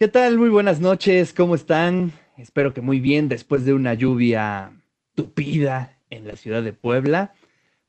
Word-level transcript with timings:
¿Qué 0.00 0.08
tal? 0.08 0.38
Muy 0.38 0.48
buenas 0.48 0.80
noches, 0.80 1.34
¿cómo 1.34 1.54
están? 1.54 2.12
Espero 2.38 2.72
que 2.72 2.80
muy 2.80 3.00
bien 3.00 3.28
después 3.28 3.66
de 3.66 3.74
una 3.74 3.92
lluvia 3.92 4.72
tupida 5.14 5.98
en 6.08 6.26
la 6.26 6.36
ciudad 6.36 6.62
de 6.62 6.72
Puebla. 6.72 7.34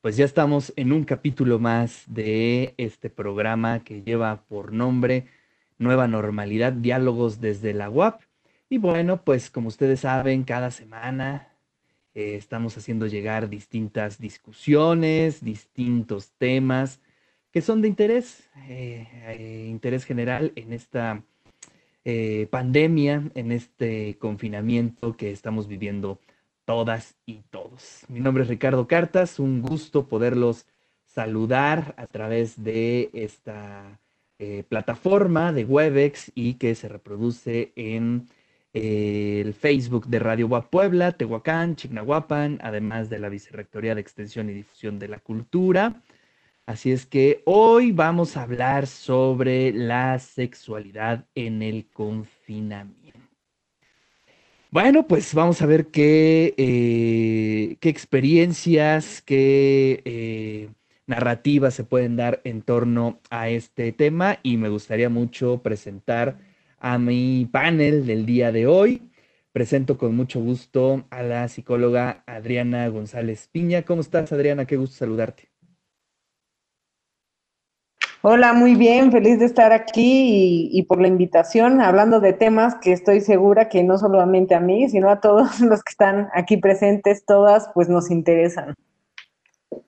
Pues 0.01 0.17
ya 0.17 0.25
estamos 0.25 0.73
en 0.75 0.91
un 0.91 1.05
capítulo 1.05 1.57
más 1.57 2.03
de 2.07 2.73
este 2.75 3.09
programa 3.09 3.85
que 3.85 4.01
lleva 4.01 4.43
por 4.49 4.73
nombre 4.73 5.27
Nueva 5.77 6.09
Normalidad, 6.09 6.73
Diálogos 6.73 7.39
desde 7.39 7.73
la 7.73 7.89
UAP. 7.89 8.19
Y 8.67 8.77
bueno, 8.77 9.23
pues 9.23 9.49
como 9.49 9.69
ustedes 9.69 10.01
saben, 10.01 10.43
cada 10.43 10.69
semana 10.69 11.47
eh, 12.13 12.35
estamos 12.35 12.77
haciendo 12.77 13.07
llegar 13.07 13.47
distintas 13.47 14.19
discusiones, 14.19 15.41
distintos 15.41 16.33
temas 16.37 16.99
que 17.51 17.61
son 17.61 17.81
de 17.81 17.87
interés, 17.87 18.49
eh, 18.67 19.07
eh, 19.27 19.67
interés 19.69 20.03
general 20.03 20.51
en 20.57 20.73
esta 20.73 21.23
eh, 22.03 22.47
pandemia, 22.49 23.29
en 23.35 23.51
este 23.51 24.17
confinamiento 24.17 25.15
que 25.15 25.31
estamos 25.31 25.67
viviendo 25.67 26.19
todas 26.65 27.15
y 27.25 27.41
todos. 27.49 28.05
Mi 28.07 28.19
nombre 28.19 28.43
es 28.43 28.49
Ricardo 28.49 28.87
Cartas, 28.87 29.39
un 29.39 29.61
gusto 29.61 30.07
poderlos 30.07 30.65
saludar 31.05 31.93
a 31.97 32.07
través 32.07 32.63
de 32.63 33.09
esta 33.13 33.99
eh, 34.39 34.63
plataforma 34.67 35.53
de 35.53 35.65
Webex 35.65 36.31
y 36.33 36.55
que 36.55 36.73
se 36.73 36.87
reproduce 36.87 37.73
en 37.75 38.27
eh, 38.73 39.41
el 39.45 39.53
Facebook 39.53 40.07
de 40.07 40.19
Radio 40.19 40.47
Guap 40.47 40.69
Puebla, 40.69 41.11
Tehuacán, 41.11 41.75
Chignahuapan, 41.75 42.59
además 42.63 43.09
de 43.09 43.19
la 43.19 43.29
Vicerrectoría 43.29 43.93
de 43.93 44.01
Extensión 44.01 44.49
y 44.49 44.53
Difusión 44.53 44.97
de 44.97 45.09
la 45.09 45.19
Cultura. 45.19 46.01
Así 46.71 46.93
es 46.93 47.05
que 47.05 47.41
hoy 47.43 47.91
vamos 47.91 48.37
a 48.37 48.43
hablar 48.43 48.87
sobre 48.87 49.73
la 49.73 50.17
sexualidad 50.19 51.25
en 51.35 51.61
el 51.61 51.89
confinamiento. 51.91 53.19
Bueno, 54.69 55.05
pues 55.05 55.33
vamos 55.33 55.61
a 55.61 55.65
ver 55.65 55.87
qué, 55.87 56.53
eh, 56.55 57.75
experiencias, 57.81 59.21
qué 59.21 60.01
eh, 60.05 60.69
narrativas 61.07 61.73
se 61.73 61.83
pueden 61.83 62.15
dar 62.15 62.39
en 62.45 62.61
torno 62.61 63.19
a 63.29 63.49
este 63.49 63.91
tema 63.91 64.39
y 64.41 64.55
me 64.55 64.69
gustaría 64.69 65.09
mucho 65.09 65.61
presentar 65.61 66.37
a 66.79 66.97
mi 66.97 67.49
panel 67.51 68.05
del 68.05 68.25
día 68.25 68.53
de 68.53 68.67
hoy. 68.67 69.01
Presento 69.51 69.97
con 69.97 70.15
mucho 70.15 70.39
gusto 70.39 71.05
a 71.09 71.21
la 71.21 71.49
psicóloga 71.49 72.23
Adriana 72.27 72.87
González 72.87 73.49
Piña. 73.51 73.81
¿Cómo 73.81 73.99
estás, 73.99 74.31
Adriana? 74.31 74.63
Qué 74.63 74.77
gusto 74.77 74.95
saludarte. 74.95 75.50
Hola, 78.23 78.53
muy 78.53 78.75
bien, 78.75 79.11
feliz 79.11 79.39
de 79.39 79.45
estar 79.45 79.71
aquí 79.71 80.69
y, 80.71 80.79
y, 80.79 80.83
por 80.83 81.01
la 81.01 81.07
invitación, 81.07 81.81
hablando 81.81 82.19
de 82.19 82.33
temas 82.33 82.75
que 82.75 82.91
estoy 82.91 83.19
segura 83.19 83.67
que 83.67 83.83
no 83.83 83.97
solamente 83.97 84.53
a 84.53 84.59
mí, 84.59 84.87
sino 84.89 85.09
a 85.09 85.19
todos 85.19 85.59
los 85.61 85.81
que 85.83 85.89
están 85.89 86.29
aquí 86.35 86.57
presentes, 86.57 87.25
todas, 87.25 87.71
pues 87.73 87.89
nos 87.89 88.11
interesan. 88.11 88.75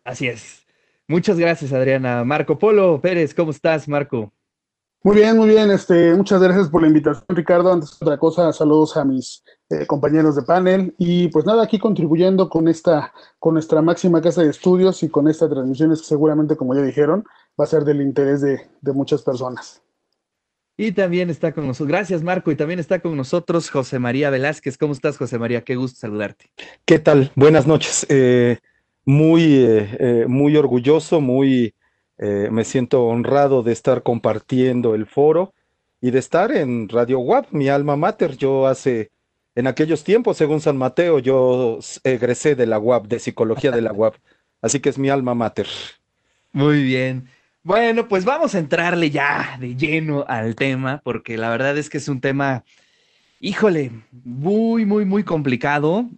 Así 0.03 0.27
es. 0.27 0.65
Muchas 1.07 1.37
gracias, 1.37 1.73
Adriana. 1.73 2.23
Marco 2.23 2.57
Polo 2.57 2.99
Pérez, 2.99 3.35
¿cómo 3.35 3.51
estás, 3.51 3.87
Marco? 3.87 4.33
Muy 5.03 5.17
bien, 5.17 5.37
muy 5.37 5.49
bien. 5.49 5.69
Este, 5.69 6.15
muchas 6.15 6.41
gracias 6.41 6.69
por 6.69 6.81
la 6.81 6.87
invitación, 6.87 7.25
Ricardo. 7.27 7.71
Antes 7.71 7.99
de 7.99 8.05
otra 8.05 8.17
cosa, 8.17 8.53
saludos 8.53 8.95
a 8.95 9.03
mis 9.03 9.43
eh, 9.69 9.85
compañeros 9.85 10.37
de 10.37 10.43
panel 10.43 10.95
y 10.97 11.27
pues 11.27 11.45
nada, 11.45 11.61
aquí 11.61 11.77
contribuyendo 11.77 12.47
con 12.47 12.69
esta, 12.69 13.13
con 13.37 13.53
nuestra 13.53 13.81
máxima 13.81 14.21
casa 14.21 14.41
de 14.41 14.49
estudios 14.49 15.03
y 15.03 15.09
con 15.09 15.27
estas 15.27 15.49
transmisiones 15.49 15.99
que 15.99 16.07
seguramente, 16.07 16.55
como 16.55 16.73
ya 16.73 16.81
dijeron, 16.81 17.25
va 17.59 17.65
a 17.65 17.67
ser 17.67 17.83
del 17.83 18.01
interés 18.01 18.41
de, 18.41 18.61
de, 18.81 18.93
muchas 18.93 19.21
personas. 19.21 19.81
Y 20.75 20.91
también 20.91 21.29
está 21.29 21.51
con 21.51 21.67
nosotros, 21.67 21.87
gracias 21.87 22.23
Marco, 22.23 22.51
y 22.51 22.55
también 22.55 22.79
está 22.79 22.99
con 22.99 23.15
nosotros 23.15 23.69
José 23.69 23.99
María 23.99 24.29
Velázquez. 24.29 24.77
¿Cómo 24.77 24.93
estás, 24.93 25.17
José 25.17 25.37
María? 25.37 25.63
Qué 25.63 25.75
gusto 25.75 25.99
saludarte. 25.99 26.49
¿Qué 26.85 26.97
tal? 26.97 27.31
Buenas 27.35 27.67
noches. 27.67 28.07
Eh, 28.09 28.57
muy, 29.05 29.43
eh, 29.55 29.97
eh, 29.99 30.25
muy 30.27 30.55
orgulloso, 30.55 31.21
muy, 31.21 31.75
eh, 32.17 32.49
me 32.51 32.63
siento 32.63 33.05
honrado 33.05 33.63
de 33.63 33.73
estar 33.73 34.03
compartiendo 34.03 34.95
el 34.95 35.05
foro 35.05 35.53
y 36.01 36.11
de 36.11 36.19
estar 36.19 36.51
en 36.51 36.89
Radio 36.89 37.19
WAP, 37.19 37.51
mi 37.51 37.69
alma 37.69 37.95
mater. 37.95 38.37
Yo 38.37 38.67
hace, 38.67 39.11
en 39.55 39.67
aquellos 39.67 40.03
tiempos, 40.03 40.37
según 40.37 40.61
San 40.61 40.77
Mateo, 40.77 41.19
yo 41.19 41.79
egresé 42.03 42.55
de 42.55 42.65
la 42.65 42.79
UAP, 42.79 43.07
de 43.07 43.19
psicología 43.19 43.71
de 43.71 43.81
la 43.81 43.93
UAP. 43.93 44.15
Así 44.61 44.79
que 44.79 44.89
es 44.89 44.97
mi 44.97 45.09
alma 45.09 45.35
mater. 45.35 45.67
Muy 46.51 46.83
bien. 46.83 47.27
Bueno, 47.65 48.09
pues 48.09 48.25
vamos 48.25 48.55
a 48.55 48.59
entrarle 48.59 49.09
ya 49.09 49.55
de 49.57 49.77
lleno 49.77 50.25
al 50.27 50.53
tema, 50.53 50.99
porque 51.01 51.37
la 51.37 51.49
verdad 51.49 51.77
es 51.77 51.89
que 51.89 51.97
es 51.97 52.09
un 52.09 52.19
tema, 52.19 52.65
híjole, 53.39 53.91
muy, 54.11 54.85
muy, 54.85 55.05
muy 55.05 55.23
complicado, 55.23 56.09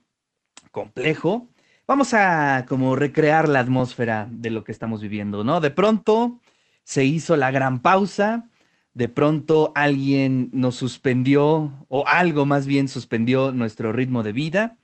complejo. 0.72 1.48
Vamos 1.88 2.16
a 2.16 2.66
como 2.68 2.96
recrear 2.96 3.48
la 3.48 3.60
atmósfera 3.60 4.28
de 4.32 4.50
lo 4.50 4.64
que 4.64 4.72
estamos 4.72 5.02
viviendo, 5.02 5.44
¿no? 5.44 5.62
De 5.62 5.70
pronto 5.70 6.42
se 6.84 7.06
hizo 7.06 7.38
la 7.38 7.52
gran 7.52 7.80
pausa, 7.80 8.50
de 8.96 9.08
pronto 9.08 9.72
alguien 9.76 10.50
nos 10.52 10.76
suspendió, 10.76 11.86
o 11.90 12.08
algo 12.08 12.48
más 12.48 12.66
bien 12.66 12.88
suspendió 12.88 13.52
nuestro 13.52 13.94
ritmo 13.94 14.24
de 14.24 14.32
vida, 14.32 14.78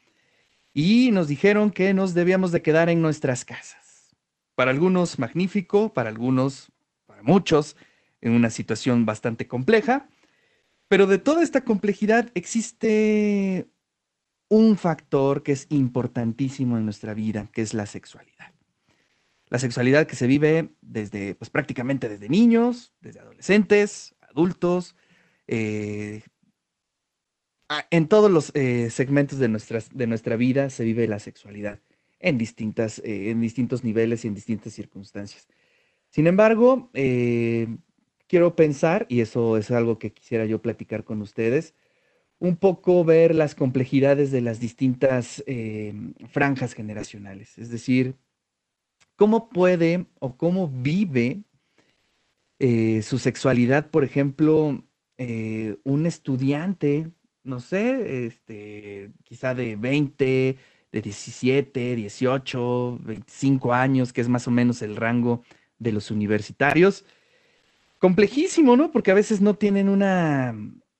y 0.75 1.09
nos 1.11 1.27
dijeron 1.27 1.71
que 1.71 1.95
nos 1.95 2.13
debíamos 2.13 2.51
de 2.51 2.61
quedar 2.61 2.89
en 2.89 3.01
nuestras 3.01 3.45
casas 3.45 3.80
para 4.55 4.71
algunos 4.71 5.19
magnífico, 5.19 5.93
para 5.93 6.09
algunos, 6.09 6.71
para 7.05 7.23
muchos, 7.23 7.75
en 8.21 8.33
una 8.33 8.49
situación 8.49 9.05
bastante 9.05 9.47
compleja. 9.47 10.09
Pero 10.87 11.07
de 11.07 11.17
toda 11.17 11.43
esta 11.43 11.61
complejidad 11.61 12.29
existe 12.33 13.67
un 14.49 14.77
factor 14.77 15.43
que 15.43 15.53
es 15.53 15.67
importantísimo 15.69 16.77
en 16.77 16.85
nuestra 16.85 17.13
vida, 17.13 17.49
que 17.53 17.61
es 17.61 17.73
la 17.73 17.85
sexualidad. 17.85 18.53
La 19.47 19.59
sexualidad 19.59 20.07
que 20.07 20.15
se 20.15 20.27
vive 20.27 20.73
desde, 20.81 21.35
pues 21.35 21.49
prácticamente 21.49 22.09
desde 22.09 22.29
niños, 22.29 22.93
desde 22.99 23.21
adolescentes, 23.21 24.15
adultos, 24.21 24.95
eh, 25.47 26.23
en 27.89 28.07
todos 28.07 28.29
los 28.29 28.51
eh, 28.53 28.89
segmentos 28.89 29.39
de, 29.39 29.47
nuestras, 29.47 29.89
de 29.93 30.07
nuestra 30.07 30.35
vida 30.35 30.69
se 30.69 30.83
vive 30.83 31.07
la 31.07 31.19
sexualidad 31.19 31.79
en, 32.21 32.37
distintas, 32.37 32.99
eh, 32.99 33.31
en 33.31 33.41
distintos 33.41 33.83
niveles 33.83 34.23
y 34.23 34.27
en 34.27 34.35
distintas 34.35 34.73
circunstancias. 34.73 35.47
Sin 36.09 36.27
embargo, 36.27 36.89
eh, 36.93 37.67
quiero 38.27 38.55
pensar, 38.55 39.05
y 39.09 39.21
eso 39.21 39.57
es 39.57 39.71
algo 39.71 39.99
que 39.99 40.13
quisiera 40.13 40.45
yo 40.45 40.61
platicar 40.61 41.03
con 41.03 41.21
ustedes, 41.21 41.73
un 42.39 42.57
poco 42.57 43.03
ver 43.03 43.35
las 43.35 43.55
complejidades 43.55 44.31
de 44.31 44.41
las 44.41 44.59
distintas 44.59 45.43
eh, 45.45 45.93
franjas 46.29 46.73
generacionales, 46.73 47.57
es 47.57 47.69
decir, 47.69 48.15
cómo 49.15 49.49
puede 49.49 50.07
o 50.19 50.37
cómo 50.37 50.67
vive 50.67 51.43
su 53.01 53.17
sexualidad, 53.17 53.89
por 53.89 54.03
ejemplo, 54.03 54.83
un 55.83 56.05
estudiante, 56.05 57.09
no 57.43 57.59
sé, 57.59 58.27
este, 58.27 59.11
quizá 59.23 59.55
de 59.55 59.75
20, 59.77 60.57
de 60.91 61.01
17, 61.01 61.95
18, 61.95 62.99
25 63.01 63.73
años, 63.73 64.11
que 64.13 64.21
es 64.21 64.29
más 64.29 64.47
o 64.47 64.51
menos 64.51 64.81
el 64.81 64.95
rango 64.95 65.43
de 65.79 65.91
los 65.91 66.11
universitarios. 66.11 67.05
Complejísimo, 67.97 68.75
¿no? 68.75 68.91
Porque 68.91 69.11
a 69.11 69.15
veces 69.15 69.41
no 69.41 69.55
tienen 69.55 69.87
una 69.87 70.55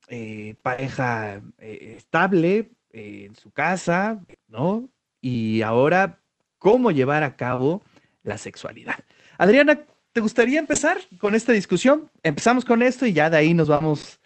eh, 0.08 0.56
pareja 0.62 1.42
eh, 1.60 1.96
estable 1.98 2.72
eh, 2.92 3.26
en 3.28 3.36
su 3.36 3.52
casa, 3.52 4.24
¿no? 4.48 4.90
Y 5.20 5.62
ahora, 5.62 6.20
¿cómo 6.58 6.92
llevar 6.92 7.24
a 7.24 7.36
cabo 7.36 7.84
la 8.24 8.38
sexualidad? 8.38 9.00
Adriana, 9.38 9.82
¿te 10.14 10.22
gustaría 10.22 10.60
empezar 10.60 11.00
con 11.20 11.36
esta 11.36 11.54
discusión? 11.54 12.10
Empezamos 12.24 12.66
con 12.66 12.82
esto 12.82 13.06
y 13.06 13.14
ya 13.14 13.30
de 13.30 13.38
ahí 13.38 13.54
nos 13.54 13.68
vamos 13.68 14.20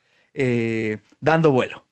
dando 1.21 1.49
vuelo. 1.49 1.84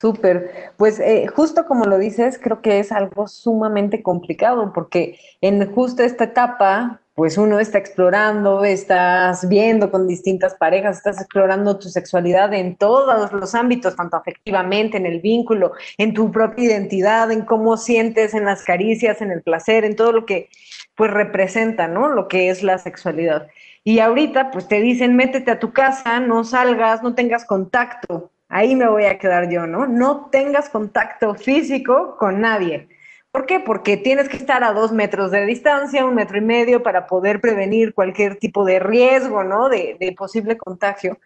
Súper, 0.00 0.72
pues 0.76 1.00
eh, 1.00 1.26
justo 1.26 1.66
como 1.66 1.84
lo 1.84 1.98
dices, 1.98 2.38
creo 2.40 2.62
que 2.62 2.78
es 2.78 2.92
algo 2.92 3.26
sumamente 3.26 4.00
complicado 4.00 4.72
porque 4.72 5.18
en 5.40 5.74
justo 5.74 6.04
esta 6.04 6.22
etapa, 6.24 7.00
pues 7.14 7.36
uno 7.36 7.58
está 7.58 7.78
explorando, 7.78 8.64
estás 8.64 9.48
viendo 9.48 9.90
con 9.90 10.06
distintas 10.06 10.54
parejas, 10.54 10.98
estás 10.98 11.20
explorando 11.20 11.80
tu 11.80 11.88
sexualidad 11.88 12.54
en 12.54 12.76
todos 12.76 13.32
los 13.32 13.56
ámbitos, 13.56 13.96
tanto 13.96 14.16
afectivamente, 14.16 14.98
en 14.98 15.06
el 15.06 15.20
vínculo, 15.20 15.72
en 15.96 16.14
tu 16.14 16.30
propia 16.30 16.66
identidad, 16.66 17.32
en 17.32 17.42
cómo 17.44 17.76
sientes, 17.76 18.34
en 18.34 18.44
las 18.44 18.62
caricias, 18.62 19.20
en 19.20 19.32
el 19.32 19.42
placer, 19.42 19.84
en 19.84 19.96
todo 19.96 20.12
lo 20.12 20.26
que 20.26 20.48
pues 20.94 21.10
representa, 21.10 21.88
¿no? 21.88 22.08
Lo 22.08 22.28
que 22.28 22.50
es 22.50 22.62
la 22.62 22.78
sexualidad. 22.78 23.48
Y 23.82 23.98
ahorita 23.98 24.52
pues 24.52 24.68
te 24.68 24.80
dicen, 24.80 25.16
métete 25.16 25.50
a 25.50 25.58
tu 25.58 25.72
casa, 25.72 26.20
no 26.20 26.44
salgas, 26.44 27.02
no 27.02 27.16
tengas 27.16 27.44
contacto 27.44 28.30
ahí 28.48 28.74
me 28.76 28.88
voy 28.88 29.04
a 29.04 29.18
quedar 29.18 29.48
yo, 29.50 29.66
¿no? 29.66 29.86
No 29.86 30.28
tengas 30.30 30.68
contacto 30.70 31.34
físico 31.34 32.16
con 32.18 32.40
nadie. 32.40 32.88
¿Por 33.30 33.46
qué? 33.46 33.60
Porque 33.60 33.96
tienes 33.96 34.28
que 34.28 34.38
estar 34.38 34.64
a 34.64 34.72
dos 34.72 34.90
metros 34.92 35.30
de 35.30 35.44
distancia, 35.46 36.04
un 36.04 36.14
metro 36.14 36.38
y 36.38 36.40
medio, 36.40 36.82
para 36.82 37.06
poder 37.06 37.40
prevenir 37.40 37.92
cualquier 37.94 38.36
tipo 38.36 38.64
de 38.64 38.78
riesgo, 38.78 39.44
¿no? 39.44 39.68
De, 39.68 39.96
de 40.00 40.12
posible 40.12 40.56
contagio. 40.56 41.18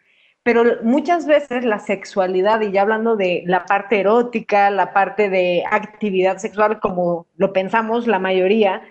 pero 0.42 0.64
muchas 0.82 1.26
veces 1.26 1.64
la 1.64 1.78
sexualidad, 1.78 2.60
y 2.62 2.72
ya 2.72 2.82
hablando 2.82 3.16
de 3.16 3.44
la 3.46 3.64
parte 3.64 4.00
erótica, 4.00 4.70
la 4.70 4.92
parte 4.92 5.28
de 5.30 5.64
actividad 5.70 6.38
sexual, 6.38 6.80
como 6.80 7.26
lo 7.36 7.52
pensamos 7.52 8.06
la 8.08 8.18
mayoría, 8.18 8.82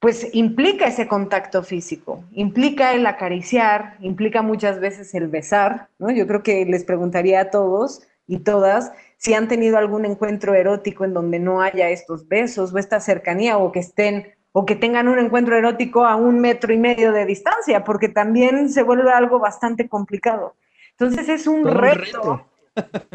pues 0.00 0.28
implica 0.32 0.86
ese 0.86 1.06
contacto 1.06 1.62
físico, 1.62 2.24
implica 2.32 2.94
el 2.94 3.06
acariciar, 3.06 3.96
implica 4.00 4.40
muchas 4.40 4.80
veces 4.80 5.14
el 5.14 5.28
besar, 5.28 5.88
¿no? 5.98 6.10
Yo 6.10 6.26
creo 6.26 6.42
que 6.42 6.64
les 6.64 6.84
preguntaría 6.84 7.40
a 7.40 7.50
todos 7.50 8.02
y 8.26 8.38
todas 8.38 8.92
si 9.18 9.34
han 9.34 9.46
tenido 9.46 9.76
algún 9.76 10.06
encuentro 10.06 10.54
erótico 10.54 11.04
en 11.04 11.12
donde 11.12 11.38
no 11.38 11.60
haya 11.60 11.90
estos 11.90 12.26
besos 12.26 12.72
o 12.72 12.78
esta 12.78 12.98
cercanía 12.98 13.58
o 13.58 13.72
que 13.72 13.80
estén 13.80 14.32
o 14.52 14.64
que 14.64 14.74
tengan 14.74 15.06
un 15.06 15.18
encuentro 15.18 15.56
erótico 15.56 16.06
a 16.06 16.16
un 16.16 16.40
metro 16.40 16.72
y 16.72 16.78
medio 16.78 17.12
de 17.12 17.26
distancia, 17.26 17.84
porque 17.84 18.08
también 18.08 18.70
se 18.70 18.82
vuelve 18.82 19.12
algo 19.12 19.38
bastante 19.38 19.88
complicado. 19.88 20.56
Entonces 20.92 21.28
es 21.28 21.46
un 21.46 21.64
reto 21.64 22.49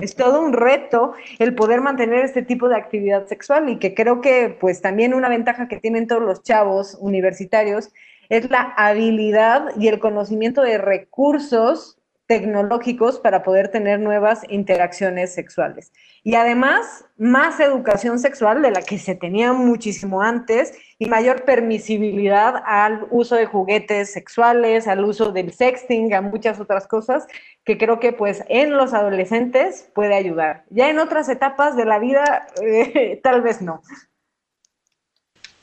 es 0.01 0.15
todo 0.15 0.41
un 0.41 0.53
reto 0.53 1.13
el 1.39 1.55
poder 1.55 1.81
mantener 1.81 2.25
este 2.25 2.41
tipo 2.41 2.67
de 2.67 2.75
actividad 2.75 3.27
sexual 3.27 3.69
y 3.69 3.79
que 3.79 3.93
creo 3.93 4.21
que 4.21 4.55
pues 4.59 4.81
también 4.81 5.13
una 5.13 5.29
ventaja 5.29 5.67
que 5.67 5.79
tienen 5.79 6.07
todos 6.07 6.21
los 6.21 6.43
chavos 6.43 6.97
universitarios 6.99 7.89
es 8.29 8.49
la 8.49 8.73
habilidad 8.77 9.69
y 9.77 9.87
el 9.87 9.99
conocimiento 9.99 10.61
de 10.61 10.77
recursos 10.77 11.97
tecnológicos 12.27 13.19
para 13.19 13.43
poder 13.43 13.69
tener 13.69 13.99
nuevas 13.99 14.41
interacciones 14.49 15.33
sexuales. 15.33 15.91
Y 16.23 16.35
además, 16.35 17.05
más 17.17 17.59
educación 17.59 18.17
sexual 18.17 18.63
de 18.63 18.71
la 18.71 18.81
que 18.81 18.97
se 18.97 19.13
tenía 19.13 19.53
muchísimo 19.53 20.21
antes 20.21 20.73
y 20.97 21.05
mayor 21.05 21.45
permisibilidad 21.45 22.63
al 22.65 23.07
uso 23.11 23.35
de 23.35 23.45
juguetes 23.45 24.11
sexuales, 24.11 24.87
al 24.87 25.05
uso 25.05 25.31
del 25.31 25.53
sexting, 25.53 26.13
a 26.15 26.21
muchas 26.21 26.59
otras 26.59 26.87
cosas 26.87 27.27
que 27.63 27.77
creo 27.77 27.99
que 27.99 28.11
pues 28.11 28.43
en 28.49 28.75
los 28.75 28.93
adolescentes 28.93 29.91
puede 29.93 30.15
ayudar. 30.15 30.65
Ya 30.69 30.89
en 30.89 30.97
otras 30.97 31.29
etapas 31.29 31.75
de 31.75 31.85
la 31.85 31.99
vida, 31.99 32.47
eh, 32.61 33.19
tal 33.23 33.41
vez 33.41 33.61
no. 33.61 33.83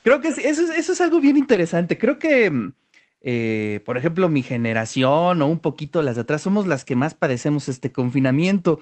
Creo 0.04 0.20
que 0.20 0.28
eso, 0.28 0.72
eso 0.72 0.92
es 0.92 1.00
algo 1.00 1.20
bien 1.20 1.36
interesante. 1.36 1.96
Creo 1.98 2.18
que 2.18 2.50
mm, 2.50 2.72
eh, 3.22 3.80
por 3.84 3.96
ejemplo, 3.96 4.28
mi 4.28 4.42
generación 4.42 5.42
o 5.42 5.46
un 5.46 5.60
poquito 5.60 6.02
las 6.02 6.16
de 6.16 6.22
atrás, 6.22 6.42
somos 6.42 6.66
las 6.66 6.84
que 6.84 6.96
más 6.96 7.14
padecemos 7.14 7.68
este 7.68 7.92
confinamiento, 7.92 8.80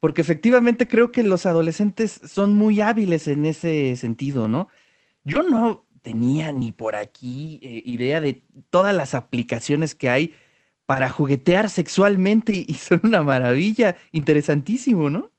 porque 0.00 0.22
efectivamente 0.22 0.88
creo 0.88 1.12
que 1.12 1.22
los 1.22 1.46
adolescentes 1.46 2.20
son 2.24 2.54
muy 2.54 2.80
hábiles 2.80 3.28
en 3.28 3.44
ese 3.46 3.96
sentido, 3.96 4.48
¿no? 4.48 4.68
Yo 5.24 5.42
no 5.42 5.86
tenía 6.02 6.52
ni 6.52 6.72
por 6.72 6.96
aquí 6.96 7.58
eh, 7.62 7.82
idea 7.84 8.20
de 8.20 8.42
todas 8.70 8.94
las 8.94 9.14
aplicaciones 9.14 9.94
que 9.94 10.08
hay 10.08 10.34
para 10.86 11.10
juguetear 11.10 11.68
sexualmente 11.68 12.64
y 12.66 12.74
son 12.74 13.00
una 13.04 13.22
maravilla, 13.22 13.96
interesantísimo, 14.12 15.10
¿no? 15.10 15.32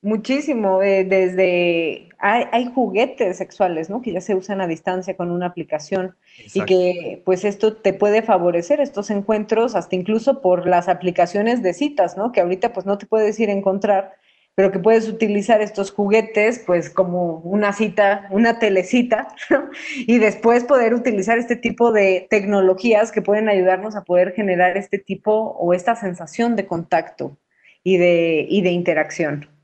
Muchísimo, 0.00 0.80
eh, 0.82 1.04
desde 1.04 2.08
hay, 2.20 2.70
juguetes 2.74 3.36
sexuales, 3.36 3.90
¿no? 3.90 4.02
Que 4.02 4.12
ya 4.12 4.20
se 4.20 4.34
usan 4.34 4.60
a 4.60 4.66
distancia 4.66 5.16
con 5.16 5.30
una 5.30 5.46
aplicación 5.46 6.16
y 6.52 6.64
que 6.64 7.22
pues 7.24 7.44
esto 7.44 7.76
te 7.76 7.92
puede 7.92 8.22
favorecer 8.22 8.80
estos 8.80 9.10
encuentros 9.10 9.74
hasta 9.74 9.94
incluso 9.94 10.40
por 10.40 10.66
las 10.66 10.88
aplicaciones 10.88 11.62
de 11.62 11.74
citas, 11.74 12.16
¿no? 12.16 12.32
Que 12.32 12.40
ahorita 12.40 12.72
pues 12.72 12.86
no 12.86 12.98
te 12.98 13.06
puedes 13.06 13.38
ir 13.38 13.50
a 13.50 13.52
encontrar, 13.52 14.14
pero 14.54 14.72
que 14.72 14.80
puedes 14.80 15.08
utilizar 15.08 15.60
estos 15.60 15.92
juguetes 15.92 16.62
pues 16.66 16.90
como 16.90 17.38
una 17.38 17.72
cita, 17.72 18.26
una 18.30 18.58
telecita, 18.58 19.28
y 19.96 20.18
después 20.18 20.64
poder 20.64 20.94
utilizar 20.94 21.38
este 21.38 21.56
tipo 21.56 21.92
de 21.92 22.26
tecnologías 22.30 23.12
que 23.12 23.22
pueden 23.22 23.48
ayudarnos 23.48 23.94
a 23.94 24.04
poder 24.04 24.32
generar 24.32 24.76
este 24.76 24.98
tipo 24.98 25.32
o 25.32 25.72
esta 25.72 25.94
sensación 25.94 26.56
de 26.56 26.66
contacto 26.66 27.36
y 27.84 27.96
de, 27.96 28.46
y 28.48 28.62
de 28.62 28.70
interacción. 28.70 29.57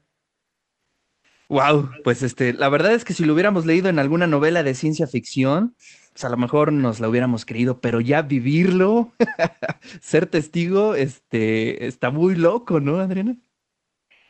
Wow, 1.49 1.91
pues 2.03 2.23
este, 2.23 2.53
la 2.53 2.69
verdad 2.69 2.95
es 2.95 3.05
que 3.05 3.13
si 3.13 3.25
lo 3.25 3.35
hubiéramos 3.35 3.67
leído 3.67 3.89
en 3.89 3.99
alguna 3.99 4.27
novela 4.27 4.63
de 4.63 4.75
ciencia 4.75 5.07
ficción, 5.07 5.75
pues 6.13 6.25
a 6.25 6.29
lo 6.29 6.37
mejor 6.37 6.73
nos 6.73 7.01
la 7.01 7.09
hubiéramos 7.09 7.45
creído, 7.45 7.81
pero 7.81 8.01
ya 8.01 8.23
vivirlo, 8.23 9.13
ser 10.01 10.27
testigo, 10.27 10.95
este, 10.95 11.87
está 11.87 12.11
muy 12.11 12.35
loco, 12.35 12.81
¿no, 12.81 12.99
Adriana? 12.99 13.37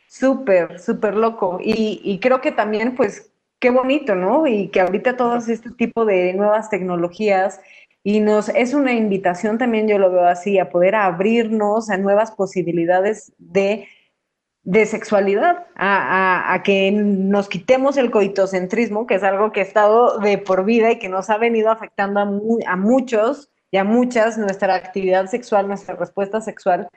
Súper, 0.07 0.79
súper 0.79 1.15
loco. 1.15 1.59
Y, 1.61 2.01
y, 2.03 2.19
creo 2.19 2.41
que 2.41 2.51
también, 2.51 2.95
pues, 2.95 3.31
qué 3.59 3.69
bonito, 3.69 4.15
¿no? 4.15 4.47
Y 4.47 4.69
que 4.69 4.81
ahorita 4.81 5.17
todo 5.17 5.37
este 5.37 5.71
tipo 5.71 6.05
de 6.05 6.33
nuevas 6.33 6.69
tecnologías 6.69 7.59
y 8.07 8.19
nos 8.19 8.49
es 8.49 8.75
una 8.75 8.93
invitación 8.93 9.57
también, 9.57 9.87
yo 9.87 9.97
lo 9.97 10.11
veo 10.11 10.27
así, 10.27 10.59
a 10.59 10.69
poder 10.69 10.93
abrirnos 10.93 11.89
a 11.89 11.97
nuevas 11.97 12.31
posibilidades 12.31 13.33
de 13.39 13.87
de 14.65 14.87
sexualidad, 14.87 15.67
a, 15.75 16.61
que 16.63 16.91
nos 16.91 17.47
quitemos 17.47 17.97
el 17.97 18.09
coitocentrismo, 18.09 19.05
que 19.05 19.15
es 19.15 19.23
algo 19.23 19.51
que 19.51 19.59
ha 19.59 19.63
estado 19.63 20.17
de 20.17 20.39
por 20.39 20.65
vida 20.65 20.91
y 20.91 20.97
que 20.97 21.07
nos 21.07 21.29
ha 21.29 21.37
venido 21.37 21.69
afectando 21.69 22.19
a, 22.19 22.75
muchos 22.75 23.51
y 23.69 23.77
a 23.77 23.83
muchas 23.83 24.39
nuestra 24.39 24.73
actividad 24.73 25.27
sexual, 25.27 25.67
nuestra 25.67 25.95
respuesta 25.95 26.41
sexual. 26.41 26.89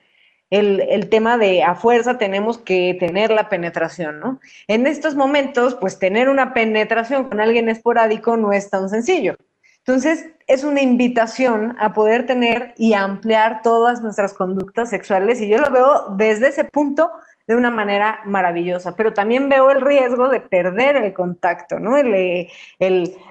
El, 0.48 0.80
el, 0.80 1.10
tema 1.10 1.36
de 1.36 1.62
a 1.62 1.74
fuerza 1.74 2.16
tenemos 2.16 2.56
que 2.56 2.96
tener 2.98 3.30
la 3.30 3.50
penetración, 3.50 4.18
¿no? 4.18 4.40
En 4.66 4.86
estos 4.86 5.14
momentos, 5.14 5.74
pues 5.74 5.98
tener 5.98 6.30
una 6.30 6.54
penetración 6.54 7.28
con 7.28 7.38
alguien 7.38 7.68
esporádico 7.68 8.38
no 8.38 8.52
es 8.52 8.70
tan 8.70 8.88
sencillo. 8.88 9.36
Entonces, 9.80 10.26
es 10.46 10.64
una 10.64 10.80
invitación 10.80 11.76
a 11.78 11.92
poder 11.92 12.26
tener 12.26 12.72
y 12.78 12.94
ampliar 12.94 13.60
todas 13.62 14.00
nuestras 14.00 14.32
conductas 14.32 14.88
sexuales 14.88 15.40
y 15.42 15.48
yo 15.48 15.58
lo 15.58 15.70
veo 15.70 16.14
desde 16.16 16.48
ese 16.48 16.64
punto 16.64 17.10
de 17.48 17.56
una 17.56 17.70
manera 17.70 18.20
maravillosa, 18.26 18.94
pero 18.94 19.14
también 19.14 19.48
veo 19.48 19.70
el 19.70 19.80
riesgo 19.80 20.28
de 20.28 20.40
perder 20.40 20.96
el 20.96 21.14
contacto, 21.14 21.80
¿no? 21.80 21.96
El, 21.96 22.46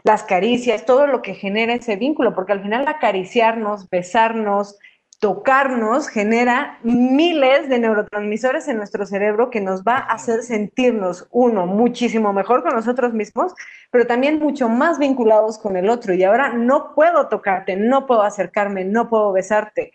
las 0.03 0.23
caricias, 0.23 0.85
todo 0.85 1.05
lo 1.05 1.21
que 1.21 1.35
genera 1.35 1.75
ese 1.75 1.97
vínculo, 1.97 2.33
porque 2.33 2.51
al 2.51 2.63
final 2.63 2.87
acariciarnos, 2.87 3.87
besarnos, 3.91 4.79
tocarnos 5.19 6.09
genera 6.09 6.79
miles 6.81 7.69
de 7.69 7.77
neurotransmisores 7.77 8.67
en 8.67 8.77
nuestro 8.77 9.05
cerebro 9.05 9.51
que 9.51 9.61
nos 9.61 9.83
va 9.83 9.97
a 9.97 10.13
hacer 10.13 10.41
sentirnos, 10.41 11.27
uno, 11.29 11.67
muchísimo 11.67 12.33
mejor 12.33 12.63
con 12.63 12.73
nosotros 12.73 13.13
mismos, 13.13 13.53
pero 13.91 14.07
también 14.07 14.39
mucho 14.39 14.67
más 14.67 14.97
vinculados 14.97 15.59
con 15.59 15.77
el 15.77 15.89
otro. 15.89 16.15
Y 16.15 16.23
ahora 16.23 16.53
no 16.53 16.95
puedo 16.95 17.27
tocarte, 17.27 17.75
no 17.75 18.07
puedo 18.07 18.23
acercarme, 18.23 18.83
no 18.83 19.09
puedo 19.09 19.31
besarte. 19.31 19.93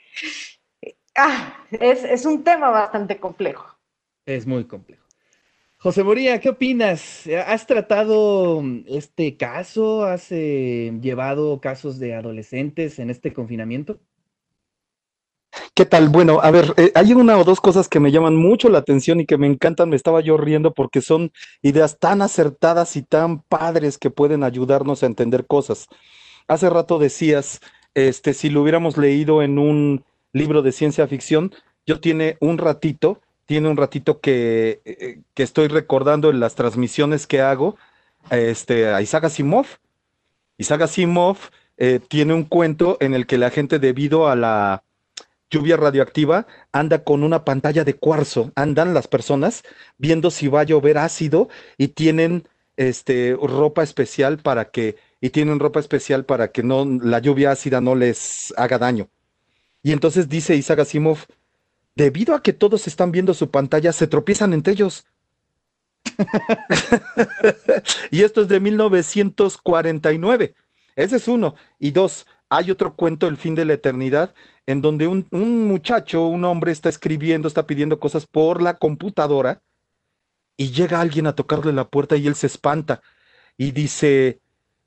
Ah, 1.16 1.64
es 1.72 2.24
un 2.24 2.44
tema 2.44 2.70
bastante 2.70 3.18
complejo. 3.18 3.71
Es 4.26 4.46
muy 4.46 4.64
complejo. 4.64 5.02
José 5.78 6.04
Moría, 6.04 6.38
¿qué 6.38 6.48
opinas? 6.48 7.26
¿Has 7.46 7.66
tratado 7.66 8.62
este 8.86 9.36
caso? 9.36 10.04
¿Has 10.04 10.30
eh, 10.30 10.96
llevado 11.02 11.60
casos 11.60 11.98
de 11.98 12.14
adolescentes 12.14 13.00
en 13.00 13.10
este 13.10 13.32
confinamiento? 13.32 13.98
¿Qué 15.74 15.84
tal? 15.84 16.08
Bueno, 16.08 16.38
a 16.40 16.52
ver, 16.52 16.72
eh, 16.76 16.92
hay 16.94 17.12
una 17.14 17.36
o 17.36 17.42
dos 17.42 17.60
cosas 17.60 17.88
que 17.88 17.98
me 17.98 18.12
llaman 18.12 18.36
mucho 18.36 18.68
la 18.68 18.78
atención 18.78 19.20
y 19.20 19.26
que 19.26 19.38
me 19.38 19.48
encantan. 19.48 19.90
Me 19.90 19.96
estaba 19.96 20.20
yo 20.20 20.36
riendo 20.36 20.72
porque 20.72 21.00
son 21.00 21.32
ideas 21.62 21.98
tan 21.98 22.22
acertadas 22.22 22.94
y 22.94 23.02
tan 23.02 23.40
padres 23.42 23.98
que 23.98 24.10
pueden 24.10 24.44
ayudarnos 24.44 25.02
a 25.02 25.06
entender 25.06 25.46
cosas. 25.48 25.88
Hace 26.46 26.70
rato 26.70 27.00
decías, 27.00 27.60
este, 27.94 28.34
si 28.34 28.50
lo 28.50 28.62
hubiéramos 28.62 28.96
leído 28.96 29.42
en 29.42 29.58
un 29.58 30.04
libro 30.32 30.62
de 30.62 30.70
ciencia 30.70 31.08
ficción, 31.08 31.52
yo 31.86 31.98
tiene 31.98 32.36
un 32.40 32.58
ratito 32.58 33.20
tiene 33.46 33.68
un 33.68 33.76
ratito 33.76 34.20
que, 34.20 34.80
eh, 34.84 35.20
que 35.34 35.42
estoy 35.42 35.68
recordando 35.68 36.30
en 36.30 36.40
las 36.40 36.54
transmisiones 36.54 37.26
que 37.26 37.40
hago 37.40 37.76
este, 38.30 38.88
a 38.88 39.02
Isaac 39.02 39.24
Asimov. 39.24 39.66
Isaac 40.58 40.82
Asimov 40.82 41.38
eh, 41.76 42.00
tiene 42.06 42.34
un 42.34 42.44
cuento 42.44 42.96
en 43.00 43.14
el 43.14 43.26
que 43.26 43.38
la 43.38 43.50
gente 43.50 43.78
debido 43.78 44.28
a 44.28 44.36
la 44.36 44.84
lluvia 45.50 45.76
radioactiva 45.76 46.46
anda 46.72 47.04
con 47.04 47.22
una 47.22 47.44
pantalla 47.44 47.84
de 47.84 47.94
cuarzo, 47.94 48.52
andan 48.54 48.94
las 48.94 49.06
personas 49.06 49.62
viendo 49.98 50.30
si 50.30 50.48
va 50.48 50.60
a 50.60 50.64
llover 50.64 50.98
ácido 50.98 51.48
y 51.76 51.88
tienen 51.88 52.48
este, 52.76 53.36
ropa 53.40 53.82
especial 53.82 54.38
para 54.38 54.70
que, 54.70 54.96
y 55.20 55.30
tienen 55.30 55.60
ropa 55.60 55.80
especial 55.80 56.24
para 56.24 56.52
que 56.52 56.62
no, 56.62 56.84
la 56.84 57.18
lluvia 57.18 57.50
ácida 57.50 57.80
no 57.80 57.94
les 57.94 58.54
haga 58.56 58.78
daño. 58.78 59.08
Y 59.82 59.92
entonces 59.92 60.28
dice 60.28 60.56
Isaac 60.56 60.80
Asimov, 60.80 61.18
debido 61.94 62.34
a 62.34 62.42
que 62.42 62.52
todos 62.52 62.86
están 62.86 63.12
viendo 63.12 63.34
su 63.34 63.50
pantalla, 63.50 63.92
se 63.92 64.06
tropiezan 64.06 64.52
entre 64.52 64.74
ellos. 64.74 65.06
y 68.10 68.22
esto 68.22 68.42
es 68.42 68.48
de 68.48 68.60
1949. 68.60 70.54
Ese 70.96 71.16
es 71.16 71.28
uno. 71.28 71.54
Y 71.78 71.90
dos, 71.90 72.26
hay 72.48 72.70
otro 72.70 72.94
cuento, 72.94 73.26
El 73.26 73.36
fin 73.36 73.54
de 73.54 73.64
la 73.64 73.74
eternidad, 73.74 74.34
en 74.66 74.82
donde 74.82 75.06
un, 75.06 75.26
un, 75.30 75.66
muchacho, 75.66 76.26
un 76.26 76.44
hombre 76.44 76.72
está 76.72 76.88
escribiendo, 76.88 77.48
está 77.48 77.66
pidiendo 77.66 77.98
cosas 77.98 78.26
por 78.26 78.62
la 78.62 78.78
computadora 78.78 79.62
y 80.56 80.70
llega 80.70 81.00
alguien 81.00 81.26
a 81.26 81.34
tocarle 81.34 81.72
la 81.72 81.88
puerta 81.88 82.16
y 82.16 82.26
él 82.26 82.34
se 82.34 82.46
espanta 82.46 83.02
y 83.56 83.72
dice, 83.72 84.40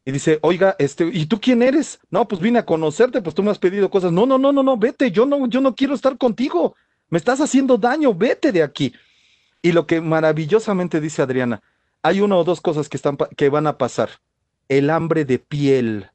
y 0.05 0.11
dice, 0.11 0.39
oiga, 0.41 0.75
este, 0.79 1.09
¿y 1.11 1.25
tú 1.25 1.39
quién 1.41 1.63
eres? 1.63 1.99
No, 2.09 2.27
pues 2.27 2.39
vine 2.39 2.59
a 2.59 2.65
conocerte, 2.65 3.21
pues 3.21 3.35
tú 3.35 3.43
me 3.43 3.51
has 3.51 3.59
pedido 3.59 3.89
cosas. 3.89 4.11
No, 4.11 4.25
no, 4.25 4.37
no, 4.37 4.51
no, 4.51 4.63
no, 4.63 4.77
vete, 4.77 5.11
yo 5.11 5.25
no, 5.25 5.47
yo 5.47 5.61
no 5.61 5.75
quiero 5.75 5.95
estar 5.95 6.17
contigo 6.17 6.75
me 7.09 7.17
estás 7.17 7.41
haciendo 7.41 7.77
daño, 7.77 8.13
vete 8.13 8.51
de 8.51 8.63
aquí. 8.63 8.93
Y 9.61 9.71
lo 9.71 9.87
que 9.87 10.01
maravillosamente 10.01 11.01
dice 11.01 11.21
Adriana, 11.21 11.61
hay 12.03 12.21
una 12.21 12.37
o 12.37 12.43
dos 12.43 12.61
cosas 12.61 12.87
que, 12.89 12.97
están, 12.97 13.17
que 13.35 13.49
van 13.49 13.67
a 13.67 13.77
pasar. 13.77 14.09
El 14.69 14.89
hambre 14.89 15.25
de 15.25 15.39
piel, 15.39 16.09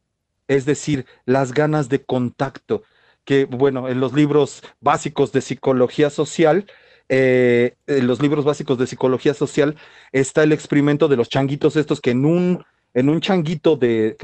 es 0.49 0.64
decir, 0.64 1.06
las 1.25 1.52
ganas 1.52 1.88
de 1.88 2.02
contacto, 2.02 2.82
que 3.25 3.44
bueno, 3.44 3.88
en 3.88 4.00
los 4.00 4.12
libros 4.12 4.62
básicos 4.80 5.32
de 5.32 5.40
psicología 5.40 6.11
social, 6.11 6.66
eh, 7.09 7.75
en 7.88 8.06
los 8.06 8.23
libros 8.23 8.44
básicos 8.44 8.78
de 8.78 8.87
psicología 8.87 9.35
social 9.35 9.75
está 10.12 10.44
el 10.44 10.52
experimento 10.52 11.09
de 11.09 11.16
los 11.16 11.28
changuitos 11.28 11.75
estos 11.75 12.00
que 12.00 12.12
en 12.12 12.25
un, 12.25 12.64
en 12.94 13.09
un 13.09 13.20
changuito 13.20 13.75
de, 13.75 14.16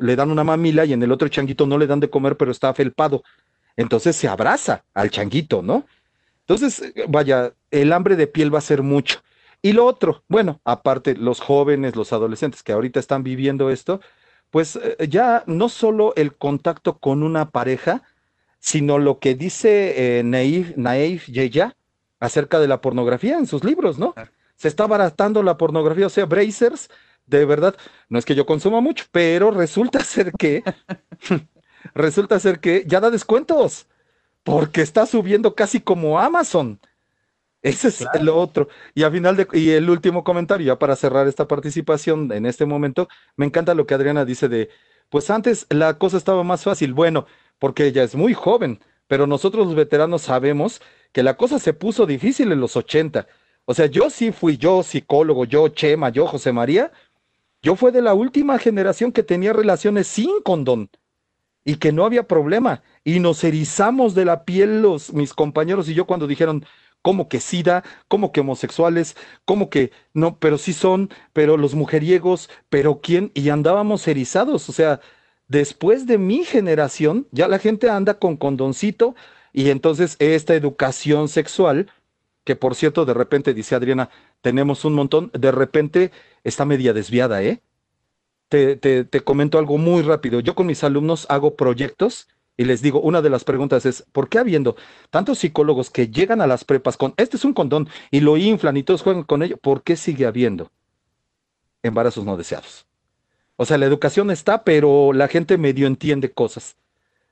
le 0.00 0.16
dan 0.16 0.30
una 0.30 0.44
mamila 0.44 0.84
y 0.84 0.92
en 0.92 1.02
el 1.02 1.10
otro 1.10 1.26
changuito 1.26 1.66
no 1.66 1.78
le 1.78 1.88
dan 1.88 1.98
de 1.98 2.10
comer, 2.10 2.36
pero 2.36 2.52
está 2.52 2.72
felpado. 2.74 3.24
Entonces 3.76 4.14
se 4.14 4.28
abraza 4.28 4.84
al 4.94 5.10
changuito, 5.10 5.62
¿no? 5.62 5.84
Entonces, 6.48 6.94
vaya, 7.08 7.52
el 7.70 7.92
hambre 7.92 8.16
de 8.16 8.26
piel 8.26 8.52
va 8.52 8.58
a 8.58 8.62
ser 8.62 8.82
mucho. 8.82 9.20
Y 9.60 9.72
lo 9.72 9.84
otro, 9.84 10.24
bueno, 10.28 10.60
aparte 10.64 11.14
los 11.14 11.40
jóvenes, 11.40 11.94
los 11.94 12.14
adolescentes 12.14 12.62
que 12.62 12.72
ahorita 12.72 12.98
están 12.98 13.22
viviendo 13.22 13.68
esto, 13.68 14.00
pues 14.50 14.76
eh, 14.76 14.96
ya 15.08 15.44
no 15.46 15.68
solo 15.68 16.14
el 16.16 16.34
contacto 16.36 16.98
con 16.98 17.22
una 17.22 17.50
pareja, 17.50 18.02
sino 18.60 18.98
lo 18.98 19.18
que 19.18 19.34
dice 19.34 20.20
eh, 20.20 20.22
Naif, 20.22 21.26
Yeya 21.26 21.76
acerca 22.18 22.58
de 22.60 22.68
la 22.68 22.80
pornografía 22.80 23.36
en 23.36 23.46
sus 23.46 23.62
libros, 23.62 23.98
¿no? 23.98 24.14
Se 24.56 24.68
está 24.68 24.86
baratando 24.86 25.42
la 25.42 25.58
pornografía, 25.58 26.06
o 26.06 26.10
sea, 26.10 26.24
Brazers, 26.24 26.88
de 27.26 27.44
verdad, 27.44 27.76
no 28.08 28.18
es 28.18 28.24
que 28.24 28.34
yo 28.34 28.46
consuma 28.46 28.80
mucho, 28.80 29.04
pero 29.12 29.50
resulta 29.50 30.00
ser 30.00 30.32
que, 30.32 30.64
resulta 31.94 32.40
ser 32.40 32.58
que 32.58 32.84
ya 32.86 33.00
da 33.00 33.10
descuentos, 33.10 33.86
porque 34.42 34.82
está 34.82 35.06
subiendo 35.06 35.54
casi 35.54 35.80
como 35.80 36.18
Amazon. 36.18 36.80
Ese 37.62 37.88
es 37.88 38.04
el 38.14 38.26
lo 38.26 38.36
otro. 38.36 38.68
Y 38.94 39.02
al 39.02 39.12
final 39.12 39.36
de, 39.36 39.48
y 39.52 39.70
el 39.70 39.90
último 39.90 40.24
comentario, 40.24 40.66
ya 40.66 40.78
para 40.78 40.96
cerrar 40.96 41.26
esta 41.26 41.48
participación 41.48 42.30
en 42.32 42.46
este 42.46 42.66
momento, 42.66 43.08
me 43.36 43.46
encanta 43.46 43.74
lo 43.74 43.86
que 43.86 43.94
Adriana 43.94 44.24
dice 44.24 44.48
de, 44.48 44.70
pues 45.08 45.30
antes 45.30 45.66
la 45.70 45.98
cosa 45.98 46.16
estaba 46.16 46.44
más 46.44 46.64
fácil, 46.64 46.94
bueno, 46.94 47.26
porque 47.58 47.86
ella 47.86 48.04
es 48.04 48.14
muy 48.14 48.34
joven, 48.34 48.80
pero 49.08 49.26
nosotros 49.26 49.66
los 49.66 49.74
veteranos 49.74 50.22
sabemos 50.22 50.80
que 51.12 51.22
la 51.22 51.36
cosa 51.36 51.58
se 51.58 51.72
puso 51.72 52.06
difícil 52.06 52.52
en 52.52 52.60
los 52.60 52.76
80. 52.76 53.26
O 53.64 53.74
sea, 53.74 53.86
yo 53.86 54.10
sí 54.10 54.32
fui 54.32 54.56
yo 54.56 54.82
psicólogo, 54.82 55.44
yo 55.44 55.68
Chema, 55.68 56.10
yo 56.10 56.26
José 56.26 56.52
María, 56.52 56.92
yo 57.62 57.76
fue 57.76 57.92
de 57.92 58.02
la 58.02 58.14
última 58.14 58.58
generación 58.58 59.12
que 59.12 59.22
tenía 59.24 59.52
relaciones 59.52 60.06
sin 60.06 60.40
condón 60.42 60.90
y 61.68 61.76
que 61.76 61.92
no 61.92 62.06
había 62.06 62.26
problema. 62.26 62.82
Y 63.04 63.20
nos 63.20 63.44
erizamos 63.44 64.14
de 64.14 64.24
la 64.24 64.46
piel 64.46 64.80
los, 64.80 65.12
mis 65.12 65.34
compañeros 65.34 65.86
y 65.90 65.94
yo 65.94 66.06
cuando 66.06 66.26
dijeron, 66.26 66.64
como 67.02 67.28
que 67.28 67.40
SIDA, 67.40 67.84
como 68.08 68.32
que 68.32 68.40
homosexuales, 68.40 69.16
como 69.44 69.68
que 69.68 69.92
no, 70.14 70.38
pero 70.38 70.56
sí 70.56 70.72
son, 70.72 71.10
pero 71.34 71.58
los 71.58 71.74
mujeriegos, 71.74 72.48
pero 72.70 73.02
quién, 73.02 73.32
y 73.34 73.50
andábamos 73.50 74.08
erizados, 74.08 74.70
o 74.70 74.72
sea, 74.72 75.00
después 75.46 76.06
de 76.06 76.16
mi 76.16 76.42
generación, 76.42 77.28
ya 77.32 77.48
la 77.48 77.58
gente 77.58 77.90
anda 77.90 78.14
con 78.14 78.38
condoncito 78.38 79.14
y 79.52 79.68
entonces 79.68 80.16
esta 80.20 80.54
educación 80.54 81.28
sexual, 81.28 81.90
que 82.44 82.56
por 82.56 82.76
cierto, 82.76 83.04
de 83.04 83.12
repente, 83.12 83.52
dice 83.52 83.74
Adriana, 83.74 84.08
tenemos 84.40 84.86
un 84.86 84.94
montón, 84.94 85.30
de 85.34 85.52
repente 85.52 86.12
está 86.44 86.64
media 86.64 86.94
desviada, 86.94 87.42
¿eh? 87.42 87.60
Te, 88.48 88.76
te, 88.76 89.04
te 89.04 89.20
comento 89.20 89.58
algo 89.58 89.78
muy 89.78 90.02
rápido. 90.02 90.40
Yo 90.40 90.54
con 90.54 90.66
mis 90.66 90.82
alumnos 90.84 91.26
hago 91.28 91.54
proyectos 91.54 92.28
y 92.58 92.64
les 92.64 92.82
digo, 92.82 93.00
una 93.00 93.22
de 93.22 93.30
las 93.30 93.44
preguntas 93.44 93.86
es, 93.86 94.04
¿por 94.10 94.28
qué 94.28 94.38
habiendo 94.38 94.76
tantos 95.10 95.38
psicólogos 95.38 95.90
que 95.90 96.08
llegan 96.08 96.40
a 96.40 96.46
las 96.48 96.64
prepas 96.64 96.96
con, 96.96 97.14
este 97.16 97.36
es 97.36 97.44
un 97.44 97.54
condón, 97.54 97.88
y 98.10 98.18
lo 98.18 98.36
inflan 98.36 98.76
y 98.76 98.82
todos 98.82 99.02
juegan 99.02 99.22
con 99.22 99.44
ello, 99.44 99.56
¿por 99.56 99.84
qué 99.84 99.96
sigue 99.96 100.26
habiendo 100.26 100.72
embarazos 101.84 102.24
no 102.24 102.36
deseados? 102.36 102.84
O 103.54 103.64
sea, 103.64 103.78
la 103.78 103.86
educación 103.86 104.32
está, 104.32 104.64
pero 104.64 105.12
la 105.12 105.28
gente 105.28 105.56
medio 105.56 105.86
entiende 105.86 106.32
cosas. 106.32 106.76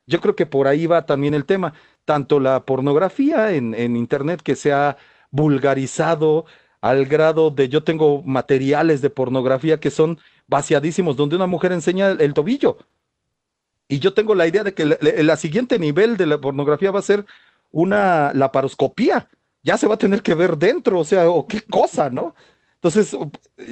Yo 0.06 0.20
creo 0.20 0.36
que 0.36 0.46
por 0.46 0.68
ahí 0.68 0.86
va 0.86 1.06
también 1.06 1.34
el 1.34 1.44
tema, 1.44 1.74
tanto 2.04 2.38
la 2.38 2.64
pornografía 2.64 3.52
en, 3.52 3.74
en 3.74 3.96
Internet 3.96 4.42
que 4.42 4.54
se 4.54 4.72
ha 4.72 4.96
vulgarizado 5.32 6.46
al 6.80 7.06
grado 7.06 7.50
de 7.50 7.68
yo 7.68 7.82
tengo 7.82 8.22
materiales 8.22 9.00
de 9.02 9.10
pornografía 9.10 9.80
que 9.80 9.90
son 9.90 10.20
vaciadísimos, 10.48 11.16
donde 11.16 11.36
una 11.36 11.46
mujer 11.46 11.72
enseña 11.72 12.10
el 12.10 12.34
tobillo 12.34 12.78
y 13.88 13.98
yo 14.00 14.14
tengo 14.14 14.34
la 14.34 14.46
idea 14.46 14.64
de 14.64 14.74
que 14.74 14.82
el, 14.82 15.36
siguiente 15.36 15.78
nivel 15.78 16.16
de 16.16 16.26
la 16.26 16.40
pornografía 16.40 16.90
va 16.90 16.98
a 16.98 17.02
ser 17.02 17.24
una 17.70 18.32
laparoscopía. 18.34 19.28
Ya 19.62 19.78
se 19.78 19.86
va 19.86 19.94
a 19.94 19.98
tener 19.98 20.22
que 20.22 20.34
ver 20.34 20.56
dentro, 20.56 20.98
o 20.98 21.04
sea, 21.04 21.28
o 21.30 21.46
qué 21.46 21.60
cosa, 21.62 22.10
¿no? 22.10 22.34
Entonces, 22.74 23.16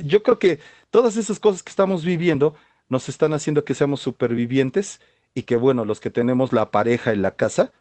yo 0.05 0.23
creo 0.23 0.39
que 0.39 0.61
todas 0.91 1.17
esas 1.17 1.41
cosas 1.41 1.63
que 1.63 1.71
estamos 1.71 2.05
viviendo 2.05 2.55
nos 2.89 3.09
están 3.09 3.33
haciendo 3.33 3.65
que 3.65 3.75
seamos 3.75 4.01
supervivientes 4.01 5.01
y 5.35 5.43
que, 5.43 5.57
bueno, 5.57 5.85
los 5.85 6.01
que 6.01 6.11
tenemos 6.11 6.53
la 6.53 6.71
pareja 6.71 7.13
en 7.13 7.23
la 7.23 7.33
casa, 7.33 7.73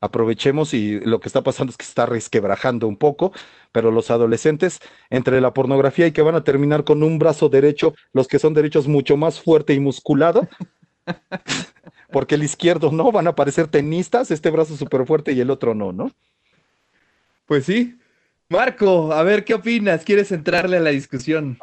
aprovechemos 0.00 0.74
y 0.74 1.00
lo 1.00 1.20
que 1.20 1.28
está 1.28 1.42
pasando 1.42 1.70
es 1.70 1.76
que 1.76 1.84
está 1.84 2.06
resquebrajando 2.06 2.88
un 2.88 2.96
poco, 2.96 3.32
pero 3.72 3.90
los 3.90 4.10
adolescentes 4.10 4.80
entre 5.10 5.40
la 5.40 5.52
pornografía 5.52 6.06
y 6.06 6.12
que 6.12 6.22
van 6.22 6.34
a 6.34 6.44
terminar 6.44 6.84
con 6.84 7.02
un 7.02 7.18
brazo 7.18 7.48
derecho, 7.48 7.94
los 8.12 8.26
que 8.26 8.38
son 8.38 8.54
derechos 8.54 8.88
mucho 8.88 9.16
más 9.16 9.40
fuerte 9.40 9.74
y 9.74 9.80
musculado, 9.80 10.48
porque 12.12 12.34
el 12.34 12.42
izquierdo 12.42 12.90
no, 12.90 13.12
van 13.12 13.28
a 13.28 13.34
parecer 13.34 13.68
tenistas, 13.68 14.30
este 14.30 14.50
brazo 14.50 14.76
súper 14.76 15.06
fuerte 15.06 15.32
y 15.32 15.40
el 15.40 15.50
otro 15.50 15.74
no, 15.74 15.92
¿no? 15.92 16.10
Pues 17.46 17.66
sí. 17.66 17.98
Marco, 18.48 19.12
a 19.12 19.22
ver, 19.22 19.44
¿qué 19.44 19.54
opinas? 19.54 20.04
¿Quieres 20.04 20.32
entrarle 20.32 20.78
a 20.78 20.80
la 20.80 20.90
discusión? 20.90 21.58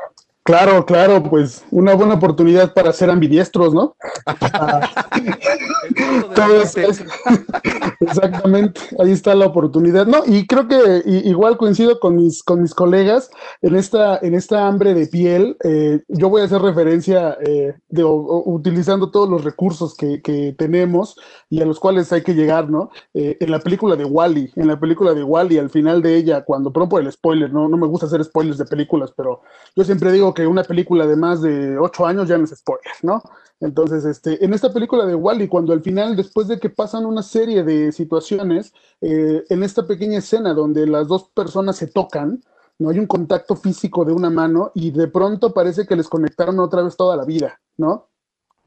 Claro, 0.48 0.86
claro, 0.86 1.22
pues 1.24 1.66
una 1.72 1.94
buena 1.94 2.14
oportunidad 2.14 2.74
para 2.74 2.94
ser 2.94 3.10
ambidiestros, 3.10 3.74
¿no? 3.74 3.98
exactamente, 8.00 8.80
ahí 9.00 9.12
está 9.12 9.36
la 9.36 9.48
oportunidad. 9.48 10.08
No, 10.08 10.24
y 10.26 10.48
creo 10.48 10.70
que 10.70 11.04
igual 11.06 11.58
coincido 11.58 12.00
con 12.00 12.16
mis, 12.16 12.44
con 12.44 12.62
mis 12.62 12.74
colegas 12.74 13.30
en 13.62 13.76
esta, 13.76 14.20
en 14.22 14.36
esta 14.36 14.68
hambre 14.68 14.94
de 14.94 15.08
piel. 15.08 15.58
Eh, 15.66 16.00
yo 16.08 16.30
voy 16.30 16.42
a 16.42 16.46
hacer 16.46 16.62
referencia 16.62 17.38
eh, 17.46 17.74
de, 17.90 18.06
utilizando 18.06 19.12
todos 19.12 19.30
los 19.30 19.44
recursos 19.44 19.96
que, 19.96 20.08
tenemos 20.58 21.16
y 21.50 21.62
a 21.62 21.66
los 21.66 21.80
cuales 21.80 22.12
hay 22.12 22.22
que 22.22 22.34
llegar, 22.34 22.70
¿no? 22.70 22.90
Eh, 23.14 23.38
en 23.40 23.52
la 23.52 23.60
película 23.60 23.96
de 23.96 24.06
Wally, 24.06 24.52
en 24.56 24.68
la 24.68 24.80
película 24.80 25.14
de 25.14 25.24
Wally, 25.24 25.58
al 25.58 25.70
final 25.70 26.02
de 26.02 26.16
ella, 26.16 26.44
cuando, 26.44 26.72
por 26.72 27.02
el 27.02 27.12
spoiler, 27.12 27.52
¿no? 27.52 27.68
No 27.68 27.78
me 27.78 27.88
gusta 27.88 28.06
hacer 28.06 28.24
spoilers 28.24 28.58
de 28.58 28.66
películas, 28.66 29.14
pero 29.16 29.42
yo 29.76 29.84
siempre 29.84 30.12
digo 30.12 30.34
que 30.38 30.46
una 30.46 30.64
película 30.64 31.08
de 31.08 31.16
más 31.16 31.42
de 31.42 31.80
ocho 31.80 32.06
años 32.06 32.28
ya 32.28 32.38
no 32.38 32.44
es 32.44 32.52
spoiler, 32.52 32.94
¿no? 33.02 33.24
Entonces, 33.60 34.06
este, 34.06 34.46
en 34.46 34.54
esta 34.54 34.72
película 34.72 35.04
de 35.08 35.16
Wally, 35.16 35.48
cuando 35.48 35.74
al 35.74 35.82
final, 35.82 36.16
después 36.16 36.48
de 36.48 36.60
que 36.60 36.70
pasan 36.70 37.08
una 37.08 37.24
serie 37.24 37.64
de 37.64 37.92
situaciones, 37.92 38.72
eh, 39.02 39.44
en 39.50 39.64
esta 39.64 39.88
pequeña 39.88 40.20
escena 40.20 40.54
donde 40.54 40.86
las 40.86 41.08
dos 41.08 41.30
personas 41.30 41.78
se 41.78 41.88
tocan, 41.88 42.44
no 42.78 42.92
hay 42.92 43.00
un 43.00 43.08
contacto 43.08 43.56
físico 43.56 44.06
de 44.06 44.14
una 44.14 44.30
mano 44.30 44.72
y 44.76 44.92
de 44.92 45.08
pronto 45.08 45.56
parece 45.56 45.88
que 45.88 45.96
les 45.96 46.08
conectaron 46.08 46.60
otra 46.60 46.84
vez 46.84 46.96
toda 46.96 47.18
la 47.18 47.26
vida, 47.26 47.60
¿no? 47.78 48.10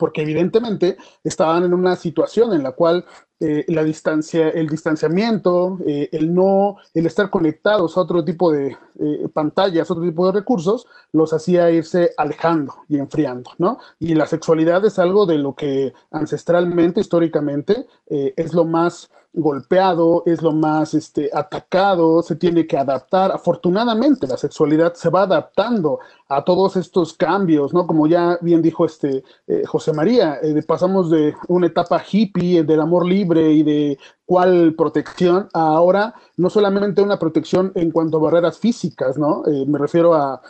Porque 0.00 0.22
evidentemente 0.22 0.96
estaban 1.22 1.62
en 1.62 1.74
una 1.74 1.94
situación 1.94 2.54
en 2.54 2.62
la 2.62 2.72
cual 2.72 3.04
eh, 3.42 3.64
la 3.68 3.84
distancia, 3.84 4.48
el 4.48 4.68
distanciamiento, 4.68 5.78
eh, 5.86 6.08
el 6.12 6.34
no, 6.34 6.76
el 6.92 7.06
estar 7.06 7.30
conectados 7.30 7.96
a 7.96 8.00
otro 8.00 8.24
tipo 8.24 8.50
de 8.50 8.76
eh, 8.98 9.28
pantallas, 9.32 9.90
otro 9.90 10.04
tipo 10.04 10.26
de 10.26 10.32
recursos, 10.32 10.86
los 11.12 11.32
hacía 11.32 11.70
irse 11.70 12.12
alejando 12.16 12.74
y 12.88 12.98
enfriando, 12.98 13.50
¿no? 13.58 13.78
Y 13.98 14.14
la 14.14 14.26
sexualidad 14.26 14.84
es 14.84 14.98
algo 14.98 15.26
de 15.26 15.38
lo 15.38 15.54
que 15.54 15.92
ancestralmente, 16.10 17.00
históricamente, 17.00 17.86
es 18.08 18.52
lo 18.54 18.64
más 18.64 19.10
golpeado, 19.32 20.22
es 20.26 20.42
lo 20.42 20.52
más 20.52 20.94
este, 20.94 21.30
atacado, 21.32 22.22
se 22.22 22.36
tiene 22.36 22.66
que 22.66 22.76
adaptar. 22.76 23.32
Afortunadamente, 23.32 24.26
la 24.26 24.36
sexualidad 24.36 24.94
se 24.94 25.08
va 25.08 25.22
adaptando 25.22 26.00
a 26.28 26.44
todos 26.44 26.76
estos 26.76 27.14
cambios, 27.14 27.72
¿no? 27.72 27.86
Como 27.86 28.06
ya 28.06 28.38
bien 28.40 28.62
dijo 28.62 28.84
este 28.84 29.22
José 29.66 29.92
María, 29.92 30.40
pasamos 30.66 31.10
de 31.10 31.34
una 31.48 31.66
etapa 31.66 32.02
hippie, 32.10 32.62
del 32.62 32.80
amor 32.80 33.06
libre, 33.06 33.52
y 33.52 33.62
de 33.62 33.98
cuál 34.30 34.74
protección, 34.76 35.48
ahora 35.52 36.14
no 36.36 36.50
solamente 36.50 37.02
una 37.02 37.18
protección 37.18 37.72
en 37.74 37.90
cuanto 37.90 38.18
a 38.18 38.20
barreras 38.20 38.58
físicas, 38.58 39.18
¿no? 39.18 39.42
Eh, 39.46 39.64
me 39.66 39.76
refiero 39.76 40.14
a, 40.14 40.40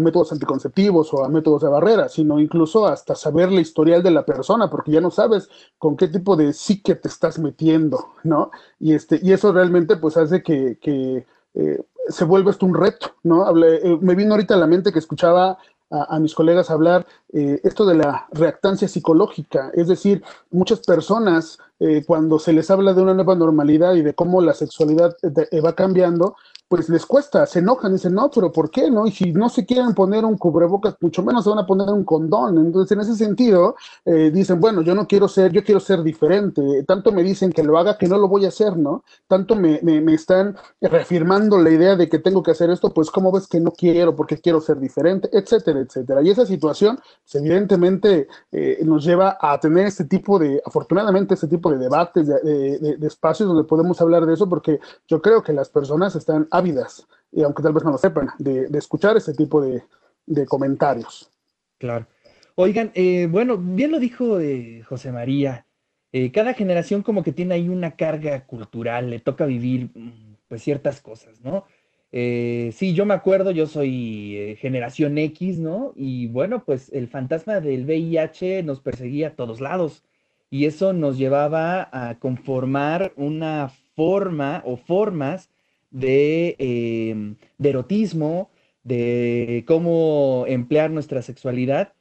métodos 0.00 0.32
anticonceptivos 0.32 1.12
o 1.12 1.24
a 1.24 1.28
métodos 1.28 1.62
de 1.62 1.68
barrera, 1.68 2.08
sino 2.08 2.38
incluso 2.38 2.86
hasta 2.86 3.14
saber 3.14 3.50
la 3.50 3.60
historial 3.60 4.02
de 4.02 4.10
la 4.10 4.24
persona, 4.24 4.70
porque 4.70 4.92
ya 4.92 5.00
no 5.00 5.10
sabes 5.10 5.48
con 5.78 5.96
qué 5.96 6.08
tipo 6.08 6.36
de 6.36 6.52
psique 6.52 6.94
te 6.94 7.08
estás 7.08 7.38
metiendo, 7.38 8.12
¿no? 8.22 8.50
Y, 8.78 8.94
este, 8.94 9.18
y 9.22 9.32
eso 9.32 9.52
realmente 9.52 9.96
pues 9.96 10.16
hace 10.16 10.42
que, 10.42 10.78
eh, 11.54 11.82
se 12.08 12.24
vuelva 12.24 12.50
esto 12.50 12.66
un 12.66 12.74
reto, 12.74 13.12
¿no? 13.22 13.48
Eh, 13.64 13.98
me 14.00 14.14
vino 14.14 14.34
ahorita 14.34 14.54
a 14.54 14.58
la 14.58 14.66
mente 14.66 14.92
que 14.92 14.98
escuchaba 14.98 15.58
a, 15.90 16.18
mis 16.18 16.34
colegas 16.34 16.70
hablar 16.70 17.06
eh, 17.32 17.60
esto 17.62 17.86
de 17.86 17.94
la 17.94 18.26
reactancia 18.32 18.88
psicológica, 18.88 19.70
es 19.74 19.86
decir, 19.88 20.22
muchas 20.50 20.80
personas 20.80 21.58
cuando 22.06 22.38
se 22.38 22.54
les 22.54 22.70
habla 22.70 22.94
de 22.94 23.02
una 23.02 23.12
nueva 23.12 23.34
normalidad 23.34 23.94
y 23.94 24.00
de 24.00 24.14
cómo 24.14 24.40
la 24.40 24.54
sexualidad 24.54 25.14
va 25.62 25.74
cambiando, 25.74 26.34
pues 26.68 26.88
les 26.88 27.04
cuesta, 27.04 27.46
se 27.46 27.58
enojan, 27.58 27.92
dicen, 27.92 28.14
no, 28.14 28.30
pero 28.30 28.50
¿por 28.50 28.70
qué 28.70 28.90
no? 28.90 29.06
Y 29.06 29.12
si 29.12 29.32
no 29.32 29.48
se 29.48 29.66
quieren 29.66 29.94
poner 29.94 30.24
un 30.24 30.38
cubrebocas, 30.38 30.96
mucho 31.00 31.22
menos 31.22 31.44
se 31.44 31.50
van 31.50 31.58
a 31.58 31.66
poner 31.66 31.88
un 31.88 32.04
condón. 32.04 32.58
Entonces, 32.58 32.90
en 32.92 33.00
ese 33.00 33.14
sentido, 33.14 33.76
eh, 34.04 34.30
dicen, 34.32 34.60
bueno, 34.60 34.80
yo 34.82 34.94
no 34.94 35.06
quiero 35.06 35.28
ser, 35.28 35.52
yo 35.52 35.62
quiero 35.62 35.78
ser 35.78 36.02
diferente. 36.02 36.62
Tanto 36.84 37.12
me 37.12 37.22
dicen 37.22 37.52
que 37.52 37.62
lo 37.62 37.78
haga 37.78 37.98
que 37.98 38.08
no 38.08 38.16
lo 38.16 38.28
voy 38.28 38.46
a 38.46 38.48
hacer, 38.48 38.76
¿no? 38.76 39.04
Tanto 39.28 39.54
me, 39.56 39.80
me, 39.82 40.14
están 40.14 40.56
reafirmando 40.80 41.58
la 41.58 41.70
idea 41.70 41.96
de 41.96 42.08
que 42.08 42.18
tengo 42.18 42.42
que 42.42 42.52
hacer 42.52 42.70
esto, 42.70 42.92
pues 42.94 43.10
¿cómo 43.10 43.30
ves 43.30 43.46
que 43.46 43.60
no 43.60 43.70
quiero 43.72 44.16
porque 44.16 44.38
quiero 44.38 44.60
ser 44.60 44.78
diferente, 44.78 45.28
etcétera, 45.32 45.80
etcétera. 45.80 46.22
Y 46.22 46.30
esa 46.30 46.46
situación, 46.46 46.98
pues, 47.30 47.34
evidentemente, 47.34 48.26
eh, 48.52 48.80
nos 48.84 49.04
lleva 49.04 49.36
a 49.40 49.60
tener 49.60 49.86
este 49.86 50.04
tipo 50.04 50.38
de, 50.38 50.62
afortunadamente, 50.64 51.34
este 51.34 51.48
tipo 51.48 51.70
de 51.70 51.78
debates, 51.78 52.26
de, 52.26 52.96
de 52.98 53.06
espacios 53.06 53.48
donde 53.48 53.64
podemos 53.64 54.00
hablar 54.00 54.24
de 54.24 54.34
eso, 54.34 54.48
porque 54.48 54.80
yo 55.06 55.20
creo 55.20 55.42
que 55.42 55.52
las 55.52 55.68
personas 55.68 56.16
están 56.16 56.48
ávidas, 56.54 57.06
y 57.32 57.42
aunque 57.42 57.62
tal 57.62 57.72
vez 57.72 57.84
no 57.84 57.90
lo 57.90 57.98
sepan, 57.98 58.28
de, 58.38 58.68
escuchar 58.78 59.16
ese 59.16 59.34
tipo 59.34 59.60
de, 59.60 59.82
comentarios. 60.46 61.30
Claro. 61.78 62.06
Oigan, 62.54 62.92
eh, 62.94 63.26
bueno, 63.28 63.58
bien 63.58 63.90
lo 63.90 63.98
dijo 63.98 64.38
eh, 64.38 64.82
José 64.88 65.10
María, 65.10 65.66
eh, 66.12 66.30
cada 66.30 66.54
generación 66.54 67.02
como 67.02 67.24
que 67.24 67.32
tiene 67.32 67.54
ahí 67.54 67.68
una 67.68 67.96
carga 67.96 68.46
cultural, 68.46 69.10
le 69.10 69.18
toca 69.18 69.46
vivir 69.46 69.90
mm, 69.94 70.36
pues 70.46 70.62
ciertas 70.62 71.00
cosas, 71.00 71.40
¿no? 71.40 71.64
sí, 72.12 72.94
yo 72.94 73.04
me 73.06 73.14
acuerdo, 73.14 73.50
yo 73.50 73.66
soy 73.66 74.56
generación 74.60 75.18
X, 75.18 75.58
¿no? 75.58 75.92
Y 75.96 76.28
bueno, 76.28 76.62
pues 76.64 76.88
el 76.92 77.08
fantasma 77.08 77.58
del 77.58 77.86
VIH 77.86 78.62
nos 78.62 78.80
perseguía 78.80 79.28
a 79.28 79.34
todos 79.34 79.60
lados 79.60 80.04
y 80.48 80.66
eso 80.66 80.92
nos 80.92 81.18
llevaba 81.18 81.88
a 81.90 82.20
conformar 82.20 83.12
una 83.16 83.72
forma 83.96 84.62
o 84.64 84.76
formas 84.76 85.50
Em, 85.94 87.36
de, 87.58 87.68
erotismo, 87.68 88.50
de 88.82 89.64
cómo 89.66 90.44
emplear 90.48 90.90
nuestra 90.90 91.22
sexualidad. 91.22 91.92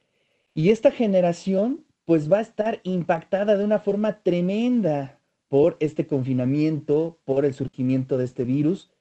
Y 0.56 0.70
esta 0.70 0.92
generación 0.92 1.86
pues 2.06 2.32
va 2.32 2.40
a 2.40 2.42
estar 2.42 2.82
impactada 2.84 3.56
de 3.58 3.64
una 3.64 3.80
forma 3.80 4.22
tremenda 4.24 5.20
por 5.48 5.78
este 5.80 6.08
confinamiento, 6.08 7.20
por 7.26 7.46
el 7.46 7.54
surgimiento 7.54 8.18
de 8.18 8.26
este 8.26 8.44
virus. 8.44 8.92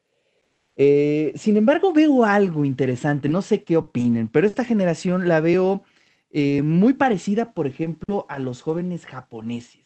Eh, 0.76 1.32
sin 1.36 1.56
embargo, 1.56 1.92
veo 1.92 2.24
algo 2.24 2.64
interesante, 2.64 3.28
no 3.28 3.42
sé 3.42 3.64
qué 3.64 3.76
opinen, 3.76 4.28
pero 4.28 4.46
esta 4.46 4.64
generación 4.64 5.28
la 5.28 5.40
veo 5.40 5.82
eh, 6.30 6.62
muy 6.62 6.94
parecida, 6.94 7.54
por 7.54 7.66
ejemplo, 7.66 8.26
a 8.28 8.38
los 8.38 8.62
jóvenes 8.62 9.06
japoneses 9.06 9.81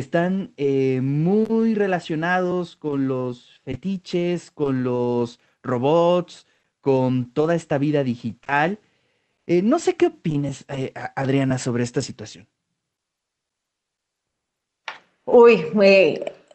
están 0.00 0.52
eh, 0.56 1.00
muy 1.02 1.74
relacionados 1.74 2.76
con 2.76 3.08
los 3.08 3.60
fetiches, 3.64 4.50
con 4.50 4.84
los 4.84 5.40
robots, 5.62 6.46
con 6.80 7.32
toda 7.32 7.54
esta 7.54 7.78
vida 7.78 8.04
digital. 8.04 8.78
Eh, 9.46 9.62
no 9.62 9.78
sé 9.78 9.96
qué 9.96 10.06
opines, 10.06 10.64
eh, 10.68 10.92
Adriana, 11.16 11.58
sobre 11.58 11.82
esta 11.82 12.00
situación. 12.00 12.46
Uy, 15.24 15.66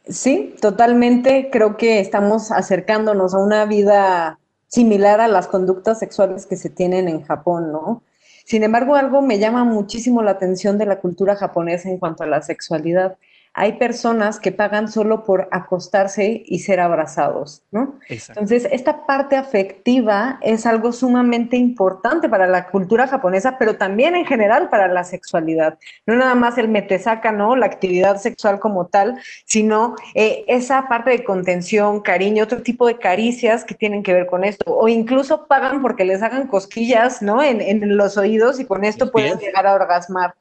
sí, 0.07 0.55
totalmente. 0.61 1.49
Creo 1.51 1.75
que 1.75 1.99
estamos 1.99 2.51
acercándonos 2.51 3.33
a 3.33 3.39
una 3.39 3.65
vida 3.65 4.39
similar 4.67 5.19
a 5.21 5.27
las 5.27 5.47
conductas 5.47 5.99
sexuales 5.99 6.45
que 6.45 6.55
se 6.55 6.69
tienen 6.69 7.07
en 7.07 7.23
Japón, 7.23 7.71
¿no? 7.71 8.03
Sin 8.45 8.63
embargo, 8.63 8.95
algo 8.95 9.21
me 9.21 9.39
llama 9.39 9.63
muchísimo 9.63 10.21
la 10.21 10.31
atención 10.31 10.77
de 10.77 10.85
la 10.85 10.99
cultura 10.99 11.35
japonesa 11.35 11.89
en 11.89 11.97
cuanto 11.97 12.23
a 12.23 12.27
la 12.27 12.41
sexualidad 12.41 13.17
hay 13.55 13.73
personas 13.73 14.39
que 14.39 14.51
pagan 14.51 14.87
solo 14.87 15.23
por 15.25 15.47
acostarse 15.51 16.41
y 16.43 16.59
ser 16.59 16.79
abrazados, 16.79 17.61
¿no? 17.69 17.99
Entonces, 18.09 18.67
esta 18.71 19.05
parte 19.05 19.35
afectiva 19.35 20.39
es 20.41 20.65
algo 20.65 20.91
sumamente 20.91 21.55
importante 21.55 22.27
para 22.27 22.47
la 22.47 22.69
cultura 22.69 23.07
japonesa, 23.07 23.59
pero 23.59 23.75
también 23.75 24.15
en 24.15 24.25
general 24.25 24.69
para 24.69 24.87
la 24.87 25.03
sexualidad. 25.03 25.77
No 26.07 26.15
nada 26.15 26.33
más 26.33 26.57
el 26.57 26.67
metesaca, 26.67 27.31
¿no? 27.31 27.55
La 27.55 27.67
actividad 27.67 28.17
sexual 28.17 28.59
como 28.59 28.87
tal, 28.87 29.19
sino 29.45 29.95
eh, 30.15 30.45
esa 30.47 30.87
parte 30.87 31.11
de 31.11 31.23
contención, 31.23 32.01
cariño, 32.01 32.45
otro 32.45 32.63
tipo 32.63 32.87
de 32.87 32.97
caricias 32.97 33.65
que 33.65 33.75
tienen 33.75 34.01
que 34.01 34.13
ver 34.13 34.25
con 34.25 34.43
esto. 34.43 34.65
O 34.65 34.87
incluso 34.87 35.45
pagan 35.45 35.83
porque 35.83 36.05
les 36.05 36.23
hagan 36.23 36.47
cosquillas, 36.47 37.21
¿no? 37.21 37.43
En, 37.43 37.61
en 37.61 37.97
los 37.97 38.17
oídos 38.17 38.59
y 38.59 38.65
con 38.65 38.83
esto 38.83 39.11
pueden 39.11 39.37
llegar 39.37 39.67
a 39.67 39.75
orgasmar. 39.75 40.33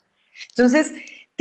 Entonces, 0.50 0.92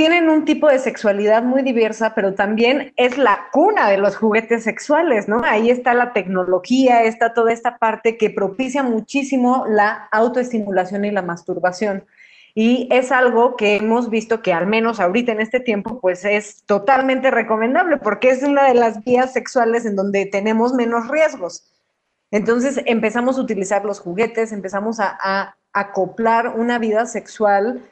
tienen 0.01 0.31
un 0.31 0.45
tipo 0.45 0.67
de 0.67 0.79
sexualidad 0.79 1.43
muy 1.43 1.61
diversa, 1.61 2.15
pero 2.15 2.33
también 2.33 2.91
es 2.95 3.19
la 3.19 3.49
cuna 3.51 3.87
de 3.87 3.99
los 3.99 4.17
juguetes 4.17 4.63
sexuales, 4.63 5.27
¿no? 5.27 5.43
Ahí 5.45 5.69
está 5.69 5.93
la 5.93 6.11
tecnología, 6.11 7.03
está 7.03 7.35
toda 7.35 7.53
esta 7.53 7.77
parte 7.77 8.17
que 8.17 8.31
propicia 8.31 8.81
muchísimo 8.81 9.63
la 9.69 10.07
autoestimulación 10.11 11.05
y 11.05 11.11
la 11.11 11.21
masturbación. 11.21 12.03
Y 12.55 12.87
es 12.89 13.11
algo 13.11 13.55
que 13.55 13.75
hemos 13.75 14.09
visto 14.09 14.41
que 14.41 14.53
al 14.53 14.65
menos 14.65 14.99
ahorita 14.99 15.33
en 15.33 15.39
este 15.39 15.59
tiempo, 15.59 15.99
pues 16.01 16.25
es 16.25 16.63
totalmente 16.65 17.29
recomendable 17.29 17.97
porque 17.97 18.31
es 18.31 18.41
una 18.41 18.67
de 18.67 18.73
las 18.73 19.03
vías 19.03 19.31
sexuales 19.33 19.85
en 19.85 19.95
donde 19.95 20.25
tenemos 20.25 20.73
menos 20.73 21.09
riesgos. 21.09 21.71
Entonces 22.31 22.81
empezamos 22.87 23.37
a 23.37 23.41
utilizar 23.41 23.85
los 23.85 23.99
juguetes, 23.99 24.51
empezamos 24.51 24.99
a, 24.99 25.15
a 25.21 25.57
acoplar 25.73 26.47
una 26.57 26.79
vida 26.79 27.05
sexual 27.05 27.83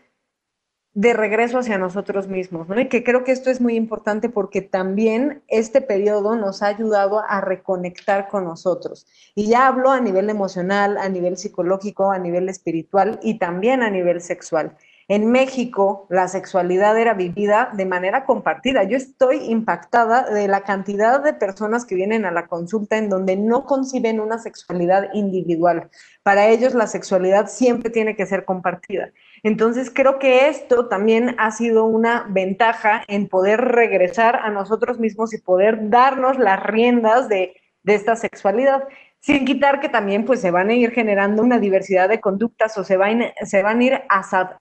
de 1.00 1.14
regreso 1.14 1.60
hacia 1.60 1.78
nosotros 1.78 2.28
mismos. 2.28 2.68
Y 2.78 2.90
que 2.90 3.06
creo 3.06 3.24
que 3.24 3.32
esto 3.32 3.50
es 3.50 3.62
muy 3.62 3.78
importante 3.78 4.28
porque 4.28 4.62
también 4.62 5.42
este 5.48 5.80
periodo 5.80 6.36
nos 6.36 6.62
ha 6.62 6.68
ayudado 6.68 7.24
a 7.26 7.40
reconectar 7.40 8.28
con 8.28 8.44
nosotros. 8.44 9.08
Y 9.34 9.48
ya 9.48 9.68
hablo 9.68 9.92
a 9.92 10.02
nivel 10.02 10.30
emocional, 10.30 10.98
a 10.98 11.08
nivel 11.08 11.38
psicológico, 11.38 12.12
a 12.12 12.20
nivel 12.20 12.50
espiritual 12.50 13.18
y 13.24 13.40
también 13.40 13.82
a 13.82 13.90
nivel 13.90 14.20
sexual. 14.20 14.76
En 15.08 15.32
México, 15.32 16.06
la 16.10 16.28
sexualidad 16.28 17.00
era 17.00 17.14
vivida 17.14 17.72
de 17.74 17.86
manera 17.86 18.26
compartida. 18.26 18.84
Yo 18.84 18.98
estoy 18.98 19.38
impactada 19.46 20.30
de 20.30 20.50
la 20.50 20.64
cantidad 20.64 21.24
de 21.24 21.32
personas 21.32 21.86
que 21.86 21.96
vienen 21.96 22.26
a 22.26 22.32
la 22.32 22.48
consulta 22.48 22.98
en 22.98 23.08
donde 23.08 23.38
no 23.38 23.66
conciben 23.66 24.20
una 24.20 24.38
sexualidad 24.38 25.08
individual. 25.14 25.90
Para 26.24 26.50
ellos 26.50 26.76
la 26.76 26.88
sexualidad 26.88 27.48
siempre 27.48 27.90
tiene 27.90 28.18
que 28.18 28.26
ser 28.26 28.44
compartida. 28.44 29.12
Entonces 29.43 29.91
creo 29.93 30.19
que 30.19 30.47
esto 30.47 30.88
también 30.88 31.36
ha 31.38 31.52
sido 31.52 31.86
una 31.86 32.25
ventaja 32.30 33.04
en 33.08 33.28
poder 33.28 33.62
regresar 33.62 34.38
a 34.38 34.49
nosotros 34.49 34.99
mismos 34.99 35.34
y 35.34 35.41
poder 35.41 35.89
darnos 35.89 36.38
las 36.38 36.62
riendas 36.63 37.30
de, 37.30 37.56
esta 37.86 38.15
sexualidad 38.15 38.84
sin 39.19 39.45
quitar 39.45 39.80
que 39.80 39.89
también 39.89 40.23
pues 40.23 40.41
se 40.41 40.52
van 40.52 40.69
a 40.69 40.75
ir 40.75 40.91
generando 40.91 41.41
una 41.41 41.58
diversidad 41.58 42.08
de 42.08 42.19
conductas 42.19 42.78
o 42.78 42.84
se 42.84 42.97
van, 42.97 43.23
se 43.43 43.63
van 43.63 43.80
a 43.80 43.84
ir 43.84 44.02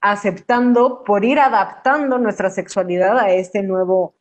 aceptando 0.00 1.04
por 1.04 1.26
ir 1.26 1.38
adaptando 1.38 2.16
nuestra 2.16 2.48
sexualidad 2.48 3.18
a 3.18 3.30
este 3.30 3.62
nuevo 3.62 4.14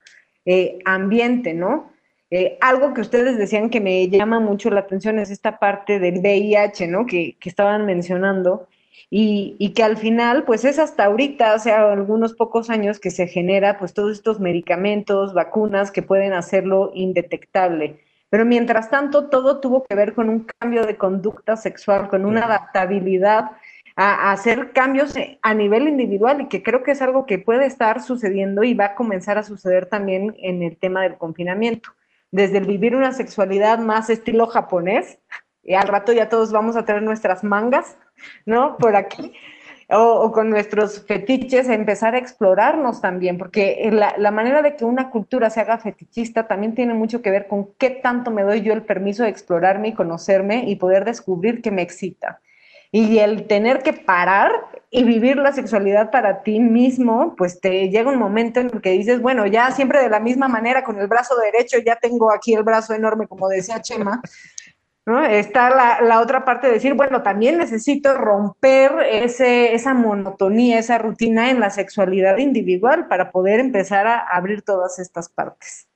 eh, 0.46 0.80
ambiente, 0.84 1.54
¿no? 1.54 1.94
Eh, 2.30 2.58
algo 2.60 2.94
que 2.94 3.00
ustedes 3.00 3.38
decían 3.38 3.70
que 3.70 3.80
me 3.80 4.10
llama 4.10 4.42
mucho 4.42 4.70
la 4.70 4.82
atención 4.82 5.20
es 5.20 5.30
esta 5.32 5.58
parte 5.58 6.00
del 6.00 6.20
VIH, 6.20 6.88
¿no? 6.88 7.06
Que, 7.06 7.38
que 7.40 7.48
estaban 7.48 7.86
mencionando 7.86 8.68
y, 9.10 9.56
y, 9.60 9.74
que 9.74 9.84
al 9.84 9.98
final, 9.98 10.44
pues 10.44 10.66
es 10.66 10.80
hasta 10.80 11.06
ahorita, 11.06 11.54
hace 11.54 11.72
algunos 11.72 12.34
pocos 12.34 12.70
años 12.70 13.00
que 13.00 13.12
se 13.12 13.28
genera 13.28 13.80
pues 13.80 13.94
todos 13.94 14.12
estos 14.12 14.40
medicamentos, 14.40 15.34
vacunas 15.34 15.92
que 15.92 16.02
pueden 16.02 16.34
hacerlo 16.34 16.92
indetectable. 16.94 18.00
Pero 18.30 18.46
mientras 18.46 18.90
tanto, 18.90 19.30
todo 19.30 19.60
tuvo 19.60 19.86
que 19.86 19.96
ver 19.96 20.14
con 20.14 20.30
un 20.30 20.46
cambio 20.60 20.86
de 20.86 20.98
conducta 20.98 21.56
sexual, 21.56 22.10
con 22.10 22.26
una 22.26 22.46
adaptabilidad 22.46 23.52
a, 23.96 24.32
hacer 24.32 24.72
cambios 24.74 25.14
a 25.42 25.54
nivel 25.54 25.88
individual 25.88 26.42
y 26.42 26.48
que 26.48 26.62
creo 26.62 26.84
que 26.84 26.92
es 26.92 27.02
algo 27.02 27.26
que 27.26 27.40
puede 27.40 27.66
estar 27.66 28.02
sucediendo 28.02 28.64
y 28.64 28.74
va 28.74 28.86
a 28.86 28.96
comenzar 28.96 29.38
a 29.38 29.44
suceder 29.44 29.88
también 29.88 30.36
en 30.40 30.62
el 30.62 30.78
tema 30.78 31.02
del 31.04 31.18
confinamiento. 31.18 31.92
Desde 32.32 32.58
el 32.60 32.66
vivir 32.66 32.96
una 32.96 33.14
sexualidad 33.14 33.80
más 33.80 34.10
estilo 34.10 34.48
japonés, 34.48 35.20
y 35.68 35.76
al 35.76 35.88
rato 35.88 36.14
ya 36.14 36.30
todos 36.30 36.52
vamos 36.52 36.78
a 36.78 36.86
tener 36.86 37.04
nuestras 37.04 37.44
mangas, 37.44 37.98
¿no? 38.46 38.78
Por 38.78 38.96
aquí. 38.96 39.34
O, 39.90 40.32
con 40.34 40.50
nuestros 40.50 41.06
fetiches, 41.06 41.70
empezar 41.70 42.14
a 42.16 42.18
explorarnos 42.18 43.00
también, 43.00 43.38
porque 43.38 43.90
la, 43.92 44.32
manera 44.32 44.62
de 44.62 44.76
que 44.76 44.84
una 44.84 45.10
cultura 45.10 45.50
se 45.50 45.62
haga 45.62 45.78
fetichista 45.78 46.46
también 46.46 46.76
tiene 46.76 46.94
mucho 46.94 47.22
que 47.22 47.32
ver 47.32 47.48
con 47.48 47.70
qué 47.78 47.90
tanto 47.90 48.32
me 48.32 48.44
doy 48.44 48.62
yo 48.62 48.74
el 48.74 48.84
permiso 48.84 49.24
de 49.24 49.30
explorarme 49.30 49.90
y 49.90 49.94
conocerme 49.94 50.66
y 50.68 50.76
poder 50.76 51.06
descubrir 51.06 51.62
que 51.62 51.72
me 51.72 51.84
excita. 51.84 52.42
Y 52.92 53.20
el 53.20 53.48
tener 53.48 53.80
que 53.80 53.94
parar 53.94 54.52
y 54.90 55.04
vivir 55.04 55.38
la 55.38 55.54
sexualidad 55.54 56.12
para 56.12 56.44
ti 56.44 56.60
mismo, 56.60 57.36
pues 57.38 57.62
te 57.62 57.90
llega 57.90 58.10
un 58.10 58.20
momento 58.20 58.60
en 58.60 58.70
el 58.74 58.82
que 58.82 58.92
dices, 58.92 59.22
bueno, 59.22 59.46
ya 59.46 59.72
siempre 59.72 60.02
de 60.02 60.10
la 60.10 60.20
misma 60.20 60.48
manera, 60.50 60.84
con 60.84 61.00
el 61.00 61.08
brazo 61.08 61.36
derecho, 61.38 61.78
ya 61.86 61.98
tengo 61.98 62.32
aquí 62.32 62.54
el 62.54 62.64
brazo 62.64 62.94
enorme, 62.94 63.28
como 63.28 63.48
decía 63.48 63.82
Chema, 63.82 64.22
Está 65.08 65.70
la, 65.70 66.02
la, 66.02 66.20
otra 66.20 66.44
parte 66.44 66.68
de 66.68 66.74
decir, 66.74 66.94
bueno, 66.94 67.24
también 67.24 67.58
necesito 67.58 68.14
romper 68.18 68.92
ese, 69.10 69.74
esa 69.74 69.94
monotonía, 69.94 70.80
esa 70.80 70.98
rutina 70.98 71.50
en 71.50 71.62
la 71.62 71.70
sexualidad 71.70 72.38
individual 72.40 73.08
para 73.08 73.32
poder 73.32 73.62
empezar 73.62 74.06
a 74.06 74.20
abrir 74.20 74.64
todas 74.64 75.00
estas 75.00 75.30
partes. 75.30 75.88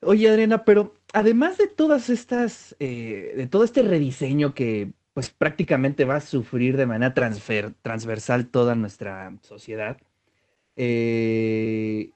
Oye, 0.00 0.28
Adriana, 0.28 0.64
pero 0.64 0.94
además 1.12 1.58
de 1.58 1.66
todas 1.66 2.08
estas, 2.08 2.76
eh, 2.78 3.32
de 3.36 3.48
todo 3.48 3.64
este 3.64 3.82
rediseño 3.82 4.54
que 4.54 4.92
pues 5.12 5.30
prácticamente 5.30 6.04
va 6.04 6.16
a 6.16 6.20
sufrir 6.20 6.76
de 6.76 6.86
manera 6.86 7.12
transversal 7.82 8.46
toda 8.46 8.76
nuestra 8.76 9.32
sociedad, 9.42 9.96
eh, 10.76 12.12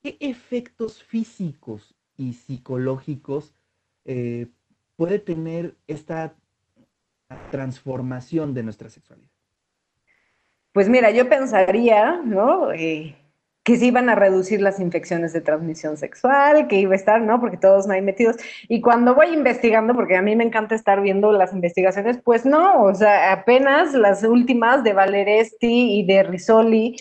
¿qué 0.00 0.16
efectos 0.20 1.02
físicos 1.02 1.96
y 2.16 2.34
psicológicos 2.34 3.56
eh, 4.04 4.46
puede 4.98 5.20
tener 5.20 5.76
esta 5.86 6.34
transformación 7.52 8.52
de 8.52 8.64
nuestra 8.64 8.90
sexualidad? 8.90 9.30
Pues 10.72 10.88
mira, 10.88 11.12
yo 11.12 11.28
pensaría, 11.28 12.20
¿no? 12.24 12.72
Eh, 12.72 13.16
que 13.62 13.76
se 13.76 13.86
iban 13.86 14.08
a 14.08 14.16
reducir 14.16 14.60
las 14.60 14.80
infecciones 14.80 15.32
de 15.32 15.40
transmisión 15.40 15.96
sexual, 15.96 16.66
que 16.66 16.80
iba 16.80 16.94
a 16.94 16.96
estar, 16.96 17.20
¿no? 17.20 17.38
Porque 17.38 17.58
todos 17.58 17.86
no 17.86 17.92
hay 17.92 18.02
metidos. 18.02 18.36
Y 18.66 18.80
cuando 18.80 19.14
voy 19.14 19.28
investigando, 19.28 19.94
porque 19.94 20.16
a 20.16 20.22
mí 20.22 20.34
me 20.34 20.44
encanta 20.44 20.74
estar 20.74 21.00
viendo 21.00 21.30
las 21.30 21.52
investigaciones, 21.52 22.18
pues 22.24 22.44
no, 22.44 22.82
o 22.82 22.94
sea, 22.94 23.32
apenas 23.32 23.94
las 23.94 24.24
últimas 24.24 24.82
de 24.82 24.94
Valeresti 24.94 26.00
y 26.00 26.06
de 26.06 26.24
Risoli, 26.24 26.96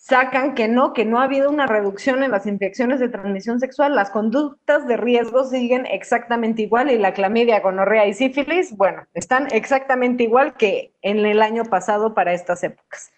sacan 0.00 0.54
que 0.54 0.66
no, 0.66 0.94
que 0.94 1.04
no 1.04 1.20
ha 1.20 1.24
habido 1.24 1.50
una 1.50 1.66
reducción 1.66 2.22
en 2.22 2.30
las 2.30 2.46
infecciones 2.46 3.00
de 3.00 3.10
transmisión 3.10 3.60
sexual, 3.60 3.94
las 3.94 4.10
conductas 4.10 4.88
de 4.88 4.96
riesgo 4.96 5.44
siguen 5.44 5.84
exactamente 5.84 6.62
igual 6.62 6.90
y 6.90 6.96
la 6.96 7.12
clamidia, 7.12 7.60
gonorrea 7.60 8.06
y 8.06 8.14
sífilis, 8.14 8.74
bueno, 8.74 9.06
están 9.12 9.48
exactamente 9.52 10.22
igual 10.22 10.54
que 10.54 10.94
en 11.02 11.18
el 11.26 11.42
año 11.42 11.64
pasado 11.66 12.14
para 12.14 12.32
estas 12.32 12.64
épocas. 12.64 13.12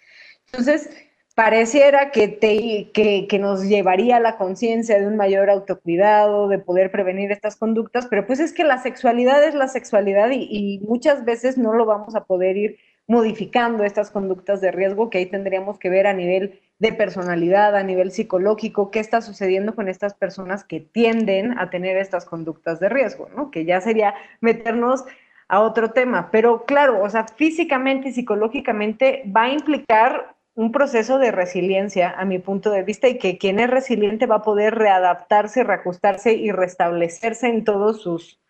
Entonces, 0.47 0.91
pareciera 1.37 2.11
que, 2.11 2.27
te, 2.27 2.91
que, 2.93 3.39
nos 3.39 3.63
llevaría 3.63 4.17
a 4.17 4.21
la 4.21 4.37
conciencia 4.37 4.99
de 4.99 5.07
un 5.07 5.17
mayor 5.17 5.51
autocuidado, 5.51 6.49
de 6.49 6.59
poder 6.59 6.91
prevenir 6.91 7.31
estas 7.31 7.55
conductas, 7.55 8.09
pero 8.09 8.27
pues 8.27 8.41
es 8.41 8.53
que 8.53 8.65
la 8.65 8.83
sexualidad 8.83 9.45
es 9.45 9.55
la 9.55 9.69
sexualidad 9.69 10.31
y 10.33 10.81
muchas 10.81 11.25
veces 11.25 11.57
no 11.57 11.75
lo 11.75 11.87
vamos 11.87 12.17
a 12.17 12.25
poder 12.25 12.57
ir 12.57 12.79
modificando 13.07 13.85
estas 13.85 14.11
conductas 14.11 14.61
de 14.61 14.71
riesgo 14.71 15.11
que 15.11 15.19
ahí 15.19 15.27
tendríamos 15.27 15.79
que 15.79 15.91
ver 15.91 16.07
a 16.07 16.15
nivel 16.15 16.61
de 16.83 16.93
personalidad, 16.93 17.77
a 17.77 17.85
nivel 17.85 18.11
psicológico, 18.11 18.91
qué 18.91 18.99
está 18.99 19.23
sucediendo 19.23 19.77
con 19.77 19.89
estas 19.89 20.15
personas 20.15 20.65
que 20.65 20.81
tienden 20.81 21.57
a 21.57 21.71
tener 21.71 21.97
estas 21.97 22.25
conductas 22.25 22.81
de 22.81 22.89
riesgo, 22.89 23.29
¿no? 23.37 23.53
Que 23.53 23.65
ya 23.65 23.81
sería 23.81 24.15
meternos 24.41 25.05
a 25.47 25.61
otro 25.61 25.93
tema. 25.93 26.31
Pero 26.33 26.65
claro, 26.65 27.01
o 27.01 27.09
sea, 27.09 27.29
físicamente 27.29 28.09
y 28.09 28.13
psicológicamente 28.13 29.23
va 29.25 29.45
a 29.45 29.53
implicar 29.53 30.35
un 30.57 30.73
proceso 30.73 31.21
de 31.21 31.31
resiliencia, 31.31 32.11
a 32.19 32.25
mi 32.25 32.41
punto 32.41 32.73
de 32.73 32.83
vista, 32.83 33.07
y 33.07 33.17
que 33.17 33.39
quien 33.39 33.61
es 33.61 33.71
resiliente 33.71 34.27
va 34.27 34.37
a 34.39 34.43
poder 34.43 34.75
readaptarse, 34.75 35.63
reajustarse 35.63 36.33
y 36.33 36.51
restablecerse 36.51 37.47
en 37.47 37.63
todos 37.63 38.03
sus, 38.03 38.41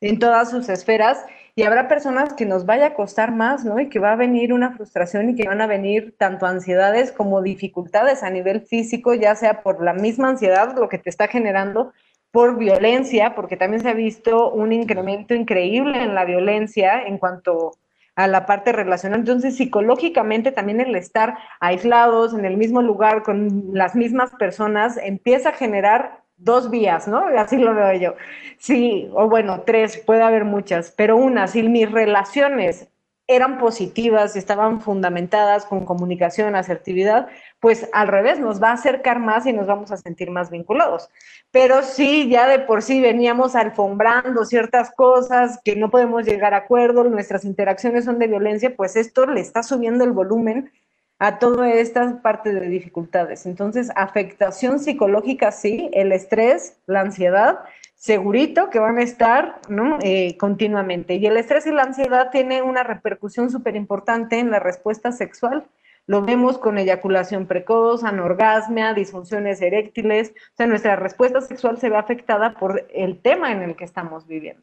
en 0.00 0.18
todas 0.18 0.50
sus 0.50 0.68
esferas 0.68 1.24
y 1.60 1.62
habrá 1.62 1.88
personas 1.88 2.32
que 2.32 2.46
nos 2.46 2.64
vaya 2.64 2.86
a 2.86 2.94
costar 2.94 3.32
más, 3.32 3.66
¿no? 3.66 3.78
Y 3.78 3.90
que 3.90 3.98
va 3.98 4.12
a 4.12 4.16
venir 4.16 4.54
una 4.54 4.72
frustración 4.72 5.28
y 5.28 5.34
que 5.34 5.46
van 5.46 5.60
a 5.60 5.66
venir 5.66 6.14
tanto 6.16 6.46
ansiedades 6.46 7.12
como 7.12 7.42
dificultades 7.42 8.22
a 8.22 8.30
nivel 8.30 8.62
físico, 8.62 9.12
ya 9.12 9.34
sea 9.34 9.62
por 9.62 9.84
la 9.84 9.92
misma 9.92 10.30
ansiedad, 10.30 10.74
lo 10.74 10.88
que 10.88 10.96
te 10.96 11.10
está 11.10 11.28
generando, 11.28 11.92
por 12.30 12.56
violencia, 12.56 13.34
porque 13.34 13.58
también 13.58 13.82
se 13.82 13.90
ha 13.90 13.92
visto 13.92 14.50
un 14.50 14.72
incremento 14.72 15.34
increíble 15.34 16.02
en 16.02 16.14
la 16.14 16.24
violencia 16.24 17.02
en 17.02 17.18
cuanto 17.18 17.72
a 18.14 18.26
la 18.26 18.46
parte 18.46 18.72
relacional. 18.72 19.20
Entonces, 19.20 19.58
psicológicamente 19.58 20.52
también 20.52 20.80
el 20.80 20.96
estar 20.96 21.36
aislados 21.60 22.32
en 22.32 22.46
el 22.46 22.56
mismo 22.56 22.80
lugar 22.80 23.22
con 23.22 23.74
las 23.74 23.94
mismas 23.94 24.30
personas 24.30 24.96
empieza 24.96 25.50
a 25.50 25.52
generar 25.52 26.22
dos 26.40 26.70
vías, 26.70 27.06
¿no? 27.06 27.26
Así 27.38 27.56
lo 27.56 27.74
veo 27.74 27.92
yo. 27.94 28.14
Sí, 28.58 29.08
o 29.14 29.28
bueno, 29.28 29.62
tres, 29.64 29.98
puede 29.98 30.22
haber 30.22 30.44
muchas, 30.44 30.92
pero 30.96 31.16
una, 31.16 31.46
si 31.46 31.62
mis 31.62 31.90
relaciones 31.90 32.88
eran 33.26 33.58
positivas, 33.58 34.34
estaban 34.34 34.80
fundamentadas 34.80 35.64
con 35.64 35.84
comunicación, 35.84 36.56
asertividad, 36.56 37.28
pues 37.60 37.88
al 37.92 38.08
revés, 38.08 38.40
nos 38.40 38.60
va 38.60 38.70
a 38.70 38.72
acercar 38.72 39.20
más 39.20 39.46
y 39.46 39.52
nos 39.52 39.68
vamos 39.68 39.92
a 39.92 39.96
sentir 39.96 40.32
más 40.32 40.50
vinculados. 40.50 41.10
Pero 41.52 41.82
si 41.82 42.28
ya 42.28 42.48
de 42.48 42.58
por 42.58 42.82
sí 42.82 43.00
veníamos 43.00 43.54
alfombrando 43.54 44.44
ciertas 44.44 44.90
cosas 44.90 45.60
que 45.64 45.76
no 45.76 45.90
podemos 45.90 46.24
llegar 46.24 46.54
a 46.54 46.58
acuerdo, 46.58 47.04
nuestras 47.04 47.44
interacciones 47.44 48.04
son 48.04 48.18
de 48.18 48.26
violencia, 48.26 48.74
pues 48.74 48.96
esto 48.96 49.24
le 49.26 49.40
está 49.40 49.62
subiendo 49.62 50.02
el 50.02 50.10
volumen 50.10 50.72
a 51.20 51.38
toda 51.38 51.70
esta 51.70 52.22
parte 52.22 52.52
de 52.52 52.66
dificultades. 52.68 53.44
Entonces, 53.44 53.90
afectación 53.94 54.78
psicológica, 54.80 55.52
sí, 55.52 55.90
el 55.92 56.12
estrés, 56.12 56.78
la 56.86 57.02
ansiedad, 57.02 57.58
segurito 57.94 58.70
que 58.70 58.78
van 58.78 58.96
a 58.96 59.02
estar 59.02 59.60
¿no? 59.68 59.98
Eh, 60.00 60.38
continuamente. 60.38 61.16
Y 61.16 61.26
el 61.26 61.36
estrés 61.36 61.66
y 61.66 61.72
la 61.72 61.82
ansiedad 61.82 62.30
tienen 62.30 62.64
una 62.64 62.84
repercusión 62.84 63.50
súper 63.50 63.76
importante 63.76 64.38
en 64.38 64.50
la 64.50 64.60
respuesta 64.60 65.12
sexual. 65.12 65.66
Lo 66.06 66.22
vemos 66.22 66.56
con 66.56 66.78
eyaculación 66.78 67.46
precoz, 67.46 68.02
anorgasmia, 68.02 68.94
disfunciones 68.94 69.60
eréctiles. 69.60 70.30
O 70.30 70.56
sea, 70.56 70.66
nuestra 70.66 70.96
respuesta 70.96 71.42
sexual 71.42 71.76
se 71.76 71.90
ve 71.90 71.96
afectada 71.98 72.54
por 72.54 72.86
el 72.94 73.20
tema 73.20 73.52
en 73.52 73.60
el 73.60 73.76
que 73.76 73.84
estamos 73.84 74.26
viviendo. 74.26 74.62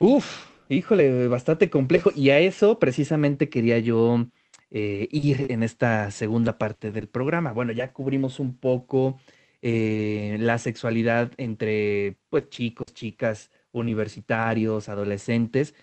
Uf, 0.00 0.48
híjole, 0.68 1.28
bastante 1.28 1.70
complejo. 1.70 2.10
Y 2.12 2.30
a 2.30 2.40
eso 2.40 2.80
precisamente 2.80 3.48
quería 3.48 3.78
yo 3.78 4.26
eh, 4.74 5.08
ir 5.12 5.52
en 5.52 5.62
esta 5.62 6.10
segunda 6.10 6.56
parte 6.58 6.90
del 6.92 7.08
programa. 7.08 7.52
Bueno, 7.52 7.72
ya 7.72 7.92
cubrimos 7.92 8.40
un 8.40 8.56
poco 8.56 9.20
eh, 9.60 10.38
la 10.40 10.58
sexualidad 10.58 11.32
entre 11.36 12.16
pues, 12.30 12.48
chicos, 12.48 12.86
chicas, 12.94 13.50
universitarios, 13.72 14.88
adolescentes, 14.88 15.74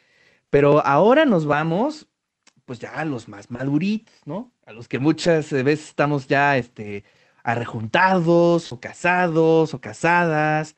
pero 0.49 0.86
ahora 0.86 1.25
nos 1.25 1.45
vamos 1.45 2.08
pues 2.65 2.80
ya 2.80 2.93
a 2.93 3.06
los 3.06 3.28
más 3.28 3.52
maduritos, 3.52 4.13
¿no? 4.25 4.54
A 4.65 4.73
los 4.73 4.88
que 4.88 4.99
muchas 4.99 5.52
veces 5.52 5.89
estamos 5.89 6.28
ya 6.28 6.58
este, 6.58 7.04
arrejuntados 7.43 8.71
o 8.71 8.80
casados 8.80 9.73
o 9.73 9.82
casadas. 9.82 10.75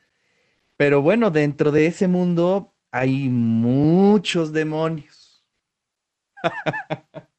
Pero 0.76 1.02
bueno, 1.02 1.30
dentro 1.30 1.70
de 1.72 1.86
ese 1.86 2.08
mundo 2.08 2.74
hay 2.90 3.28
muchos 3.30 4.52
demonios. 4.52 5.44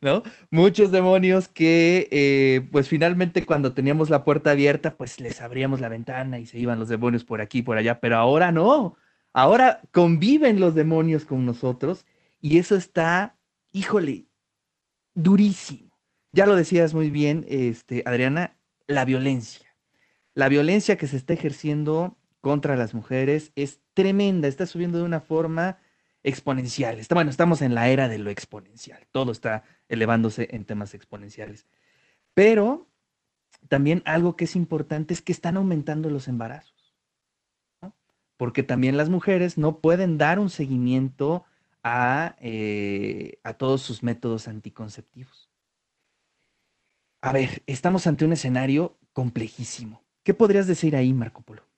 ¿no? 0.00 0.22
Muchos 0.50 0.90
demonios 0.90 1.48
que, 1.48 2.08
eh, 2.10 2.68
pues 2.72 2.88
finalmente 2.88 3.44
cuando 3.44 3.72
teníamos 3.74 4.10
la 4.10 4.24
puerta 4.24 4.52
abierta, 4.52 4.96
pues 4.96 5.20
les 5.20 5.40
abríamos 5.40 5.80
la 5.80 5.88
ventana 5.88 6.38
y 6.38 6.46
se 6.46 6.58
iban 6.58 6.78
los 6.78 6.88
demonios 6.88 7.24
por 7.24 7.40
aquí, 7.40 7.62
por 7.62 7.76
allá, 7.76 8.00
pero 8.00 8.16
ahora 8.16 8.52
no. 8.52 8.96
Ahora 9.32 9.80
conviven 9.92 10.60
los 10.60 10.74
demonios 10.74 11.24
con 11.24 11.46
nosotros 11.46 12.06
y 12.40 12.58
eso 12.58 12.76
está, 12.76 13.36
híjole, 13.72 14.26
durísimo. 15.14 15.90
Ya 16.32 16.46
lo 16.46 16.56
decías 16.56 16.94
muy 16.94 17.10
bien, 17.10 17.44
este, 17.48 18.02
Adriana, 18.06 18.56
la 18.86 19.04
violencia. 19.04 19.68
La 20.34 20.48
violencia 20.48 20.96
que 20.96 21.06
se 21.06 21.16
está 21.16 21.34
ejerciendo 21.34 22.16
contra 22.40 22.76
las 22.76 22.94
mujeres 22.94 23.52
es 23.56 23.80
tremenda, 23.94 24.48
está 24.48 24.66
subiendo 24.66 24.98
de 24.98 25.04
una 25.04 25.20
forma 25.20 25.78
exponencial. 26.22 26.98
Está, 26.98 27.14
bueno, 27.14 27.30
estamos 27.30 27.62
en 27.62 27.74
la 27.74 27.88
era 27.88 28.08
de 28.08 28.18
lo 28.18 28.30
exponencial. 28.30 29.06
Todo 29.12 29.32
está 29.32 29.64
elevándose 29.90 30.48
en 30.52 30.64
temas 30.64 30.94
exponenciales. 30.94 31.66
Pero 32.32 32.88
también 33.68 34.02
algo 34.06 34.36
que 34.36 34.44
es 34.44 34.56
importante 34.56 35.12
es 35.12 35.20
que 35.20 35.32
están 35.32 35.56
aumentando 35.58 36.08
los 36.08 36.28
embarazos. 36.28 36.94
Porque 38.38 38.62
también 38.62 38.96
las 38.96 39.10
mujeres 39.10 39.58
no 39.58 39.80
pueden 39.80 40.16
dar 40.16 40.38
un 40.38 40.48
seguimiento 40.48 41.44
a, 41.82 42.36
eh, 42.40 43.38
a 43.44 43.52
todos 43.54 43.82
sus 43.82 44.02
métodos 44.02 44.48
anticonceptivos. 44.48 45.50
A 47.20 47.32
ver, 47.32 47.62
estamos 47.66 48.06
ante 48.06 48.24
un 48.24 48.32
escenario 48.32 48.96
complejísimo. 49.12 50.02
¿Qué 50.22 50.32
podrías 50.32 50.66
decir 50.66 50.96
ahí, 50.96 51.12
Marco 51.12 51.42
Polo? 51.42 51.69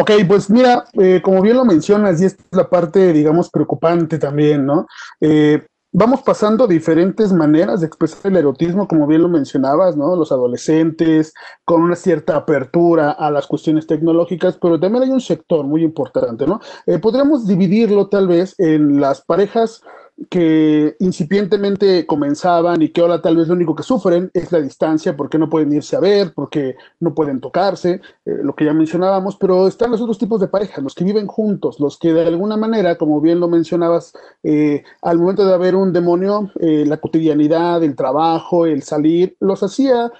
Ok, 0.00 0.12
pues 0.28 0.48
mira, 0.48 0.84
eh, 0.92 1.20
como 1.20 1.42
bien 1.42 1.56
lo 1.56 1.64
mencionas, 1.64 2.22
y 2.22 2.26
esta 2.26 2.40
es 2.40 2.56
la 2.56 2.70
parte, 2.70 3.12
digamos, 3.12 3.50
preocupante 3.50 4.16
también, 4.16 4.64
¿no? 4.64 4.86
Eh, 5.20 5.66
vamos 5.90 6.22
pasando 6.22 6.68
diferentes 6.68 7.32
maneras 7.32 7.80
de 7.80 7.88
expresar 7.88 8.30
el 8.30 8.36
erotismo, 8.36 8.86
como 8.86 9.08
bien 9.08 9.22
lo 9.22 9.28
mencionabas, 9.28 9.96
¿no? 9.96 10.14
Los 10.14 10.30
adolescentes, 10.30 11.34
con 11.64 11.82
una 11.82 11.96
cierta 11.96 12.36
apertura 12.36 13.10
a 13.10 13.28
las 13.32 13.48
cuestiones 13.48 13.88
tecnológicas, 13.88 14.56
pero 14.62 14.78
también 14.78 15.02
hay 15.02 15.10
un 15.10 15.20
sector 15.20 15.66
muy 15.66 15.82
importante, 15.82 16.46
¿no? 16.46 16.60
Eh, 16.86 17.00
podríamos 17.00 17.48
dividirlo 17.48 18.06
tal 18.06 18.28
vez 18.28 18.54
en 18.58 19.00
las 19.00 19.22
parejas 19.22 19.82
que 20.30 20.96
incipientemente 20.98 22.04
comenzaban 22.06 22.82
y 22.82 22.88
que 22.88 23.00
ahora 23.00 23.22
tal 23.22 23.36
vez 23.36 23.48
lo 23.48 23.54
único 23.54 23.74
que 23.74 23.82
sufren 23.82 24.30
es 24.34 24.50
la 24.50 24.60
distancia 24.60 25.16
porque 25.16 25.38
no 25.38 25.48
pueden 25.48 25.72
irse 25.72 25.96
a 25.96 26.00
ver, 26.00 26.34
porque 26.34 26.76
no 27.00 27.14
pueden 27.14 27.40
tocarse, 27.40 28.00
eh, 28.24 28.38
lo 28.42 28.54
que 28.54 28.64
ya 28.64 28.72
mencionábamos, 28.72 29.36
pero 29.36 29.68
están 29.68 29.90
los 29.90 30.00
otros 30.00 30.18
tipos 30.18 30.40
de 30.40 30.48
parejas, 30.48 30.82
los 30.82 30.94
que 30.94 31.04
viven 31.04 31.26
juntos, 31.26 31.78
los 31.78 31.98
que 31.98 32.12
de 32.12 32.26
alguna 32.26 32.56
manera, 32.56 32.98
como 32.98 33.20
bien 33.20 33.38
lo 33.38 33.48
mencionabas, 33.48 34.12
eh, 34.42 34.82
al 35.02 35.18
momento 35.18 35.46
de 35.46 35.54
haber 35.54 35.76
un 35.76 35.92
demonio, 35.92 36.50
eh, 36.60 36.84
la 36.86 36.96
cotidianidad, 36.96 37.82
el 37.84 37.94
trabajo, 37.94 38.66
el 38.66 38.82
salir, 38.82 39.36
los 39.40 39.62
hacía, 39.62 40.10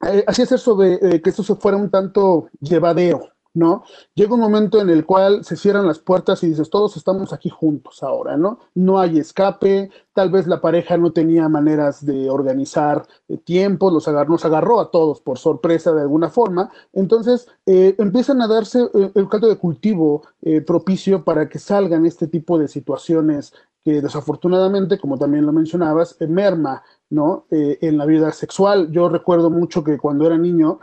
hacía 0.00 0.44
hacer 0.44 0.58
sobre 0.58 1.20
que 1.20 1.30
esto 1.30 1.42
se 1.42 1.56
fuera 1.56 1.76
un 1.76 1.90
tanto 1.90 2.48
llevadero, 2.60 3.28
¿no? 3.54 3.82
Llega 4.14 4.34
un 4.34 4.40
momento 4.40 4.80
en 4.80 4.90
el 4.90 5.04
cual 5.04 5.44
se 5.44 5.56
cierran 5.56 5.86
las 5.86 5.98
puertas 5.98 6.42
y 6.42 6.48
dices, 6.48 6.70
todos 6.70 6.96
estamos 6.96 7.32
aquí 7.32 7.48
juntos 7.48 8.02
ahora, 8.02 8.36
¿no? 8.36 8.60
No 8.74 9.00
hay 9.00 9.18
escape, 9.18 9.90
tal 10.12 10.30
vez 10.30 10.46
la 10.46 10.60
pareja 10.60 10.96
no 10.96 11.12
tenía 11.12 11.48
maneras 11.48 12.04
de 12.04 12.30
organizar 12.30 13.06
eh, 13.28 13.38
tiempo, 13.38 13.90
los 13.90 14.06
nos 14.06 14.44
agarró 14.44 14.80
a 14.80 14.90
todos 14.90 15.20
por 15.20 15.38
sorpresa 15.38 15.92
de 15.92 16.02
alguna 16.02 16.30
forma, 16.30 16.70
entonces 16.92 17.48
eh, 17.66 17.94
empiezan 17.98 18.40
a 18.42 18.46
darse 18.46 18.82
eh, 18.94 19.10
el 19.14 19.28
caldo 19.28 19.48
de 19.48 19.56
cultivo 19.56 20.22
propicio 20.66 21.22
para 21.22 21.48
que 21.48 21.58
salgan 21.58 22.06
este 22.06 22.26
tipo 22.26 22.58
de 22.58 22.66
situaciones 22.66 23.52
que 23.84 24.00
desafortunadamente, 24.00 24.98
como 24.98 25.18
también 25.18 25.46
lo 25.46 25.52
mencionabas, 25.52 26.16
merma 26.20 26.82
¿no? 27.10 27.46
en 27.50 27.98
la 27.98 28.06
vida 28.06 28.32
sexual. 28.32 28.90
Yo 28.90 29.08
recuerdo 29.08 29.50
mucho 29.50 29.84
que 29.84 29.98
cuando 29.98 30.26
era 30.26 30.38
niño, 30.38 30.78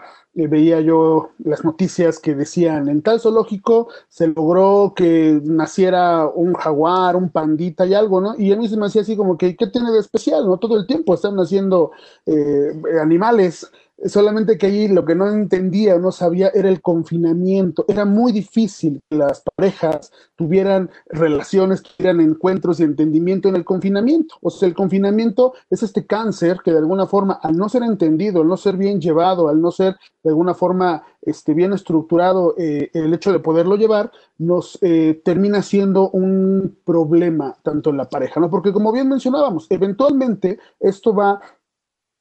veía 0.46 0.80
yo 0.82 1.32
las 1.40 1.66
noticias 1.66 2.20
que 2.20 2.36
decían, 2.36 2.88
en 2.90 3.02
tal 3.02 3.20
zoológico 3.20 3.88
se 4.08 4.28
logró 4.28 4.94
que 4.96 5.42
naciera 5.44 6.28
un 6.28 6.54
jaguar, 6.54 7.16
un 7.16 7.30
pandita 7.30 7.88
y 7.88 7.96
algo, 7.96 8.22
¿no? 8.22 8.36
Y 8.38 8.52
a 8.52 8.58
mí 8.58 8.68
se 8.68 8.78
me 8.78 8.86
hacía 8.86 9.02
así 9.02 9.18
como 9.18 9.36
que, 9.38 9.56
¿qué 9.56 9.66
tiene 9.66 9.92
de 9.92 10.00
especial? 10.00 10.46
¿No? 10.46 10.58
Todo 10.58 10.78
el 10.78 10.86
tiempo 10.86 11.16
están 11.16 11.36
naciendo 11.36 11.92
eh, 12.28 12.80
animales 13.02 13.72
solamente 14.06 14.58
que 14.58 14.68
ahí 14.68 14.88
lo 14.88 15.06
que 15.06 15.16
no 15.16 15.28
entendía 15.28 15.96
o 15.96 16.00
no 16.00 16.12
sabía 16.12 16.50
era 16.54 16.70
el 16.70 16.82
confinamiento. 16.82 17.86
Era 17.88 18.06
muy 18.06 18.32
difícil 18.32 19.02
que 19.10 19.18
las 19.18 19.44
parejas 19.56 20.12
tuvieran 20.36 20.90
relaciones, 21.08 21.82
tuvieran 21.82 22.22
encuentros 22.22 22.80
y 22.80 22.84
entendimiento 22.84 23.50
en 23.50 23.56
el 23.56 23.66
confinamiento. 23.66 24.36
O 24.42 24.50
sea, 24.50 24.68
el 24.68 24.76
confinamiento 24.76 25.54
es 25.70 25.84
este 25.84 26.06
cáncer 26.06 26.60
que 26.64 26.72
de 26.72 26.78
alguna 26.78 27.08
forma, 27.08 27.40
al 27.42 27.58
no 27.58 27.70
ser 27.70 27.84
entendido, 27.84 28.42
al 28.42 28.48
no 28.48 28.58
ser 28.58 28.78
bien 28.78 29.02
llevado, 29.02 29.50
al 29.50 29.62
no 29.62 29.72
ser 29.72 29.96
de 30.24 30.30
alguna 30.30 30.54
forma 30.54 31.04
este, 31.22 31.54
bien 31.54 31.74
estructurado 31.74 32.56
eh, 32.58 32.90
el 32.94 33.14
hecho 33.14 33.32
de 33.32 33.40
poderlo 33.40 33.76
llevar, 33.76 34.12
nos 34.38 34.78
eh, 34.82 35.22
termina 35.26 35.62
siendo 35.62 36.10
un 36.10 36.78
problema 36.86 37.58
tanto 37.64 37.90
en 37.90 37.98
la 37.98 38.10
pareja, 38.10 38.40
¿no? 38.40 38.50
Porque 38.50 38.72
como 38.72 38.92
bien 38.92 39.10
mencionábamos, 39.10 39.68
eventualmente 39.70 40.60
esto 40.80 41.14
va 41.14 41.42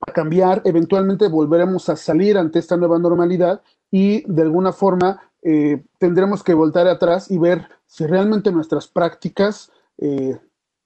a 0.01 0.13
cambiar, 0.13 0.63
eventualmente 0.65 1.29
volveremos 1.29 1.89
a 1.89 1.97
salir 1.97 2.37
ante 2.37 2.59
esta 2.59 2.77
nueva 2.77 2.99
normalidad 2.99 3.63
y 3.91 4.31
de 4.31 4.43
alguna 4.43 4.73
forma 4.73 5.21
eh, 5.43 5.85
tendremos 5.99 6.43
que 6.43 6.55
voltar 6.55 6.87
atrás 6.89 7.31
y 7.31 7.39
ver 7.39 7.69
si 7.87 8.07
realmente 8.07 8.53
nuestras 8.53 8.89
prácticas 8.89 9.71
eh, 9.99 10.39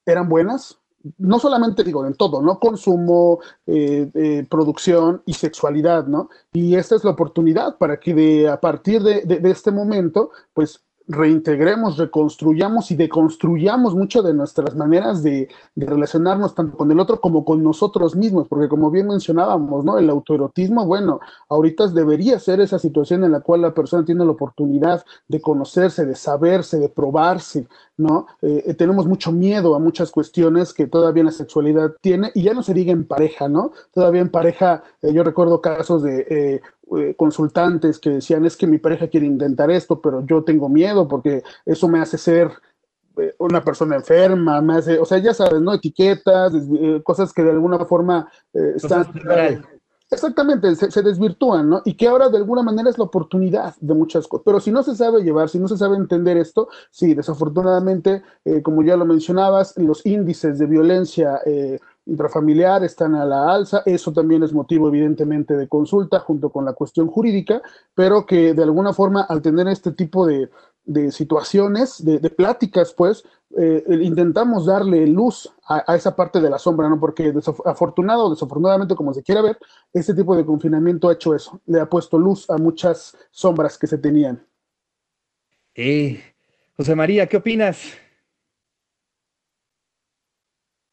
eran 0.07 0.29
buenas. 0.29 0.79
No 1.17 1.39
solamente 1.39 1.83
digo 1.83 2.05
en 2.05 2.15
todo, 2.15 2.43
¿no? 2.43 2.59
Consumo, 2.59 3.41
eh, 3.67 4.47
producción 4.51 5.23
y 5.25 5.33
sexualidad, 5.33 6.07
¿no? 6.07 6.29
Y 6.53 6.75
esta 6.75 6.95
es 6.95 7.05
la 7.05 7.13
oportunidad 7.13 7.79
para 7.79 7.99
que 7.99 8.13
de, 8.13 8.49
a 8.51 8.61
partir 8.61 9.03
de, 9.03 9.23
de 9.23 9.51
este 9.51 9.71
momento, 9.71 10.31
pues 10.53 10.85
reintegremos, 11.11 11.99
reconstruyamos 11.99 12.91
y 12.93 12.97
deconstruyamos 12.97 13.95
mucho 13.97 14.23
de 14.23 14.33
nuestras 14.33 14.77
maneras 14.77 15.23
de, 15.25 15.49
relacionarnos 15.75 16.55
tanto 16.55 16.77
con 16.77 16.91
el 16.93 17.01
otro 17.01 17.21
como 17.21 17.45
con 17.45 17.63
nosotros 17.65 18.15
mismos, 18.15 18.47
porque 18.47 18.69
como 18.69 18.91
bien 18.91 19.09
mencionábamos, 19.09 19.85
¿no? 19.85 19.99
El 19.99 20.09
autoerotismo, 20.09 20.87
bueno, 20.87 21.21
ahorita 21.49 21.89
debería 21.89 22.39
ser 22.39 22.61
esa 22.61 22.79
situación 22.79 23.25
en 23.25 23.33
la 23.33 23.41
cual 23.41 23.63
la 23.63 23.75
persona 23.75 24.05
tiene 24.05 24.25
la 24.25 24.31
oportunidad 24.31 25.05
de 25.27 25.41
conocerse, 25.41 26.07
de 26.07 26.15
saberse, 26.15 26.79
de 26.79 26.89
probarse, 26.89 27.67
¿no? 27.97 28.27
Eh, 28.41 28.63
eh, 28.67 28.75
tenemos 28.75 29.07
mucho 29.07 29.33
miedo 29.33 29.75
a 29.75 29.81
muchas 29.81 30.13
cuestiones 30.13 30.73
que 30.73 30.87
todavía 30.87 31.25
la 31.25 31.33
sexualidad 31.33 31.93
tiene, 32.01 32.31
y 32.35 32.43
ya 32.45 32.55
no 32.55 32.63
se 32.63 32.73
diga 32.73 32.93
en 32.93 33.05
pareja, 33.05 33.49
¿no? 33.49 33.73
Todavía 33.93 34.21
en 34.21 34.31
pareja, 34.31 34.85
eh, 35.03 35.13
yo 35.13 35.25
recuerdo 35.25 35.61
casos 35.61 36.05
de 36.05 36.61
consultantes 37.17 37.99
que 37.99 38.11
decían, 38.11 38.45
es 38.45 38.57
que 38.57 38.67
mi 38.67 38.79
pareja 38.79 39.09
quiere 39.09 39.27
intentar 39.27 39.71
esto, 39.71 40.01
pero 40.01 40.27
yo 40.27 40.43
tengo 40.43 40.69
miedo 40.69 41.07
porque 41.07 41.43
eso 41.65 41.89
me 41.89 42.01
hace 42.01 42.19
ser 42.19 42.51
una 43.39 43.63
persona 43.63 43.97
enferma, 43.97 44.61
me 44.61 44.75
hace, 44.75 44.99
o 44.99 45.05
sea, 45.05 45.19
ya 45.19 45.35
sabes, 45.35 45.61
¿no? 45.61 45.75
Etiquetas, 45.75 46.53
cosas 47.05 47.33
que 47.33 47.43
de 47.43 47.51
alguna 47.51 47.85
forma 47.85 48.31
están... 48.53 49.07
Exactamente, 50.13 50.75
se, 50.75 51.03
desvirtúan, 51.03 51.71
¿no? 51.71 51.83
Y 51.85 51.95
que 51.95 52.09
ahora 52.09 52.29
de 52.29 52.39
alguna 52.39 52.65
manera 52.65 52.91
es 52.91 52.99
la 52.99 53.05
oportunidad 53.05 53.77
de 53.81 53.95
muchas 53.95 54.27
cosas. 54.27 54.43
Pero 54.45 54.59
si 54.59 54.73
no 54.73 54.83
se 54.83 54.97
sabe 54.97 55.23
llevar, 55.23 55.49
si 55.49 55.61
no 55.61 55.69
se 55.69 55.77
sabe 55.77 55.97
entender 55.97 56.37
esto, 56.37 56.69
sí, 56.91 57.15
desafortunadamente, 57.15 58.25
eh, 58.45 58.61
como 58.61 58.83
ya 58.83 58.97
lo 58.97 59.05
mencionabas, 59.05 59.79
los 59.79 60.05
índices 60.05 60.59
de 60.59 60.67
violencia 60.67 61.41
eh, 61.47 61.79
intrafamiliar 62.07 62.85
están 62.85 63.15
a 63.15 63.25
la 63.25 63.53
alza. 63.53 63.83
Eso 63.87 64.13
también 64.13 64.43
es 64.43 64.53
motivo, 64.53 64.89
evidentemente, 64.89 65.57
de 65.57 65.69
consulta 65.69 66.21
junto 66.21 66.51
con 66.51 66.65
la 66.65 66.73
cuestión 66.73 67.09
jurídica, 67.09 67.63
pero 67.95 68.27
que 68.27 68.55
de 68.55 68.63
alguna 68.63 68.93
forma, 68.93 69.23
al 69.23 69.43
tener 69.43 69.69
este 69.69 69.93
tipo 69.93 70.27
de, 70.27 70.51
de 70.85 71.13
situaciones, 71.13 72.05
de, 72.05 72.19
pláticas, 72.31 72.93
pues, 72.93 73.25
eh, 73.57 73.85
intentamos 74.03 74.67
darle 74.67 75.07
luz 75.07 75.53
a, 75.67 75.95
esa 75.95 76.17
parte 76.17 76.41
de 76.41 76.51
la 76.51 76.59
sombra, 76.59 76.89
¿no? 76.89 76.99
Porque 76.99 77.33
desafortunado 77.33 78.27
o 78.27 78.31
desafortunadamente, 78.31 78.95
como 78.95 79.15
se 79.15 79.23
quiera 79.23 79.43
ver, 79.43 79.59
este 79.93 80.15
tipo 80.15 80.37
de 80.37 80.45
confinamiento 80.45 81.09
ha 81.09 81.13
hecho 81.13 81.35
eso, 81.35 81.61
le 81.67 81.81
ha 81.81 81.89
puesto 81.89 82.19
luz 82.19 82.49
a 82.51 82.57
muchas 82.57 83.17
sombras 83.31 83.79
que 83.79 83.87
se 83.87 83.99
tenían. 83.99 84.45
Eh, 85.75 86.21
José 86.77 86.95
María, 86.95 87.29
¿qué 87.29 87.37
opinas? 87.37 87.93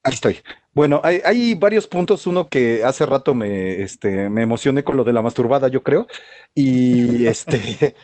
Ahí 0.04 0.14
estoy. 0.14 0.38
Bueno, 0.78 1.02
hay, 1.04 1.56
varios 1.56 1.88
puntos. 1.88 2.28
Uno 2.28 2.50
que 2.50 2.84
hace 2.84 3.08
rato 3.08 3.34
me, 3.34 3.82
este, 3.82 4.30
me 4.30 4.44
emocioné 4.44 4.84
con 4.84 4.96
lo 4.96 5.04
de 5.04 5.12
la 5.12 5.24
masturbada, 5.24 5.70
yo 5.70 5.82
creo. 5.82 6.06
Y 6.54 7.26
este, 7.28 7.96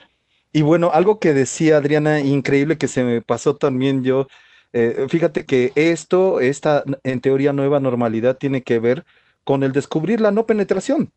y 0.52 0.64
bueno, 0.64 0.90
algo 0.92 1.20
que 1.20 1.34
decía 1.34 1.78
Adriana, 1.78 2.22
increíble 2.22 2.80
que 2.80 2.88
se 2.88 3.04
me 3.04 3.22
pasó 3.22 3.58
también 3.58 4.04
yo. 4.04 4.26
Eh, 4.74 5.06
fíjate 5.08 5.46
que 5.46 5.72
esto, 5.76 6.40
esta 6.40 6.84
en 7.04 7.22
teoría 7.22 7.54
nueva 7.54 7.80
normalidad 7.80 8.38
tiene 8.38 8.64
que 8.64 8.80
ver 8.80 9.06
con 9.44 9.62
el 9.62 9.72
descubrir 9.72 10.20
la 10.20 10.32
no 10.32 10.48
penetración. 10.48 11.12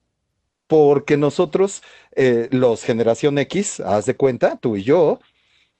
Porque 0.66 1.16
nosotros, 1.16 1.83
eh, 2.16 2.49
los 2.51 2.85
generación 2.85 3.38
X, 3.38 3.81
haz 3.81 4.05
de 4.05 4.14
cuenta, 4.14 4.59
tú 4.59 4.77
y 4.77 4.83
yo, 4.83 5.21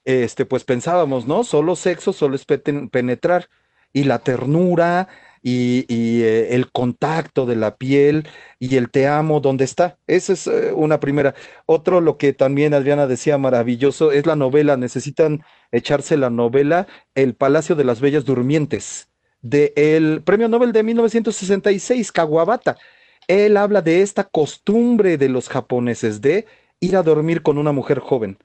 este, 0.07 0.47
pues 0.47 0.65
pensábamos, 0.65 1.27
¿no? 1.27 1.45
Solo 1.45 1.77
sexo, 1.77 2.15
solo 2.15 2.35
es 2.35 2.47
penetrar. 2.47 3.51
Y 3.93 4.05
la 4.05 4.19
ternura, 4.21 5.09
y, 5.49 6.25
eh, 6.25 6.57
el 6.57 6.73
contacto 6.73 7.47
de 7.47 7.55
la 7.55 7.77
piel 7.77 8.27
y 8.59 8.75
el 8.77 8.91
te 8.91 9.07
amo, 9.07 9.39
¿dónde 9.39 9.65
está? 9.65 9.97
Esa 10.09 10.33
es 10.33 10.49
eh, 10.49 10.73
una 10.75 10.99
primera. 10.99 11.37
Otro, 11.67 12.01
lo 12.01 12.19
que 12.19 12.33
también 12.33 12.75
Adriana 12.75 13.07
decía 13.07 13.39
maravilloso, 13.39 14.11
es 14.11 14.27
la 14.27 14.35
novela. 14.35 14.77
Necesitan 14.77 15.45
echarse 15.71 16.17
la 16.17 16.31
novela 16.31 16.89
El 17.15 17.35
Palacio 17.37 17.77
de 17.77 17.85
las 17.85 18.01
Bellas 18.01 18.25
Durmientes, 18.25 19.09
del 19.41 20.21
Premio 20.25 20.49
Nobel 20.49 20.73
de 20.73 20.83
1966, 20.83 22.11
Kawabata. 22.11 22.77
Él 23.29 23.57
habla 23.57 23.83
de 23.83 24.03
esta 24.03 24.25
costumbre 24.25 25.17
de 25.17 25.29
los 25.29 25.49
japoneses 25.49 26.21
de 26.21 26.47
ir 26.81 26.97
a 26.97 27.05
dormir 27.05 27.43
con 27.43 27.57
una 27.59 27.71
mujer 27.71 28.01
joven. 28.01 28.39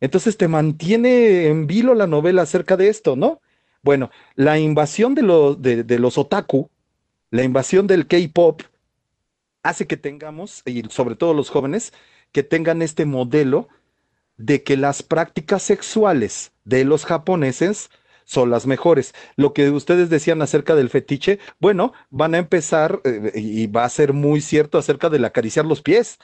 Entonces 0.00 0.36
te 0.36 0.48
mantiene 0.48 1.46
en 1.46 1.68
vilo 1.68 1.94
la 1.94 2.08
novela 2.08 2.42
acerca 2.42 2.76
de 2.76 2.88
esto, 2.88 3.14
¿no? 3.14 3.40
Bueno, 3.82 4.10
la 4.36 4.58
invasión 4.60 5.14
de, 5.14 5.82
de, 5.82 5.98
los 5.98 6.16
otaku, 6.16 6.70
la 7.30 7.42
invasión 7.42 7.88
del 7.88 8.06
K-pop, 8.06 8.62
hace 9.64 9.86
que 9.88 9.96
tengamos, 9.96 10.62
y 10.64 10.82
sobre 10.88 11.16
todo 11.16 11.34
los 11.34 11.50
jóvenes, 11.50 11.92
que 12.30 12.44
tengan 12.44 12.80
este 12.80 13.06
modelo 13.06 13.68
de 14.36 14.62
que 14.62 14.76
las 14.76 15.02
prácticas 15.02 15.62
sexuales 15.62 16.52
de 16.64 16.84
los 16.84 17.04
japoneses 17.04 17.90
son 18.24 18.50
las 18.50 18.66
mejores. 18.66 19.14
Lo 19.36 19.52
que 19.52 19.68
ustedes 19.70 20.10
decían 20.10 20.42
acerca 20.42 20.76
del 20.76 20.88
fetiche, 20.88 21.40
bueno, 21.58 21.92
van 22.10 22.36
a 22.36 22.38
empezar, 22.38 23.00
eh, 23.04 23.32
y 23.34 23.66
va 23.66 23.84
a 23.84 23.88
ser 23.88 24.12
muy 24.12 24.40
cierto 24.40 24.78
acerca 24.78 25.10
del 25.10 25.24
acariciar 25.24 25.66
los 25.66 25.82
pies 25.82 26.18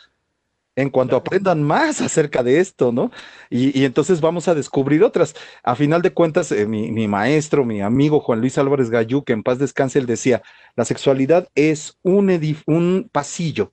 en 0.78 0.90
cuanto 0.90 1.16
aprendan 1.16 1.60
más 1.60 2.00
acerca 2.00 2.44
de 2.44 2.60
esto, 2.60 2.92
¿no? 2.92 3.10
Y, 3.50 3.84
entonces 3.84 4.20
vamos 4.20 4.46
a 4.46 4.54
descubrir 4.54 5.02
otras. 5.02 5.34
A 5.64 5.74
final 5.74 6.02
de 6.02 6.12
cuentas, 6.12 6.52
eh, 6.52 6.66
mi, 6.66 7.08
maestro, 7.08 7.64
mi 7.64 7.80
amigo 7.80 8.20
Juan 8.20 8.40
Luis 8.40 8.58
Álvarez 8.58 8.88
Gallú, 8.88 9.24
que 9.24 9.32
en 9.32 9.42
paz 9.42 9.58
descanse, 9.58 9.98
él 9.98 10.06
decía, 10.06 10.40
la 10.76 10.84
sexualidad 10.84 11.48
es 11.56 11.98
un, 12.02 12.30
un 12.66 13.08
pasillo 13.10 13.72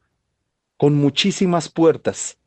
con 0.77 0.95
muchísimas 0.95 1.69
puertas. 1.69 2.39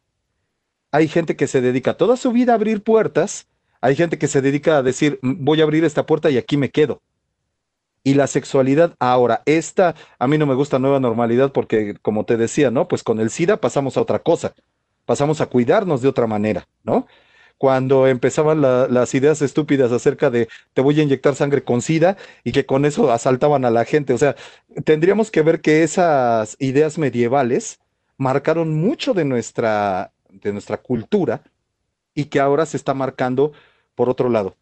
Hay 0.91 1.07
gente 1.07 1.37
que 1.37 1.47
se 1.47 1.61
dedica 1.61 1.97
toda 1.97 2.17
su 2.17 2.33
vida 2.33 2.51
a 2.53 2.57
abrir 2.57 2.83
puertas, 2.83 3.47
hay 3.81 3.95
gente 3.95 4.19
que 4.19 4.27
se 4.27 4.43
dedica 4.43 4.79
a 4.79 4.83
decir, 4.83 5.21
voy 5.23 5.61
a 5.61 5.65
abrir 5.65 5.85
esta 5.85 6.05
puerta 6.05 6.31
y 6.31 6.37
aquí 6.37 6.57
me 6.57 6.71
quedo. 6.71 7.01
Y 8.05 8.15
la 8.15 8.27
sexualidad 8.27 8.95
ahora. 8.99 9.43
Esta, 9.47 9.95
a 10.19 10.27
mí 10.27 10.39
no 10.39 10.47
me 10.47 10.55
gusta 10.55 10.79
nueva 10.79 11.01
normalidad 11.01 11.53
porque, 11.53 11.97
como 12.03 12.25
te 12.25 12.37
decía, 12.37 12.71
¿no? 12.71 12.89
Pues 12.89 13.03
con 13.03 13.21
el 13.21 13.31
SIDA 13.31 13.61
pasamos 13.61 13.97
a 13.97 14.03
otra 14.03 14.21
cosa, 14.21 14.55
pasamos 15.05 15.41
a 15.41 15.47
cuidarnos 15.47 16.03
de 16.03 16.09
otra 16.09 16.27
manera, 16.27 16.69
¿no? 16.85 17.07
Cuando 17.59 18.07
empezaban 18.07 18.61
las 18.63 19.15
ideas 19.15 19.43
estúpidas 19.43 19.91
acerca 19.91 20.31
de 20.31 20.49
te 20.75 20.81
voy 20.81 21.01
a 21.01 21.03
inyectar 21.03 21.35
sangre 21.35 21.65
con 21.65 21.83
SIDA 21.83 22.17
y 22.45 22.53
que 22.53 22.67
con 22.67 22.85
eso 22.85 23.11
asaltaban 23.11 23.65
a 23.65 23.71
la 23.71 23.85
gente. 23.85 24.13
O 24.13 24.19
sea, 24.19 24.37
tendríamos 24.85 25.33
que 25.33 25.43
ver 25.43 25.61
que 25.61 25.83
esas 25.83 26.57
ideas 26.61 26.99
medievales 26.99 27.81
marcaron 28.17 28.81
mucho 28.81 29.13
de 29.13 29.25
nuestra, 29.25 30.13
de 30.31 30.53
nuestra 30.53 30.77
cultura 30.77 31.43
y 32.15 32.27
que 32.27 32.39
ahora 32.39 32.65
se 32.65 32.77
está 32.77 32.95
marcando 32.95 33.53
por 33.97 34.09
otro 34.09 34.29
lado. 34.29 34.57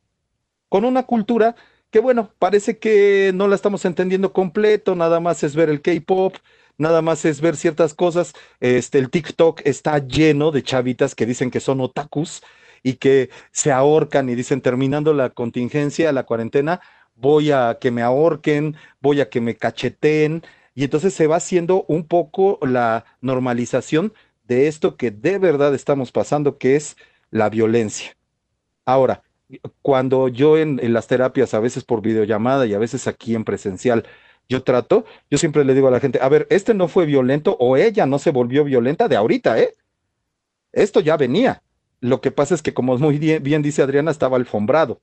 Con 0.71 0.87
una 0.87 1.03
cultura 1.03 1.55
que 1.97 2.01
bueno, 2.03 2.31
parece 2.39 2.77
que 2.79 3.33
no 3.35 3.49
la 3.49 3.55
estamos 3.55 3.87
entendiendo 3.87 4.35
completo, 4.35 4.95
nada 4.95 5.19
más 5.19 5.43
es 5.43 5.57
ver 5.57 5.71
el 5.71 5.81
K-pop, 5.81 6.35
nada 6.77 7.01
más 7.01 7.25
es 7.25 7.41
ver 7.41 7.57
ciertas 7.57 7.95
cosas. 7.95 8.35
Este, 8.61 8.99
el 8.99 9.09
TikTok 9.09 9.63
está 9.65 9.97
lleno 10.07 10.51
de 10.51 10.63
chavitas 10.63 11.15
que 11.15 11.25
dicen 11.25 11.51
que 11.51 11.59
son 11.59 11.81
otakus 11.81 12.43
y 12.83 12.97
que 12.97 13.31
se 13.51 13.73
ahorcan 13.73 14.29
y 14.29 14.35
dicen 14.35 14.61
terminando 14.61 15.15
la 15.15 15.31
contingencia, 15.31 16.13
la 16.13 16.25
cuarentena, 16.25 16.83
voy 17.15 17.51
a 17.51 17.79
que 17.81 17.91
me 17.91 18.03
ahorquen, 18.03 18.77
voy 19.01 19.23
a 19.23 19.31
que 19.31 19.41
me 19.41 19.57
cacheteen 19.57 20.43
y 20.75 20.85
entonces 20.85 21.15
se 21.15 21.27
va 21.27 21.37
haciendo 21.37 21.87
un 21.89 22.07
poco 22.07 22.59
la 22.61 23.07
normalización 23.23 24.13
de 24.45 24.69
esto 24.69 24.99
que 24.99 25.11
de 25.11 25.39
verdad 25.39 25.75
estamos 25.75 26.13
pasando, 26.13 26.59
que 26.59 26.77
es 26.77 26.99
la 27.31 27.49
violencia. 27.49 28.19
Ahora, 28.85 29.23
cuando 29.83 30.29
yo 30.29 30.59
en, 30.59 30.81
las 30.93 31.07
terapias, 31.07 31.55
a 31.55 31.61
veces 31.61 31.85
por 31.85 32.03
videollamada 32.03 32.67
y 32.67 32.75
a 32.75 32.79
veces 32.79 33.07
aquí 33.07 33.35
en 33.35 33.45
presencial, 33.45 34.07
yo 34.49 34.63
trato, 34.63 35.05
yo 35.31 35.39
siempre 35.39 35.65
le 35.65 35.75
digo 35.75 35.89
a 35.89 35.91
la 35.91 36.01
gente, 36.01 36.21
a 36.23 36.29
ver, 36.29 36.47
este 36.51 36.75
no 36.75 36.89
fue 36.89 37.07
violento 37.07 37.57
o 37.59 37.77
ella 37.77 38.07
no 38.07 38.19
se 38.19 38.31
volvió 38.31 38.65
violenta 38.65 39.09
de 39.09 39.17
ahorita, 39.17 39.59
¿eh? 39.61 39.75
Esto 40.73 41.01
ya 41.01 41.17
venía. 41.17 41.63
Lo 42.01 42.21
que 42.21 42.31
pasa 42.31 42.55
es 42.55 42.63
que, 42.63 42.75
como 42.75 42.97
muy 42.99 43.19
bien, 43.19 43.63
dice 43.63 43.83
Adriana, 43.83 44.11
estaba 44.11 44.37
alfombrado. 44.37 45.01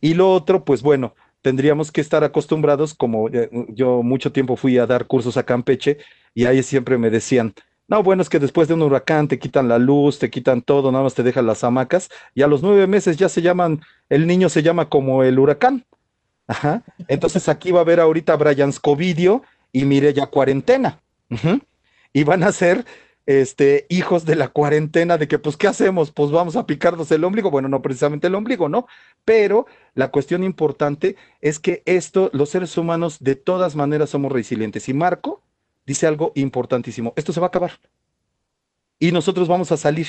Y 0.00 0.14
lo 0.14 0.32
otro, 0.32 0.64
pues 0.64 0.82
bueno, 0.82 1.14
tendríamos 1.42 1.90
que 1.92 2.00
estar 2.00 2.24
acostumbrados, 2.24 2.94
como 2.94 3.28
eh, 3.28 3.50
yo 3.70 4.02
mucho 4.02 4.32
tiempo 4.32 4.56
fui 4.56 4.78
a 4.78 4.86
dar 4.86 5.06
cursos 5.06 5.36
a 5.36 5.44
Campeche 5.44 5.98
y 6.34 6.46
ahí 6.46 6.62
siempre 6.62 6.98
me 6.98 7.10
decían, 7.10 7.54
no, 7.88 8.02
bueno, 8.02 8.20
es 8.20 8.28
que 8.28 8.38
después 8.38 8.68
de 8.68 8.74
un 8.74 8.82
huracán 8.82 9.28
te 9.28 9.38
quitan 9.38 9.66
la 9.66 9.78
luz, 9.78 10.18
te 10.18 10.28
quitan 10.28 10.60
todo, 10.60 10.92
nada 10.92 11.04
más 11.04 11.14
te 11.14 11.22
dejan 11.22 11.46
las 11.46 11.64
hamacas 11.64 12.10
y 12.34 12.42
a 12.42 12.46
los 12.46 12.62
nueve 12.62 12.86
meses 12.86 13.16
ya 13.16 13.30
se 13.30 13.40
llaman, 13.40 13.80
el 14.10 14.26
niño 14.26 14.50
se 14.50 14.62
llama 14.62 14.90
como 14.90 15.24
el 15.24 15.38
huracán. 15.38 15.86
Ajá. 16.46 16.82
Entonces 17.08 17.48
aquí 17.48 17.70
va 17.70 17.80
a 17.80 17.82
haber 17.82 18.00
ahorita 18.00 18.36
Brian 18.36 18.72
Scovidio 18.72 19.42
y 19.72 20.12
ya 20.12 20.26
Cuarentena. 20.26 21.00
Y 22.12 22.24
van 22.24 22.42
a 22.42 22.52
ser 22.52 22.84
este, 23.24 23.86
hijos 23.88 24.24
de 24.24 24.36
la 24.36 24.48
cuarentena, 24.48 25.18
de 25.18 25.28
que 25.28 25.38
pues, 25.38 25.56
¿qué 25.56 25.68
hacemos? 25.68 26.10
Pues 26.10 26.30
vamos 26.30 26.56
a 26.56 26.66
picarnos 26.66 27.10
el 27.12 27.24
ombligo. 27.24 27.50
Bueno, 27.50 27.68
no 27.68 27.82
precisamente 27.82 28.26
el 28.26 28.34
ombligo, 28.34 28.68
¿no? 28.68 28.86
Pero 29.24 29.66
la 29.94 30.10
cuestión 30.10 30.44
importante 30.44 31.16
es 31.40 31.58
que 31.58 31.82
esto, 31.84 32.30
los 32.32 32.48
seres 32.50 32.76
humanos, 32.76 33.18
de 33.20 33.34
todas 33.34 33.76
maneras 33.76 34.10
somos 34.10 34.32
resilientes. 34.32 34.88
Y 34.88 34.94
Marco 34.94 35.42
dice 35.88 36.06
algo 36.06 36.32
importantísimo. 36.34 37.14
Esto 37.16 37.32
se 37.32 37.40
va 37.40 37.46
a 37.46 37.48
acabar. 37.48 37.72
Y 38.98 39.10
nosotros 39.10 39.48
vamos 39.48 39.72
a 39.72 39.78
salir. 39.78 40.06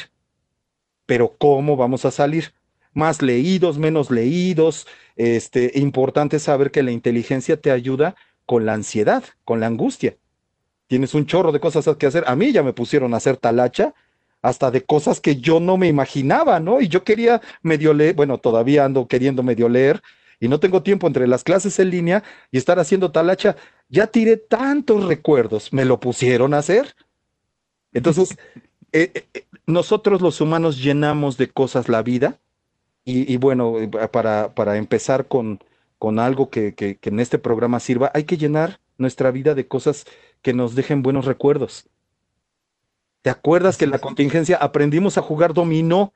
Pero 1.06 1.36
¿cómo 1.38 1.78
vamos 1.78 2.04
a 2.04 2.12
salir? 2.12 2.54
Más 2.94 3.22
leídos, 3.22 3.78
menos 3.78 4.12
leídos. 4.12 4.88
Este, 5.16 5.72
importante 5.76 6.38
saber 6.38 6.70
que 6.70 6.84
la 6.84 6.92
inteligencia 6.92 7.56
te 7.56 7.72
ayuda 7.72 8.16
con 8.46 8.66
la 8.66 8.74
ansiedad, 8.74 9.24
con 9.46 9.62
la 9.62 9.68
angustia. 9.68 10.18
Tienes 10.88 11.14
un 11.14 11.26
chorro 11.26 11.54
de 11.54 11.62
cosas 11.62 11.88
que 11.98 12.08
hacer. 12.08 12.26
A 12.28 12.36
mí 12.36 12.52
ya 12.52 12.62
me 12.62 12.74
pusieron 12.74 13.14
a 13.14 13.18
hacer 13.18 13.38
talacha 13.38 13.94
hasta 14.42 14.72
de 14.72 14.84
cosas 14.84 15.22
que 15.22 15.38
yo 15.38 15.62
no 15.62 15.78
me 15.78 15.88
imaginaba, 15.88 16.60
¿no? 16.60 16.82
Y 16.82 16.90
yo 16.90 17.06
quería 17.06 17.42
medio 17.62 17.94
leer, 17.94 18.16
bueno, 18.16 18.38
todavía 18.38 18.84
ando 18.84 19.08
queriendo 19.08 19.44
medio 19.44 19.70
leer 19.70 20.02
y 20.40 20.48
no 20.48 20.60
tengo 20.60 20.84
tiempo 20.84 21.08
entre 21.08 21.28
las 21.28 21.44
clases 21.44 21.80
en 21.80 21.90
línea 21.90 22.24
y 22.52 22.58
estar 22.58 22.80
haciendo 22.80 23.12
talacha 23.12 23.56
ya 23.90 24.08
tiré 24.08 24.38
tantos 24.38 25.06
recuerdos, 25.06 25.74
me 25.74 25.86
lo 25.86 26.00
pusieron 26.00 26.54
a 26.54 26.60
hacer. 26.60 26.96
Entonces, 27.92 28.38
eh, 28.92 29.12
eh, 29.14 29.26
eh, 29.34 29.46
nosotros 29.66 30.22
los 30.22 30.40
humanos 30.42 30.82
llenamos 30.82 31.38
de 31.38 31.50
cosas 31.50 31.90
la 31.90 32.04
vida 32.04 32.40
y, 33.06 33.38
bueno, 33.38 33.74
para, 34.12 34.54
para 34.54 34.78
empezar 34.78 35.28
con, 35.28 35.64
con 35.98 36.20
algo 36.20 36.52
que, 36.52 36.76
que, 36.76 37.00
en 37.02 37.20
este 37.20 37.40
programa 37.40 37.80
sirva, 37.80 38.12
hay 38.14 38.26
que 38.26 38.38
llenar 38.38 38.80
nuestra 39.00 39.32
vida 39.32 39.56
de 39.56 39.68
cosas 39.68 40.06
que 40.44 40.54
nos 40.54 40.76
dejen 40.76 41.02
buenos 41.02 41.26
recuerdos. 41.26 41.90
¿Te 43.24 43.32
acuerdas 43.32 43.78
que 43.78 43.86
en 43.86 43.92
la 43.92 43.98
contingencia 43.98 44.58
aprendimos 44.58 45.18
a 45.18 45.24
jugar 45.24 45.56
dominó 45.56 46.14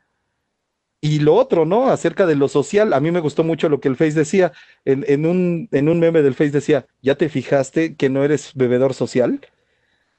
y 1.03 1.19
lo 1.19 1.35
otro, 1.35 1.65
¿no? 1.65 1.89
Acerca 1.89 2.25
de 2.25 2.37
lo 2.37 2.47
social, 2.47 2.93
a 2.93 3.01
mí 3.01 3.11
me 3.11 3.19
gustó 3.19 3.43
mucho 3.43 3.67
lo 3.67 3.81
que 3.81 3.89
el 3.89 3.97
Face 3.97 4.13
decía. 4.13 4.53
En, 4.85 5.25
un, 5.25 5.67
en 5.73 5.89
un 5.89 5.99
meme 5.99 6.21
del 6.21 6.33
Face 6.33 6.51
decía, 6.51 6.85
¿ya 7.01 7.15
te 7.15 7.27
fijaste 7.27 7.97
que 7.97 8.07
no 8.07 8.23
eres 8.23 8.53
bebedor 8.55 8.93
social? 8.93 9.41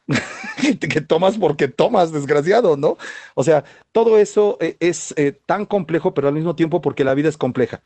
que, 0.81 1.01
tomas 1.01 1.39
porque 1.39 1.69
tomas, 1.69 2.13
desgraciado, 2.13 2.77
¿no? 2.77 2.99
O 3.35 3.43
sea, 3.43 3.65
todo 3.93 4.19
eso 4.19 4.59
eh, 4.61 4.77
es 4.79 5.15
eh, 5.17 5.33
tan 5.47 5.65
complejo, 5.65 6.13
pero 6.13 6.29
al 6.29 6.35
mismo 6.35 6.55
tiempo 6.55 6.83
porque 6.83 7.03
la 7.03 7.15
vida 7.15 7.31
es 7.31 7.39
compleja. 7.39 7.81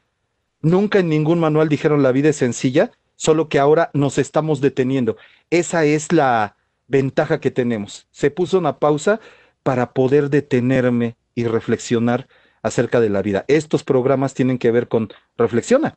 Nunca 0.60 0.98
en 0.98 1.08
ningún 1.08 1.38
manual 1.38 1.68
dijeron 1.68 2.02
la 2.02 2.10
vida 2.10 2.30
es 2.30 2.36
sencilla, 2.36 2.90
solo 3.14 3.48
que 3.48 3.60
ahora 3.60 3.90
nos 3.94 4.18
estamos 4.18 4.60
deteniendo. 4.60 5.16
Esa 5.50 5.84
es 5.84 6.10
la 6.10 6.56
ventaja 6.88 7.38
que 7.38 7.52
tenemos. 7.52 8.08
Se 8.10 8.32
puso 8.32 8.58
una 8.58 8.80
pausa 8.80 9.20
para 9.62 9.92
poder 9.92 10.30
detenerme 10.30 11.14
y 11.36 11.44
reflexionar 11.44 12.26
acerca 12.62 13.00
de 13.00 13.10
la 13.10 13.22
vida. 13.22 13.44
Estos 13.48 13.84
programas 13.84 14.34
tienen 14.34 14.58
que 14.58 14.70
ver 14.70 14.88
con 14.88 15.08
reflexiona. 15.36 15.96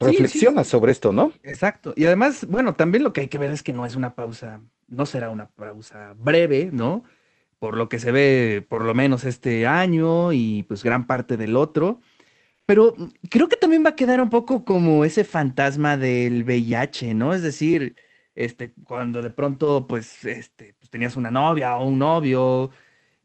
Reflexiona 0.00 0.62
sobre 0.64 0.92
esto, 0.92 1.12
¿no? 1.12 1.32
Exacto. 1.42 1.92
Y 1.96 2.04
además, 2.04 2.46
bueno, 2.48 2.74
también 2.74 3.02
lo 3.02 3.12
que 3.12 3.22
hay 3.22 3.28
que 3.28 3.38
ver 3.38 3.50
es 3.50 3.62
que 3.62 3.72
no 3.72 3.84
es 3.84 3.96
una 3.96 4.14
pausa, 4.14 4.60
no 4.86 5.06
será 5.06 5.30
una 5.30 5.48
pausa 5.48 6.14
breve, 6.16 6.70
¿no? 6.72 7.02
Por 7.58 7.76
lo 7.76 7.88
que 7.88 7.98
se 7.98 8.12
ve, 8.12 8.64
por 8.68 8.84
lo 8.84 8.94
menos 8.94 9.24
este 9.24 9.66
año 9.66 10.32
y 10.32 10.62
pues 10.64 10.84
gran 10.84 11.06
parte 11.06 11.36
del 11.36 11.56
otro. 11.56 12.00
Pero 12.66 12.94
creo 13.30 13.48
que 13.48 13.56
también 13.56 13.84
va 13.84 13.90
a 13.90 13.96
quedar 13.96 14.20
un 14.20 14.30
poco 14.30 14.64
como 14.64 15.04
ese 15.04 15.24
fantasma 15.24 15.96
del 15.96 16.44
VIH, 16.44 17.14
¿no? 17.14 17.34
Es 17.34 17.42
decir, 17.42 17.96
este, 18.34 18.72
cuando 18.84 19.20
de 19.20 19.30
pronto, 19.30 19.86
pues, 19.88 20.24
este, 20.24 20.74
pues 20.78 20.90
tenías 20.90 21.16
una 21.16 21.30
novia 21.30 21.76
o 21.76 21.88
un 21.88 21.98
novio, 21.98 22.70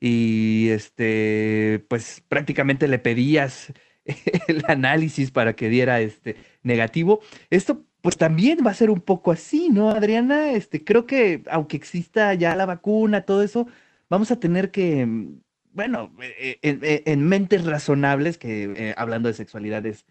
y 0.05 0.67
este, 0.71 1.85
pues 1.87 2.21
prácticamente 2.27 2.89
le 2.89 2.99
pedías 2.99 3.71
el 4.49 4.61
análisis 4.67 5.31
para 5.31 5.55
que 5.55 5.69
diera 5.69 6.01
este 6.01 6.35
negativo. 6.61 7.21
Esto 7.49 7.85
pues 8.01 8.17
también 8.17 8.59
va 8.67 8.71
a 8.71 8.73
ser 8.73 8.89
un 8.89 8.99
poco 8.99 9.31
así, 9.31 9.69
¿no, 9.69 9.91
Adriana? 9.91 10.51
Este, 10.51 10.83
creo 10.83 11.05
que 11.05 11.43
aunque 11.49 11.77
exista 11.77 12.33
ya 12.33 12.53
la 12.57 12.65
vacuna, 12.65 13.21
todo 13.21 13.43
eso, 13.43 13.65
vamos 14.09 14.29
a 14.31 14.41
tener 14.41 14.71
que, 14.71 15.05
mm, 15.05 15.41
bueno, 15.71 16.13
e, 16.21 16.59
e, 16.61 16.79
e, 16.81 17.03
en, 17.05 17.25
mentes 17.25 17.63
razonables, 17.63 18.37
que 18.37 18.73
eh, 18.75 18.93
hablando 18.97 19.29
de 19.29 19.35
sexualidad 19.35 19.85
es, 19.85 20.05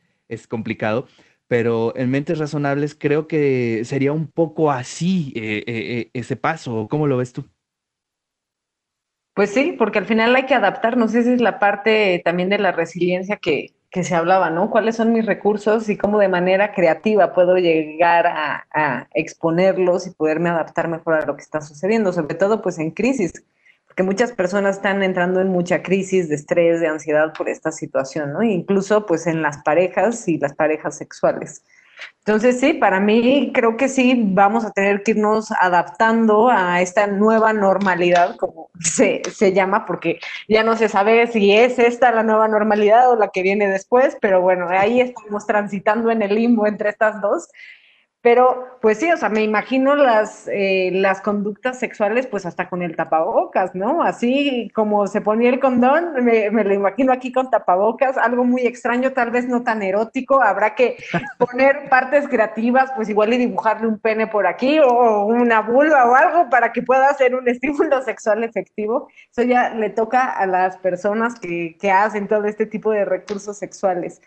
complicado, 0.49 1.07
pero 1.49 1.95
en 1.97 2.11
mentes 2.11 2.39
razonables 2.39 2.95
creo 2.95 3.27
que 3.29 3.83
sería 3.85 4.13
un 4.13 4.27
poco 4.27 4.71
así 4.71 5.35
eh, 5.37 5.63
eh, 5.67 6.11
ese 6.15 6.37
paso. 6.37 6.89
¿Cómo 6.89 7.07
lo 7.07 7.19
ves 7.19 7.35
tú? 7.35 7.45
Pues 9.35 9.51
sí, 9.51 9.75
porque 9.79 9.99
al 9.99 10.07
final 10.07 10.35
hay 10.37 10.47
que 10.47 10.55
adaptarnos. 10.55 11.15
Esa 11.15 11.33
es 11.33 11.41
la 11.41 11.59
parte 11.59 12.21
también 12.25 12.51
de 12.51 12.59
la 12.59 12.73
resiliencia 12.73 13.37
que, 13.37 13.75
que 13.91 14.05
se 14.05 14.15
hablaba, 14.15 14.51
¿no? 14.51 14.71
¿Cuáles 14.71 14.97
son 14.97 15.13
mis 15.13 15.27
recursos 15.27 15.89
y 15.89 15.97
cómo 15.97 16.19
de 16.19 16.29
manera 16.29 16.73
creativa 16.75 17.35
puedo 17.35 17.57
llegar 17.57 18.27
a, 18.27 18.67
a, 18.73 19.09
exponerlos 19.15 20.07
y 20.07 20.11
poderme 20.11 20.51
adaptar 20.51 20.89
mejor 20.89 21.15
a 21.15 21.27
lo 21.27 21.37
que 21.37 21.43
está 21.43 21.61
sucediendo, 21.61 22.13
sobre 22.13 22.35
todo 22.35 22.63
pues 22.63 22.79
en 22.79 22.91
crisis, 22.91 23.33
porque 23.87 24.03
muchas 24.03 24.33
personas 24.33 24.77
están 24.77 25.03
entrando 25.03 25.41
en 25.43 25.49
mucha 25.49 25.83
crisis 25.83 26.31
de 26.31 26.35
estrés, 26.37 26.81
de 26.81 26.89
ansiedad 26.89 27.35
por 27.37 27.51
esta 27.51 27.71
situación, 27.71 28.33
¿no? 28.33 28.43
Incluso 28.43 29.05
pues 29.05 29.27
en 29.27 29.43
las 29.43 29.59
parejas 29.59 30.27
y 30.29 30.39
las 30.39 30.55
parejas 30.55 30.97
sexuales. 30.97 31.63
Entonces, 32.25 32.61
sí, 32.61 32.73
para 32.73 33.01
mí 33.01 33.51
creo 33.53 33.77
que 33.77 33.89
sí 33.89 34.15
vamos 34.29 34.65
a 34.65 34.71
tener 34.71 35.03
que 35.03 35.11
irnos 35.11 35.51
adaptando 35.61 36.49
a 36.51 36.81
esta 36.81 37.09
nueva 37.09 37.53
normalidad, 37.53 38.37
como 38.37 38.71
se, 38.81 39.23
se, 39.29 39.53
llama, 39.53 39.87
porque 39.87 40.21
ya 40.49 40.63
no 40.63 40.77
se 40.77 40.89
sabe 40.89 41.27
si 41.27 41.53
es 41.53 41.81
esta 41.81 42.13
la 42.13 42.23
nueva 42.23 42.47
normalidad 42.47 43.11
o 43.11 43.17
la 43.17 43.29
que 43.29 43.43
viene 43.43 43.67
después, 43.67 44.17
pero 44.21 44.41
bueno, 44.41 44.69
ahí 44.69 45.01
estamos 45.01 45.47
transitando 45.47 46.13
en 46.13 46.23
el 46.23 46.37
limbo 46.37 46.67
entre 46.69 46.91
estas 46.91 47.21
dos. 47.21 47.49
Pero, 48.23 48.79
pues 48.81 48.99
sí, 48.99 49.11
o 49.11 49.17
sea, 49.17 49.31
me 49.31 49.43
imagino 49.43 49.97
las, 49.97 50.47
eh, 50.47 50.91
las 50.93 51.21
conductas 51.21 51.81
sexuales, 51.81 52.29
pues 52.29 52.47
hasta 52.47 52.69
con 52.69 52.81
el 52.83 52.95
tapabocas, 52.95 53.75
¿no? 53.75 54.05
Así 54.05 54.71
como 54.77 55.09
se 55.09 55.21
ponía 55.21 55.51
el 55.51 55.59
condón, 55.59 56.25
me, 56.25 56.49
lo 56.51 56.73
imagino 56.73 57.13
aquí 57.13 57.33
con 57.33 57.51
tapabocas, 57.51 58.17
algo 58.17 58.45
muy 58.45 58.63
extraño, 58.65 59.13
tal 59.13 59.33
vez 59.33 59.49
no 59.49 59.65
tan 59.65 59.83
erótico. 59.83 60.41
Habrá 60.41 60.77
que 60.77 60.99
poner 61.39 61.89
partes 61.89 62.29
creativas, 62.29 62.93
pues 62.95 63.09
igual 63.09 63.33
y 63.35 63.39
dibujarle 63.39 63.89
un 63.89 63.99
pene 63.99 64.29
por 64.29 64.47
aquí 64.47 64.79
o 64.79 65.27
una 65.27 65.61
vulva 65.61 66.09
o 66.09 66.15
algo 66.15 66.49
para 66.49 66.73
que 66.73 66.83
pueda 66.83 67.09
hacer 67.09 67.35
un 67.35 67.49
estímulo 67.49 68.03
sexual 68.03 68.45
efectivo. 68.45 69.09
Eso 69.33 69.43
ya 69.43 69.71
le 69.71 69.91
toca 69.91 70.31
a 70.31 70.47
las 70.47 70.77
personas 70.79 71.41
que, 71.41 71.77
que 71.81 71.91
hacen 71.91 72.29
todo 72.29 72.45
este 72.45 72.67
tipo 72.67 72.93
de 72.93 73.05
recursos 73.05 73.59
sexuales. 73.59 74.21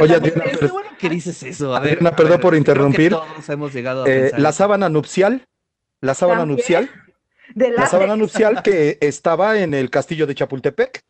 Oye, 0.00 0.14
Adriana, 0.14 0.44
es 0.44 0.70
bueno 0.70 0.90
que 0.98 1.08
dices 1.08 1.42
eso. 1.42 1.74
A 1.74 1.80
ver, 1.80 1.92
Adriana, 1.92 2.16
perdón 2.16 2.40
por 2.40 2.54
interrumpir. 2.54 3.12
Todos 3.12 3.48
hemos 3.48 3.72
llegado 3.72 4.04
a 4.04 4.08
eh, 4.08 4.32
la 4.38 4.52
sábana 4.52 4.88
nupcial, 4.88 5.46
la 6.00 6.14
sábana 6.14 6.46
nupcial, 6.46 6.90
la 7.54 7.86
sábana 7.86 8.16
nupcial 8.16 8.62
que 8.62 8.98
estaba 9.00 9.58
en 9.58 9.74
el 9.74 9.90
castillo 9.90 10.26
de 10.26 10.34
Chapultepec. 10.34 11.04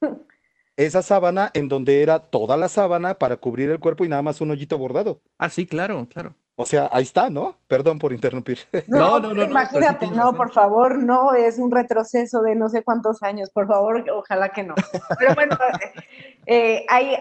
Esa 0.76 1.02
sábana 1.02 1.50
en 1.52 1.68
donde 1.68 2.02
era 2.02 2.20
toda 2.20 2.56
la 2.56 2.68
sábana 2.68 3.14
para 3.14 3.36
cubrir 3.36 3.68
el 3.70 3.80
cuerpo 3.80 4.04
y 4.04 4.08
nada 4.08 4.22
más 4.22 4.40
un 4.40 4.50
hoyito 4.50 4.78
bordado. 4.78 5.20
Ah, 5.36 5.50
sí, 5.50 5.66
claro, 5.66 6.06
claro. 6.10 6.34
O 6.56 6.66
sea, 6.66 6.90
ahí 6.92 7.04
está, 7.04 7.30
¿no? 7.30 7.56
Perdón 7.68 7.98
por 7.98 8.12
interrumpir. 8.12 8.58
No, 8.86 9.18
no, 9.20 9.32
no. 9.32 9.44
imagínate, 9.44 10.06
no, 10.08 10.34
por 10.34 10.52
favor, 10.52 11.02
no, 11.02 11.32
es 11.32 11.58
un 11.58 11.70
retroceso 11.70 12.42
de 12.42 12.54
no 12.54 12.68
sé 12.68 12.82
cuántos 12.82 13.22
años, 13.22 13.50
por 13.50 13.66
favor, 13.66 14.04
ojalá 14.10 14.50
que 14.50 14.62
no. 14.62 14.74
Pero 15.18 15.34
bueno, 15.34 15.56
eh, 16.46 16.84
hay, 16.88 17.16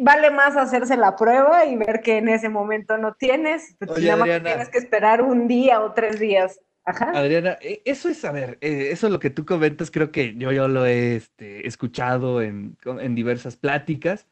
vale 0.00 0.30
más 0.30 0.56
hacerse 0.56 0.96
la 0.96 1.16
prueba 1.16 1.64
y 1.64 1.76
ver 1.76 2.00
que 2.00 2.18
en 2.18 2.28
ese 2.28 2.48
momento 2.48 2.98
no 2.98 3.14
tienes, 3.14 3.76
pues 3.78 4.02
nada 4.02 4.16
más 4.16 4.42
tienes 4.42 4.68
que 4.68 4.78
esperar 4.78 5.22
un 5.22 5.48
día 5.48 5.80
o 5.80 5.92
tres 5.92 6.18
días. 6.18 6.60
Ajá. 6.84 7.12
Adriana, 7.14 7.58
e, 7.60 7.82
eso 7.84 8.08
es, 8.08 8.24
a 8.24 8.32
ver, 8.32 8.58
eh, 8.60 8.88
eso 8.90 9.06
es 9.06 9.12
lo 9.12 9.20
que 9.20 9.30
tú 9.30 9.46
comentas, 9.46 9.90
creo 9.90 10.10
que 10.10 10.34
yo, 10.36 10.50
yo 10.52 10.66
lo 10.68 10.84
he 10.84 11.16
este, 11.16 11.66
escuchado 11.66 12.42
en, 12.42 12.76
diversas 13.14 13.56
pláticas. 13.56 14.26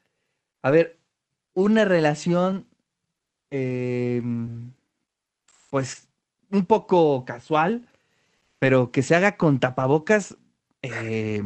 A 0.62 0.70
ver, 0.70 0.98
una 1.54 1.84
relación, 1.84 2.66
em, 3.50 4.72
pues, 5.70 6.08
un 6.50 6.66
poco 6.66 7.24
casual, 7.24 7.86
pero 8.58 8.90
que 8.90 9.02
se 9.02 9.14
haga 9.14 9.36
con 9.36 9.61
tapabocas, 9.61 10.36
eh, 10.82 11.42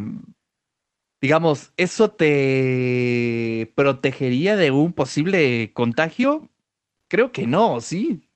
digamos, 1.24 1.72
¿eso 1.78 2.10
te 2.10 3.72
protegería 3.74 4.56
de 4.56 4.70
un 4.70 4.92
posible 4.92 5.72
contagio? 5.72 6.50
Creo 7.08 7.32
que 7.32 7.46
no, 7.46 7.80
¿sí? 7.80 8.28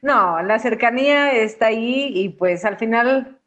No, 0.00 0.40
la 0.42 0.58
cercanía 0.58 1.32
está 1.32 1.66
ahí 1.66 2.10
y 2.14 2.30
pues 2.30 2.64
al 2.64 2.78
final 2.78 3.38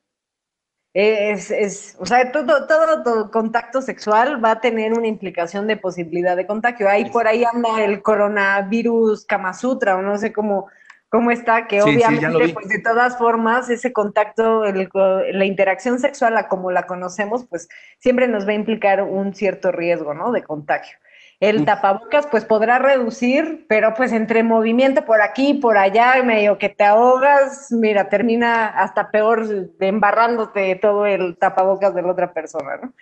es, 0.93 1.49
es 1.49 1.97
o 1.99 2.05
sea, 2.05 2.31
todo, 2.31 2.67
todo, 2.67 3.31
contacto 3.31 3.81
sexual 3.81 4.45
va 4.45 4.51
a 4.51 4.61
tener 4.61 4.93
una 4.93 5.07
implicación 5.07 5.65
de 5.65 5.75
posibilidad 5.75 6.35
de 6.35 6.45
contagio. 6.45 6.87
Ahí 6.87 7.09
por 7.09 7.27
ahí 7.27 7.43
anda 7.43 7.83
el 7.83 8.03
coronavirus 8.03 9.25
Kama 9.25 9.55
Sutra 9.55 9.95
o 9.95 10.03
no 10.03 10.15
sé 10.19 10.31
cómo 10.31 10.67
cómo 11.09 11.31
está, 11.31 11.67
que 11.67 11.81
obviamente, 11.81 12.53
pues 12.53 12.69
de 12.69 12.79
todas 12.79 13.17
formas, 13.17 13.69
ese 13.69 13.91
contacto, 13.91 14.63
la 14.63 15.45
interacción 15.45 15.99
sexual, 15.99 16.37
a 16.37 16.47
como 16.47 16.71
la 16.71 16.83
conocemos, 16.83 17.45
pues 17.47 17.67
siempre 17.97 18.27
nos 18.27 18.47
va 18.47 18.51
a 18.51 18.55
implicar 18.55 19.01
un 19.01 19.33
cierto 19.33 19.71
riesgo, 19.71 20.13
¿no? 20.13 20.31
De 20.31 20.43
contagio. 20.43 20.97
El 21.39 21.63
tapabocas, 21.63 22.27
pues 22.27 22.43
podrá 22.43 22.79
reducir, 22.79 23.65
pero 23.69 23.93
pues 23.93 24.11
entre 24.11 24.43
movimiento 24.43 25.05
por 25.05 25.21
aquí, 25.21 25.53
por 25.53 25.77
allá, 25.77 26.21
medio 26.21 26.57
que 26.57 26.67
te 26.67 26.83
ahogas, 26.83 27.71
mira, 27.71 28.09
termina 28.09 28.67
hasta 28.67 29.09
peor 29.09 29.71
embarrándote 29.79 30.75
todo 30.75 31.05
el 31.05 31.37
tapabocas 31.37 31.95
de 31.95 32.01
la 32.01 32.11
otra 32.11 32.33
persona, 32.33 32.77
¿no? 32.83 32.93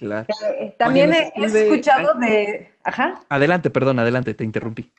Claro. 0.00 0.26
Eh, 0.58 0.74
también 0.76 1.12
he, 1.14 1.32
escuchado 1.36 2.14
de... 2.14 2.72
Ajá. 2.82 3.20
Adelante, 3.28 3.70
perdón, 3.70 4.00
adelante, 4.00 4.34
te 4.34 4.42
interrumpí. 4.42 4.92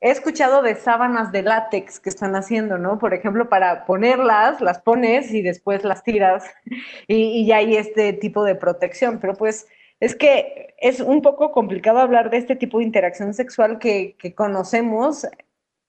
He 0.00 0.10
escuchado 0.10 0.62
de 0.62 0.76
sábanas 0.76 1.32
de 1.32 1.42
látex 1.42 1.98
que 1.98 2.08
están 2.08 2.36
haciendo, 2.36 2.78
¿no? 2.78 2.98
Por 3.00 3.14
ejemplo, 3.14 3.48
para 3.48 3.84
ponerlas, 3.84 4.60
las 4.60 4.80
pones 4.80 5.32
y 5.32 5.42
después 5.42 5.82
las 5.82 6.04
tiras 6.04 6.44
y, 7.08 7.46
ya 7.46 7.56
hay 7.56 7.76
este 7.76 8.12
tipo 8.12 8.44
de 8.44 8.54
protección. 8.54 9.18
Pero 9.18 9.34
pues 9.34 9.66
es 9.98 10.14
que 10.14 10.74
es 10.78 11.00
un 11.00 11.20
poco 11.20 11.50
complicado 11.50 11.98
hablar 11.98 12.30
de 12.30 12.36
este 12.36 12.54
tipo 12.54 12.78
de 12.78 12.84
interacción 12.84 13.34
sexual 13.34 13.80
que, 13.80 14.16
conocemos 14.36 15.26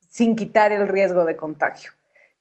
sin 0.07 0.35
quitar 0.35 0.71
el 0.71 0.87
riesgo 0.87 1.23
de 1.25 1.35
contagio. 1.35 1.91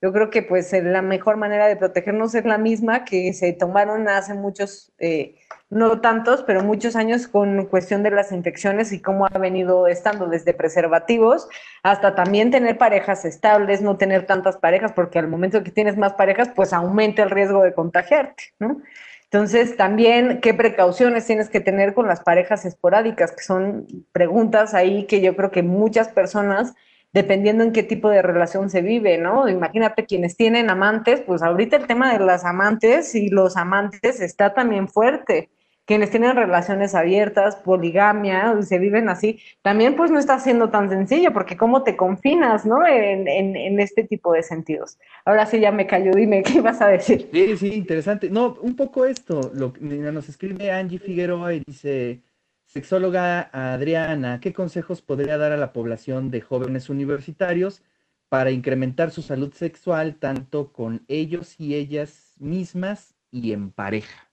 Yo 0.00 0.12
creo 0.12 0.30
que 0.30 0.42
pues 0.42 0.72
la 0.72 1.02
mejor 1.02 1.36
manera 1.36 1.66
de 1.66 1.76
protegernos 1.76 2.34
es 2.34 2.46
la 2.46 2.56
misma 2.56 3.04
que 3.04 3.34
se 3.34 3.52
tomaron 3.52 4.08
hace 4.08 4.32
muchos 4.32 4.92
eh, 4.98 5.34
no 5.70 6.00
tantos, 6.00 6.42
pero 6.44 6.62
muchos 6.62 6.96
años 6.96 7.28
con 7.28 7.66
cuestión 7.66 8.02
de 8.02 8.10
las 8.10 8.32
infecciones 8.32 8.92
y 8.92 9.02
cómo 9.02 9.26
ha 9.26 9.38
venido 9.38 9.86
estando 9.86 10.26
desde 10.26 10.54
preservativos 10.54 11.48
hasta 11.82 12.14
también 12.14 12.50
tener 12.50 12.78
parejas 12.78 13.24
estables, 13.24 13.82
no 13.82 13.98
tener 13.98 14.24
tantas 14.24 14.56
parejas, 14.56 14.92
porque 14.92 15.18
al 15.18 15.28
momento 15.28 15.62
que 15.62 15.70
tienes 15.70 15.96
más 15.96 16.14
parejas, 16.14 16.50
pues 16.54 16.72
aumenta 16.72 17.22
el 17.22 17.30
riesgo 17.30 17.62
de 17.62 17.74
contagiarte, 17.74 18.44
¿no? 18.58 18.80
Entonces, 19.24 19.76
también, 19.76 20.40
¿qué 20.40 20.54
precauciones 20.54 21.26
tienes 21.26 21.50
que 21.50 21.60
tener 21.60 21.92
con 21.92 22.06
las 22.06 22.20
parejas 22.20 22.64
esporádicas? 22.64 23.32
Que 23.32 23.42
son 23.42 23.86
preguntas 24.10 24.72
ahí 24.72 25.04
que 25.04 25.20
yo 25.20 25.36
creo 25.36 25.50
que 25.50 25.62
muchas 25.62 26.08
personas 26.08 26.74
dependiendo 27.12 27.64
en 27.64 27.72
qué 27.72 27.82
tipo 27.82 28.10
de 28.10 28.22
relación 28.22 28.70
se 28.70 28.82
vive, 28.82 29.18
¿no? 29.18 29.48
Imagínate 29.48 30.06
quienes 30.06 30.36
tienen 30.36 30.70
amantes, 30.70 31.20
pues 31.22 31.42
ahorita 31.42 31.76
el 31.76 31.86
tema 31.86 32.12
de 32.12 32.24
las 32.24 32.44
amantes 32.44 33.14
y 33.14 33.28
los 33.28 33.56
amantes 33.56 34.20
está 34.20 34.54
también 34.54 34.88
fuerte 34.88 35.50
quienes 35.88 36.10
tienen 36.10 36.36
relaciones 36.36 36.94
abiertas, 36.94 37.56
poligamia, 37.56 38.60
se 38.60 38.78
viven 38.78 39.08
así, 39.08 39.40
también 39.62 39.96
pues 39.96 40.10
no 40.10 40.18
está 40.18 40.38
siendo 40.38 40.68
tan 40.68 40.90
sencillo, 40.90 41.32
porque 41.32 41.56
cómo 41.56 41.82
te 41.82 41.96
confinas, 41.96 42.66
¿no? 42.66 42.86
En, 42.86 43.26
en, 43.26 43.80
este 43.80 44.04
tipo 44.04 44.34
de 44.34 44.42
sentidos. 44.42 44.98
Ahora 45.24 45.46
sí 45.46 45.60
ya 45.60 45.72
me 45.72 45.86
cayó, 45.86 46.10
dime, 46.12 46.42
¿qué 46.44 46.60
vas 46.60 46.82
a 46.82 46.88
decir? 46.88 47.30
Sí, 47.32 47.56
sí, 47.56 47.72
interesante. 47.72 48.28
No, 48.28 48.58
un 48.60 48.76
poco 48.76 49.06
esto, 49.06 49.50
lo, 49.54 49.72
nos 49.80 50.28
escribe 50.28 50.70
Angie 50.70 50.98
Figueroa 50.98 51.54
y 51.54 51.62
dice, 51.66 52.20
sexóloga 52.66 53.48
Adriana, 53.50 54.40
¿qué 54.40 54.52
consejos 54.52 55.00
podría 55.00 55.38
dar 55.38 55.52
a 55.52 55.56
la 55.56 55.72
población 55.72 56.30
de 56.30 56.42
jóvenes 56.42 56.90
universitarios 56.90 57.82
para 58.28 58.50
incrementar 58.50 59.10
su 59.10 59.22
salud 59.22 59.54
sexual 59.54 60.16
tanto 60.16 60.70
con 60.70 61.06
ellos 61.08 61.58
y 61.58 61.76
ellas 61.76 62.34
mismas 62.38 63.14
y 63.30 63.52
en 63.52 63.70
pareja? 63.70 64.27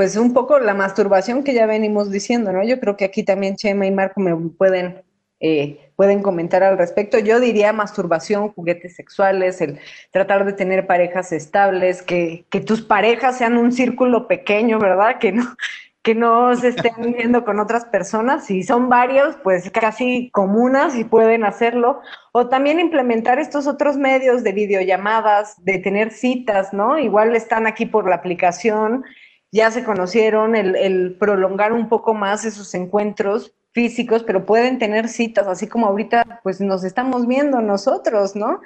Pues 0.00 0.16
un 0.16 0.32
poco 0.32 0.58
la 0.58 0.72
masturbación 0.72 1.44
que 1.44 1.52
ya 1.52 1.66
venimos 1.66 2.10
diciendo, 2.10 2.54
¿no? 2.54 2.64
Yo 2.64 2.80
creo 2.80 2.96
que 2.96 3.04
aquí 3.04 3.22
también 3.22 3.56
Chema 3.56 3.84
y 3.84 3.90
Marco 3.90 4.18
me 4.18 4.34
pueden, 4.34 5.02
eh, 5.40 5.90
pueden 5.94 6.22
comentar 6.22 6.62
al 6.62 6.78
respecto. 6.78 7.18
Yo 7.18 7.38
diría 7.38 7.74
masturbación, 7.74 8.48
juguetes 8.48 8.96
sexuales, 8.96 9.60
el 9.60 9.78
tratar 10.10 10.46
de 10.46 10.54
tener 10.54 10.86
parejas 10.86 11.32
estables, 11.32 12.00
que, 12.00 12.46
que 12.48 12.62
tus 12.62 12.80
parejas 12.80 13.36
sean 13.36 13.58
un 13.58 13.72
círculo 13.72 14.26
pequeño, 14.26 14.78
¿verdad? 14.78 15.18
Que 15.18 15.32
no, 15.32 15.54
que 16.02 16.14
no 16.14 16.56
se 16.56 16.68
estén 16.68 16.94
viendo 17.18 17.44
con 17.44 17.60
otras 17.60 17.84
personas. 17.84 18.46
Si 18.46 18.62
son 18.62 18.88
varios, 18.88 19.36
pues 19.42 19.70
casi 19.70 20.30
comunas 20.30 20.96
y 20.96 21.04
pueden 21.04 21.44
hacerlo. 21.44 22.00
O 22.32 22.48
también 22.48 22.80
implementar 22.80 23.38
estos 23.38 23.66
otros 23.66 23.98
medios 23.98 24.44
de 24.44 24.52
videollamadas, 24.52 25.62
de 25.62 25.76
tener 25.76 26.10
citas, 26.10 26.72
¿no? 26.72 26.98
Igual 26.98 27.36
están 27.36 27.66
aquí 27.66 27.84
por 27.84 28.08
la 28.08 28.16
aplicación 28.16 29.04
ya 29.52 29.70
se 29.70 29.84
conocieron, 29.84 30.54
el, 30.54 31.16
prolongar 31.18 31.72
un 31.72 31.88
poco 31.88 32.14
más 32.14 32.44
esos 32.44 32.72
encuentros 32.74 33.54
físicos, 33.72 34.22
pero 34.22 34.46
pueden 34.46 34.78
tener 34.78 35.08
citas, 35.08 35.46
así 35.46 35.66
como 35.66 35.86
ahorita 35.86 36.40
pues 36.42 36.60
nos 36.60 36.84
estamos 36.84 37.26
viendo 37.26 37.60
nosotros, 37.60 38.34
¿no? 38.36 38.60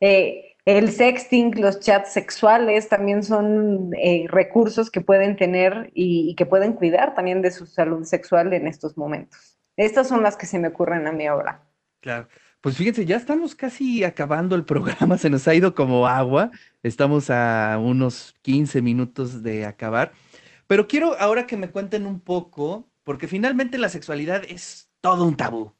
Eh, 0.00 0.56
el 0.66 0.90
sexting, 0.90 1.60
los 1.60 1.78
chats 1.78 2.12
sexuales 2.12 2.88
también 2.88 3.22
son 3.22 3.90
eh, 3.94 4.26
recursos 4.28 4.90
que 4.90 5.00
pueden 5.00 5.36
tener 5.36 5.92
y, 5.94 6.34
que 6.34 6.44
pueden 6.44 6.72
cuidar 6.72 7.14
también 7.14 7.40
de 7.40 7.52
su 7.52 7.66
salud 7.66 8.04
sexual 8.04 8.52
en 8.52 8.66
estos 8.66 8.96
momentos. 8.98 9.56
Estas 9.76 10.08
son 10.08 10.24
las 10.24 10.36
que 10.36 10.46
se 10.46 10.58
me 10.58 10.68
ocurren 10.68 11.06
a 11.06 11.12
mí 11.12 11.26
ahora. 11.26 11.62
Claro. 12.00 12.26
Pues 12.60 12.76
fíjense, 12.78 13.06
ya 13.06 13.14
estamos 13.14 13.54
casi 13.54 14.02
acabando 14.02 14.56
el 14.56 14.64
programa, 14.64 15.18
se 15.18 15.30
nos 15.30 15.46
ha 15.46 15.54
ido 15.54 15.72
como 15.72 16.08
agua, 16.08 16.50
estamos 16.82 17.30
a 17.30 17.78
unos 17.80 18.34
15 18.42 18.82
minutos 18.82 19.44
de 19.44 19.66
acabar. 19.66 20.12
Pero 20.66 20.88
quiero 20.88 21.18
ahora 21.18 21.46
que 21.46 21.56
me 21.56 21.70
cuenten 21.70 22.06
un 22.06 22.20
poco, 22.20 22.88
porque 23.04 23.28
finalmente 23.28 23.78
la 23.78 23.88
sexualidad 23.88 24.42
es 24.48 24.90
todo 25.00 25.24
un 25.24 25.36
tabú. 25.36 25.72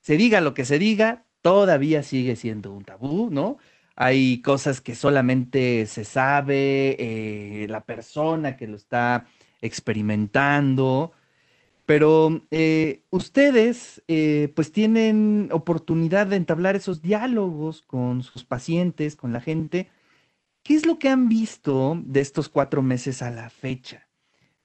Se 0.00 0.16
diga 0.16 0.40
lo 0.40 0.54
que 0.54 0.64
se 0.64 0.78
diga, 0.78 1.26
todavía 1.42 2.02
sigue 2.02 2.36
siendo 2.36 2.72
un 2.72 2.84
tabú, 2.84 3.30
¿no? 3.30 3.58
Hay 3.96 4.42
cosas 4.42 4.80
que 4.80 4.94
solamente 4.94 5.86
se 5.86 6.04
sabe, 6.04 6.96
eh, 6.98 7.66
la 7.68 7.84
persona 7.84 8.56
que 8.56 8.66
lo 8.66 8.76
está 8.76 9.26
experimentando. 9.62 11.12
Pero 11.86 12.42
eh, 12.50 13.04
ustedes 13.10 14.02
eh, 14.08 14.52
pues 14.54 14.72
tienen 14.72 15.48
oportunidad 15.52 16.26
de 16.26 16.36
entablar 16.36 16.76
esos 16.76 17.00
diálogos 17.00 17.82
con 17.82 18.22
sus 18.22 18.44
pacientes, 18.44 19.16
con 19.16 19.32
la 19.32 19.40
gente. 19.40 19.88
¿Qué 20.62 20.74
es 20.74 20.84
lo 20.84 20.98
que 20.98 21.08
han 21.08 21.28
visto 21.28 21.96
de 22.04 22.20
estos 22.20 22.48
cuatro 22.48 22.82
meses 22.82 23.22
a 23.22 23.30
la 23.30 23.50
fecha? 23.50 24.05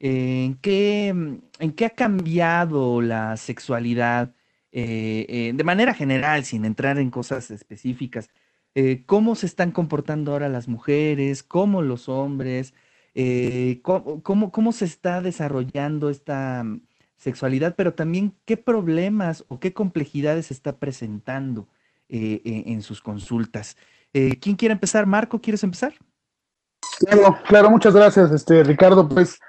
¿En 0.03 0.55
qué, 0.55 1.09
en 1.09 1.71
qué 1.75 1.85
ha 1.85 1.91
cambiado 1.91 3.01
la 3.01 3.37
sexualidad 3.37 4.33
eh, 4.71 5.53
de 5.53 5.63
manera 5.63 5.93
general, 5.93 6.43
sin 6.43 6.65
entrar 6.65 6.97
en 6.97 7.11
cosas 7.11 7.51
específicas? 7.51 8.29
¿Cómo 9.05 9.35
se 9.35 9.45
están 9.45 9.71
comportando 9.71 10.31
ahora 10.31 10.49
las 10.49 10.67
mujeres? 10.67 11.43
¿Cómo 11.43 11.81
los 11.81 12.09
hombres? 12.09 12.73
¿cómo, 13.83 14.23
cómo, 14.23 14.51
cómo 14.51 14.71
se 14.71 14.85
está 14.85 15.21
desarrollando 15.21 16.09
esta 16.09 16.65
sexualidad, 17.21 17.75
pero 17.75 17.93
también 17.93 18.35
qué 18.45 18.57
problemas 18.57 19.45
o 19.47 19.59
qué 19.59 19.73
complejidades 19.73 20.49
está 20.49 20.77
presentando 20.77 21.67
eh, 22.09 22.41
eh, 22.43 22.63
en 22.65 22.81
sus 22.81 22.99
consultas. 22.99 23.77
Eh, 24.11 24.39
¿Quién 24.39 24.55
quiere 24.55 24.73
empezar? 24.73 25.05
Marco, 25.05 25.39
¿quieres 25.39 25.63
empezar? 25.63 25.93
Claro, 26.99 27.37
claro, 27.47 27.69
muchas 27.69 27.93
gracias, 27.93 28.31
este, 28.31 28.63
Ricardo. 28.63 29.07
Pues 29.07 29.39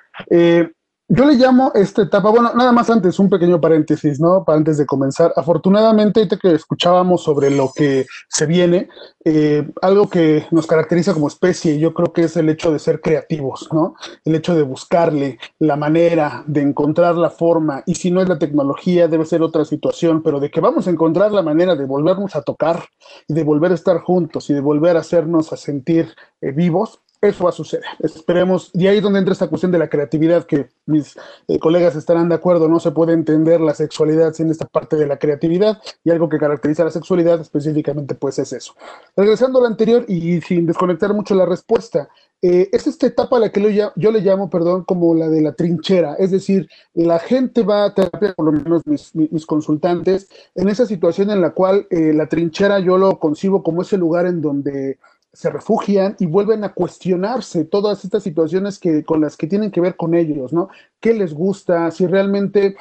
yo 1.15 1.27
le 1.27 1.35
llamo 1.35 1.73
esta 1.75 2.05
etapa, 2.05 2.31
bueno, 2.31 2.53
nada 2.55 2.73
más 2.73 2.89
antes, 2.89 3.19
un 3.19 3.29
pequeño 3.29 3.61
paréntesis, 3.61 4.19
¿no? 4.19 4.45
Para 4.47 4.57
antes 4.57 4.79
de 4.79 4.87
comenzar. 4.87 5.31
Afortunadamente, 5.37 6.21
ahorita 6.21 6.39
que 6.39 6.55
escuchábamos 6.55 7.23
sobre 7.23 7.51
lo 7.51 7.71
que 7.75 8.07
se 8.29 8.47
viene, 8.47 8.89
eh, 9.23 9.71
algo 9.83 10.09
que 10.09 10.47
nos 10.53 10.67
caracteriza 10.67 11.13
como 11.13 11.29
especie, 11.29 11.79
yo 11.79 11.93
creo 11.93 12.15
que 12.15 12.23
es 12.23 12.37
el 12.39 12.49
hecho 12.49 12.73
de 12.73 12.79
ser 12.79 13.03
creativos, 13.03 13.69
¿no? 13.73 13.95
El 14.25 14.37
hecho 14.37 14.55
de 14.55 14.63
buscarle 14.63 15.39
la 15.59 15.77
manera, 15.77 16.45
de 16.47 16.63
encontrar 16.63 17.17
la 17.17 17.29
forma, 17.29 17.83
y 17.85 17.97
si 17.97 18.11
no 18.11 18.23
es 18.23 18.29
la 18.31 18.39
tecnología, 18.39 19.07
debe 19.07 19.27
ser 19.27 19.43
otra 19.43 19.67
situación, 19.67 20.23
pero 20.23 20.41
de 20.41 20.51
que 20.51 20.63
vamos 20.63 20.87
a 20.87 20.91
encontrar 20.91 21.31
la 21.33 21.43
manera 21.43 21.77
de 21.77 21.85
volvernos 21.85 22.37
a 22.37 22.41
tocar 22.41 22.85
y 23.29 23.35
de 23.35 23.45
volver 23.45 23.73
a 23.73 23.75
estar 23.75 23.99
juntos 23.99 24.49
y 24.49 24.55
de 24.55 24.63
volver 24.63 24.97
a 24.97 25.01
hacernos 25.01 25.53
a 25.53 25.59
sentir 25.59 26.15
eh, 26.41 26.53
vivos, 26.53 27.02
eso 27.23 27.45
va 27.45 27.51
a 27.51 27.53
suceder. 27.53 27.85
Esperemos, 28.01 28.71
y 28.75 28.89
ahí 28.89 28.99
es 28.99 29.03
donde 29.03 29.21
entra 29.21 29.33
esta 29.33 29.47
cuestión 29.47 29.71
de 29.71 29.79
la 29.79 29.89
creatividad, 29.89 30.45
que 30.45 30.69
mis 30.87 31.17
eh, 31.47 31.59
colegas 31.59 31.95
estarán 31.95 32.29
de 32.29 32.35
acuerdo, 32.35 32.69
no 32.69 32.81
se 32.81 32.91
puede 32.91 33.13
entender 33.13 33.61
la 33.61 33.75
sexualidad 33.75 34.33
sin 34.33 34.51
esta 34.51 34.67
parte 34.67 34.97
de 34.97 35.07
la 35.07 35.19
creatividad, 35.19 35.81
y 36.03 36.11
algo 36.11 36.29
que 36.29 36.39
caracteriza 36.39 36.85
la 36.85 36.91
sexualidad 36.91 37.41
específicamente, 37.41 38.17
pues 38.17 38.39
es 38.41 38.53
eso. 38.53 38.75
Regresando 39.17 39.59
a 39.59 39.63
lo 39.63 39.69
anterior 39.69 40.05
y 40.09 40.41
sin 40.41 40.67
desconectar 40.67 41.15
mucho 41.15 41.35
la 41.35 41.47
respuesta, 41.47 42.09
eh, 42.45 42.69
es 42.73 42.89
esta 42.89 43.07
etapa 43.07 43.37
a 43.37 43.41
la 43.41 43.53
que 43.53 43.93
yo, 43.95 44.11
le 44.11 44.21
llamo, 44.21 44.51
perdón, 44.51 44.83
como 44.83 45.15
la 45.15 45.29
de 45.29 45.43
la 45.43 45.53
trinchera, 45.53 46.17
es 46.19 46.33
decir, 46.33 46.69
la 46.93 47.21
gente 47.21 47.63
va 47.63 47.85
a 47.85 47.95
terapia, 47.95 48.35
por 48.35 48.47
lo 48.47 48.53
menos 48.53 48.83
mis, 48.85 49.47
consultantes, 49.47 50.29
en 50.57 50.69
esa 50.69 50.85
situación 50.85 51.31
en 51.31 51.41
la 51.41 51.51
cual 51.51 51.87
eh, 51.91 52.13
la 52.13 52.27
trinchera 52.27 52.81
yo 52.81 52.99
lo 52.99 53.21
concibo 53.21 53.63
como 53.63 53.83
ese 53.83 53.97
lugar 53.97 54.27
en 54.27 54.41
donde 54.41 54.99
se 55.33 55.51
refugian 55.51 56.15
y 56.19 56.27
vuelven 56.27 56.63
a 56.65 56.75
cuestionarse 56.75 57.65
todas 57.65 58.05
estas 58.05 58.23
situaciones 58.23 58.79
que, 58.79 59.03
con 59.05 59.21
las 59.21 59.37
que 59.37 59.47
tienen 59.47 59.71
que 59.71 59.81
ver 59.81 59.97
con 59.97 60.15
ellos, 60.15 60.53
¿no? 60.53 60.69
¿Qué 61.01 61.15
les 61.15 61.33
gusta? 61.33 61.91
Si 61.91 62.07
realmente 62.07 62.77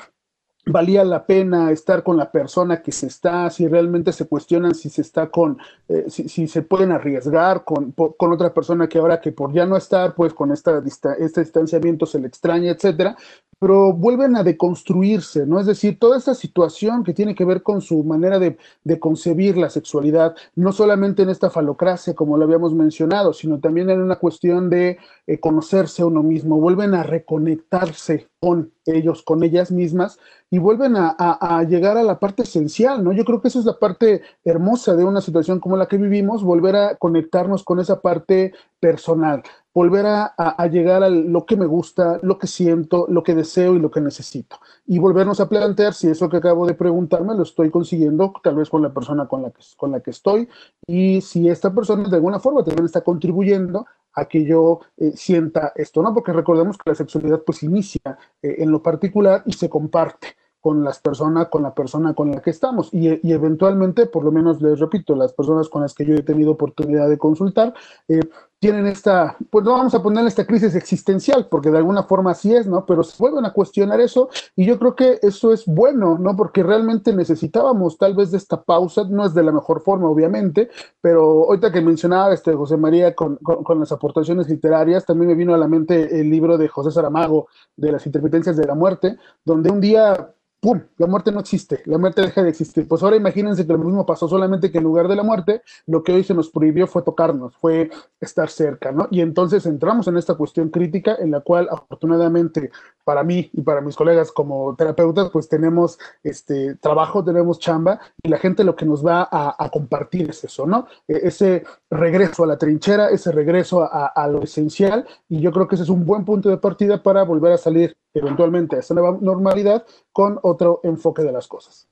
valía 0.65 1.03
la 1.03 1.25
pena 1.25 1.71
estar 1.71 2.03
con 2.03 2.17
la 2.17 2.31
persona 2.31 2.81
que 2.81 2.91
se 2.91 3.07
está, 3.07 3.49
si 3.49 3.67
realmente 3.67 4.11
se 4.11 4.27
cuestionan 4.27 4.75
si 4.75 4.89
se 4.89 5.01
está 5.01 5.29
con, 5.29 5.57
eh, 5.87 6.05
si, 6.09 6.47
se 6.47 6.61
pueden 6.61 6.91
arriesgar 6.91 7.63
con, 7.63 7.91
con, 7.93 8.31
otra 8.31 8.53
persona 8.53 8.87
que 8.87 8.99
ahora 8.99 9.21
que 9.21 9.31
por 9.31 9.53
ya 9.53 9.65
no 9.65 9.75
estar, 9.75 10.13
pues 10.13 10.33
con 10.33 10.51
esta, 10.51 10.83
este 11.19 11.41
distanciamiento 11.41 12.05
se 12.05 12.19
le 12.19 12.27
extraña, 12.27 12.71
etcétera, 12.71 13.17
pero 13.61 13.93
vuelven 13.93 14.35
a 14.35 14.43
deconstruirse, 14.43 15.45
¿no? 15.45 15.59
Es 15.59 15.67
decir, 15.67 15.99
toda 15.99 16.17
esta 16.17 16.33
situación 16.33 17.03
que 17.03 17.13
tiene 17.13 17.35
que 17.35 17.45
ver 17.45 17.61
con 17.61 17.79
su 17.79 18.03
manera 18.03 18.39
de, 18.39 18.57
de 18.83 18.99
concebir 18.99 19.55
la 19.55 19.69
sexualidad, 19.69 20.35
no 20.55 20.71
solamente 20.71 21.21
en 21.21 21.29
esta 21.29 21.51
falocracia, 21.51 22.15
como 22.15 22.37
lo 22.37 22.45
habíamos 22.45 22.73
mencionado, 22.73 23.33
sino 23.33 23.59
también 23.59 23.91
en 23.91 24.01
una 24.01 24.15
cuestión 24.15 24.71
de 24.71 24.97
eh, 25.27 25.39
conocerse 25.39 26.01
a 26.01 26.07
uno 26.07 26.23
mismo, 26.23 26.59
vuelven 26.59 26.95
a 26.95 27.03
reconectarse 27.03 28.29
con 28.39 28.73
ellos, 28.87 29.21
con 29.21 29.43
ellas 29.43 29.69
mismas, 29.69 30.17
y 30.49 30.57
vuelven 30.57 30.95
a, 30.97 31.63
llegar 31.69 31.97
a 31.97 32.03
la 32.03 32.19
parte 32.19 32.43
esencial, 32.43 33.03
¿no? 33.03 33.13
Yo 33.13 33.23
creo 33.23 33.41
que 33.41 33.47
esa 33.47 33.59
es 33.59 33.65
la 33.65 33.77
parte 33.77 34.23
hermosa 34.43 34.95
de 34.95 35.05
una 35.05 35.21
situación 35.21 35.59
como 35.59 35.77
la 35.77 35.87
que 35.87 35.97
vivimos, 35.97 36.43
volver 36.43 36.75
a 36.75 36.95
conectarnos 36.97 37.63
con 37.63 37.79
esa 37.79 38.01
parte 38.01 38.51
personal, 38.79 39.43
volver 39.73 40.05
a, 40.05 40.67
llegar 40.67 41.03
a 41.03 41.09
lo 41.09 41.45
que 41.45 41.55
me 41.55 41.65
gusta, 41.65 42.19
lo 42.23 42.37
que 42.37 42.47
siento, 42.47 43.05
lo 43.09 43.23
que 43.23 43.35
deseo 43.35 43.75
y 43.75 43.79
lo 43.79 43.89
que 43.89 44.01
necesito. 44.01 44.57
Y 44.85 44.99
volvernos 44.99 45.39
a 45.39 45.47
plantear 45.47 45.93
si 45.93 46.09
eso 46.09 46.29
que 46.29 46.37
acabo 46.37 46.67
de 46.67 46.73
preguntarme 46.73 47.35
lo 47.35 47.43
estoy 47.43 47.69
consiguiendo 47.69 48.33
tal 48.43 48.55
vez 48.55 48.69
con 48.69 48.81
la 48.81 48.93
persona 48.93 49.27
con 49.27 49.41
la 49.43 49.51
que, 49.51 49.61
con 49.77 49.91
la 49.91 50.01
que 50.01 50.11
estoy 50.11 50.47
y 50.85 51.21
si 51.21 51.47
esta 51.47 51.73
persona 51.73 52.09
de 52.09 52.15
alguna 52.15 52.39
forma 52.39 52.63
también 52.63 52.85
está 52.85 53.01
contribuyendo 53.01 53.85
a 54.13 54.25
que 54.25 54.43
yo 54.43 54.81
eh, 54.97 55.13
sienta 55.15 55.71
esto, 55.75 56.01
¿no? 56.01 56.13
Porque 56.13 56.33
recordemos 56.33 56.77
que 56.77 56.89
la 56.89 56.95
sexualidad 56.95 57.41
pues 57.45 57.63
inicia 57.63 58.17
eh, 58.41 58.55
en 58.59 58.71
lo 58.71 58.83
particular 58.83 59.43
y 59.45 59.53
se 59.53 59.69
comparte 59.69 60.35
con 60.59 60.83
las 60.83 60.99
personas, 60.99 61.47
con 61.47 61.63
la 61.63 61.73
persona 61.73 62.13
con 62.13 62.29
la 62.31 62.41
que 62.41 62.51
estamos. 62.51 62.89
Y, 62.93 63.27
y, 63.27 63.33
eventualmente, 63.33 64.05
por 64.05 64.23
lo 64.23 64.31
menos 64.31 64.61
les 64.61 64.79
repito, 64.79 65.15
las 65.15 65.33
personas 65.33 65.69
con 65.69 65.81
las 65.81 65.95
que 65.95 66.05
yo 66.05 66.13
he 66.13 66.21
tenido 66.21 66.51
oportunidad 66.51 67.09
de 67.09 67.17
consultar, 67.17 67.73
eh, 68.07 68.19
tienen 68.61 68.85
esta, 68.85 69.35
pues 69.49 69.65
no 69.65 69.71
vamos 69.71 69.95
a 69.95 70.03
poner 70.03 70.23
esta 70.27 70.45
crisis 70.45 70.75
existencial, 70.75 71.47
porque 71.49 71.71
de 71.71 71.79
alguna 71.79 72.03
forma 72.03 72.29
así 72.29 72.53
es, 72.53 72.67
¿no? 72.67 72.85
Pero 72.85 73.01
se 73.01 73.17
vuelven 73.17 73.43
a 73.43 73.53
cuestionar 73.53 73.99
eso 73.99 74.29
y 74.55 74.67
yo 74.67 74.77
creo 74.77 74.95
que 74.95 75.17
eso 75.23 75.51
es 75.51 75.65
bueno, 75.65 76.19
¿no? 76.19 76.35
Porque 76.35 76.61
realmente 76.61 77.11
necesitábamos 77.11 77.97
tal 77.97 78.13
vez 78.13 78.29
de 78.29 78.37
esta 78.37 78.61
pausa, 78.61 79.03
no 79.09 79.25
es 79.25 79.33
de 79.33 79.41
la 79.41 79.51
mejor 79.51 79.81
forma, 79.81 80.07
obviamente, 80.07 80.69
pero 81.01 81.45
ahorita 81.45 81.71
que 81.71 81.81
mencionaba 81.81 82.35
este 82.35 82.53
José 82.53 82.77
María 82.77 83.15
con, 83.15 83.37
con, 83.37 83.79
las 83.79 83.91
aportaciones 83.91 84.47
literarias, 84.47 85.07
también 85.07 85.29
me 85.29 85.35
vino 85.35 85.55
a 85.55 85.57
la 85.57 85.67
mente 85.67 86.21
el 86.21 86.29
libro 86.29 86.55
de 86.59 86.67
José 86.67 86.91
Saramago, 86.91 87.47
de 87.75 87.91
las 87.91 88.05
intermitencias 88.05 88.55
de 88.57 88.67
la 88.67 88.75
muerte, 88.75 89.17
donde 89.43 89.71
un 89.71 89.81
día 89.81 90.35
¡pum! 90.61 90.79
La 90.97 91.07
muerte 91.07 91.31
no 91.31 91.39
existe, 91.39 91.81
la 91.85 91.97
muerte 91.97 92.21
deja 92.21 92.43
de 92.43 92.49
existir. 92.49 92.87
Pues 92.87 93.01
ahora 93.01 93.15
imagínense 93.15 93.65
que 93.65 93.73
lo 93.73 93.79
mismo 93.79 94.05
pasó, 94.05 94.27
solamente 94.27 94.71
que 94.71 94.77
en 94.77 94.83
lugar 94.83 95.07
de 95.07 95.15
la 95.15 95.23
muerte, 95.23 95.63
lo 95.87 96.03
que 96.03 96.13
hoy 96.13 96.23
se 96.23 96.35
nos 96.35 96.49
prohibió 96.49 96.85
fue 96.85 97.01
tocarnos, 97.01 97.55
fue 97.57 97.89
estar 98.19 98.47
cerca, 98.49 98.91
¿no? 98.91 99.07
Y 99.09 99.21
entonces 99.21 99.65
entramos 99.65 100.07
en 100.07 100.17
esta 100.17 100.35
cuestión 100.35 100.69
crítica 100.69 101.15
en 101.19 101.31
la 101.31 101.41
cual 101.41 101.67
afortunadamente 101.71 102.69
para 103.03 103.23
mí 103.23 103.49
y 103.53 103.61
para 103.61 103.81
mis 103.81 103.95
colegas 103.95 104.31
como 104.31 104.75
terapeutas, 104.75 105.31
pues 105.31 105.49
tenemos 105.49 105.97
este 106.23 106.75
trabajo, 106.75 107.23
tenemos 107.23 107.57
chamba 107.57 107.99
y 108.21 108.29
la 108.29 108.37
gente 108.37 108.63
lo 108.63 108.75
que 108.75 108.85
nos 108.85 109.05
va 109.05 109.27
a, 109.31 109.69
compartir 109.71 110.29
es 110.29 110.43
eso, 110.43 110.67
¿no? 110.67 110.85
E, 111.07 111.27
ese 111.27 111.63
regreso 111.89 112.43
a 112.43 112.47
la 112.47 112.57
trinchera, 112.57 113.09
ese 113.09 113.31
regreso 113.31 113.81
a, 113.81 114.07
a 114.07 114.27
lo 114.27 114.43
esencial 114.43 115.07
y 115.27 115.39
yo 115.41 115.51
creo 115.51 115.67
que 115.67 115.75
ese 115.75 115.85
es 115.85 115.89
un 115.89 116.05
buen 116.05 116.23
punto 116.23 116.49
de 116.49 116.57
partida 116.57 117.01
para 117.01 117.23
volver 117.23 117.53
a 117.53 117.57
salir 117.57 117.95
eventualmente 118.13 118.75
a 118.75 118.79
esta 118.79 118.93
nueva 118.93 119.17
normalidad 119.21 119.85
con 120.11 120.39
otro 120.51 120.81
enfoque 120.83 121.23
de 121.23 121.31
las 121.31 121.47
cosas. 121.47 121.87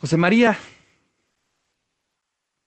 José 0.00 0.16
María, 0.16 0.56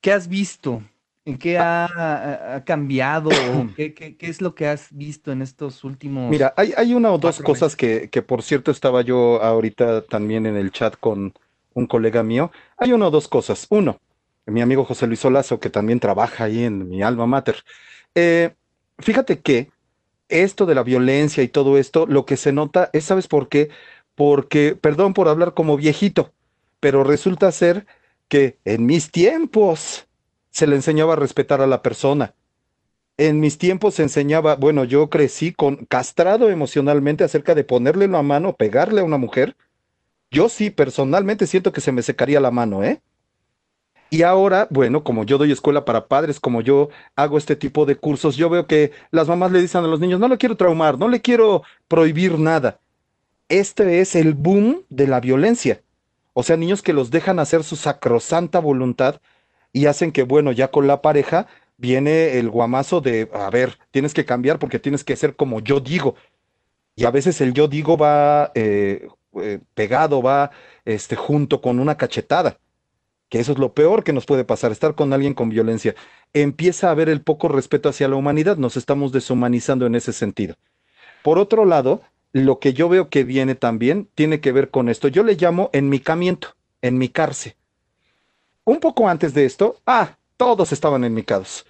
¿qué 0.01 0.11
has 0.11 0.27
visto? 0.27 0.83
¿En 1.23 1.37
qué 1.37 1.57
ha, 1.57 2.63
cambiado? 2.65 3.29
¿Qué, 3.75 4.17
es 4.19 4.41
lo 4.41 4.55
que 4.55 4.67
has 4.67 4.87
visto 4.91 5.31
en 5.31 5.41
estos 5.41 5.83
últimos? 5.83 6.29
Mira, 6.29 6.53
hay, 6.57 6.93
una 6.93 7.11
o 7.11 7.17
dos 7.17 7.41
cosas 7.41 7.75
que, 7.75 8.09
que, 8.09 8.21
por 8.21 8.41
cierto, 8.41 8.71
estaba 8.71 9.01
yo 9.01 9.41
ahorita 9.41 10.01
también 10.03 10.45
en 10.45 10.57
el 10.57 10.71
chat 10.71 10.95
con 10.99 11.33
un 11.73 11.87
colega 11.87 12.23
mío. 12.23 12.51
Hay 12.77 12.91
una 12.91 13.07
o 13.07 13.11
dos 13.11 13.27
cosas. 13.27 13.67
Uno, 13.69 13.99
mi 14.45 14.61
amigo 14.61 14.83
José 14.83 15.07
Luis 15.07 15.23
Olazo, 15.23 15.59
que 15.59 15.69
también 15.69 15.99
trabaja 15.99 16.45
ahí 16.45 16.63
en 16.63 16.89
mi 16.89 17.01
alma 17.01 17.27
mater. 17.27 17.63
Eh, 18.15 18.53
fíjate 18.99 19.39
que 19.39 19.69
esto 20.29 20.65
de 20.65 20.75
la 20.75 20.83
violencia 20.83 21.43
y 21.43 21.49
todo 21.49 21.77
esto, 21.77 22.05
lo 22.07 22.25
que 22.25 22.37
se 22.37 22.51
nota 22.51 22.89
es, 22.93 23.05
¿sabes 23.05 23.27
por 23.27 23.49
qué? 23.49 23.69
Porque, 24.15 24.75
perdón 24.75 25.13
por 25.13 25.27
hablar 25.27 25.53
como 25.53 25.77
viejito, 25.77 26.33
pero 26.79 27.03
resulta 27.03 27.51
ser 27.51 27.85
que 28.27 28.57
en 28.65 28.85
mis 28.85 29.11
tiempos 29.11 30.07
se 30.49 30.67
le 30.67 30.75
enseñaba 30.75 31.13
a 31.13 31.17
respetar 31.17 31.61
a 31.61 31.67
la 31.67 31.81
persona. 31.81 32.33
En 33.17 33.39
mis 33.39 33.57
tiempos 33.57 33.95
se 33.95 34.03
enseñaba, 34.03 34.55
bueno, 34.55 34.83
yo 34.83 35.09
crecí 35.09 35.53
con 35.53 35.85
castrado 35.85 36.49
emocionalmente 36.49 37.23
acerca 37.23 37.55
de 37.55 37.63
ponerle 37.63 38.07
la 38.07 38.21
mano, 38.21 38.55
pegarle 38.55 39.01
a 39.01 39.03
una 39.03 39.17
mujer. 39.17 39.55
Yo 40.31 40.49
sí, 40.49 40.69
personalmente 40.69 41.45
siento 41.45 41.71
que 41.71 41.81
se 41.81 41.91
me 41.91 42.01
secaría 42.01 42.39
la 42.39 42.51
mano, 42.51 42.83
¿eh? 42.83 43.01
Y 44.09 44.23
ahora, 44.23 44.67
bueno, 44.71 45.03
como 45.03 45.23
yo 45.23 45.37
doy 45.37 45.53
escuela 45.53 45.85
para 45.85 46.07
padres, 46.07 46.39
como 46.39 46.61
yo 46.61 46.89
hago 47.15 47.37
este 47.37 47.55
tipo 47.55 47.85
de 47.85 47.95
cursos, 47.95 48.35
yo 48.35 48.49
veo 48.49 48.67
que 48.67 48.91
las 49.11 49.29
mamás 49.29 49.53
le 49.53 49.61
dicen 49.61 49.85
a 49.85 49.87
los 49.87 50.01
niños, 50.01 50.19
no 50.19 50.27
le 50.27 50.37
quiero 50.37 50.57
traumar, 50.57 50.99
no 50.99 51.07
le 51.07 51.21
quiero 51.21 51.63
prohibir 51.87 52.37
nada. 52.37 52.79
Este 53.51 53.99
es 53.99 54.15
el 54.15 54.33
boom 54.33 54.85
de 54.89 55.07
la 55.07 55.19
violencia. 55.19 55.81
O 56.31 56.41
sea, 56.41 56.55
niños 56.55 56.81
que 56.81 56.93
los 56.93 57.11
dejan 57.11 57.37
hacer 57.37 57.65
su 57.65 57.75
sacrosanta 57.75 58.59
voluntad 58.59 59.19
y 59.73 59.87
hacen 59.87 60.13
que, 60.13 60.23
bueno, 60.23 60.53
ya 60.53 60.69
con 60.69 60.87
la 60.87 61.01
pareja 61.01 61.47
viene 61.75 62.39
el 62.39 62.49
guamazo 62.49 63.01
de, 63.01 63.29
a 63.33 63.49
ver, 63.49 63.77
tienes 63.91 64.13
que 64.13 64.23
cambiar 64.23 64.57
porque 64.57 64.79
tienes 64.79 65.03
que 65.03 65.17
ser 65.17 65.35
como 65.35 65.59
yo 65.59 65.81
digo. 65.81 66.15
Y 66.95 67.03
a 67.03 67.11
veces 67.11 67.41
el 67.41 67.53
yo 67.53 67.67
digo 67.67 67.97
va 67.97 68.53
eh, 68.55 69.09
eh, 69.41 69.59
pegado, 69.73 70.21
va 70.21 70.51
este, 70.85 71.17
junto 71.17 71.59
con 71.59 71.81
una 71.81 71.97
cachetada, 71.97 72.57
que 73.27 73.41
eso 73.41 73.51
es 73.51 73.57
lo 73.57 73.73
peor 73.73 74.05
que 74.05 74.13
nos 74.13 74.25
puede 74.25 74.45
pasar, 74.45 74.71
estar 74.71 74.95
con 74.95 75.11
alguien 75.11 75.33
con 75.33 75.49
violencia. 75.49 75.93
Empieza 76.31 76.87
a 76.87 76.91
haber 76.91 77.09
el 77.09 77.21
poco 77.21 77.49
respeto 77.49 77.89
hacia 77.89 78.07
la 78.07 78.15
humanidad, 78.15 78.55
nos 78.55 78.77
estamos 78.77 79.11
deshumanizando 79.11 79.85
en 79.85 79.95
ese 79.95 80.13
sentido. 80.13 80.55
Por 81.21 81.37
otro 81.37 81.65
lado, 81.65 82.01
lo 82.33 82.59
que 82.59 82.73
yo 82.73 82.89
veo 82.89 83.09
que 83.09 83.23
viene 83.23 83.55
también 83.55 84.09
tiene 84.15 84.39
que 84.39 84.51
ver 84.51 84.69
con 84.69 84.89
esto. 84.89 85.07
Yo 85.07 85.23
le 85.23 85.35
llamo 85.35 85.69
enmicamiento, 85.73 86.55
enmicarse. 86.81 87.57
Un 88.63 88.79
poco 88.79 89.09
antes 89.09 89.33
de 89.33 89.45
esto, 89.45 89.81
ah, 89.85 90.17
todos 90.37 90.71
estaban 90.71 91.03
enmicados. 91.03 91.65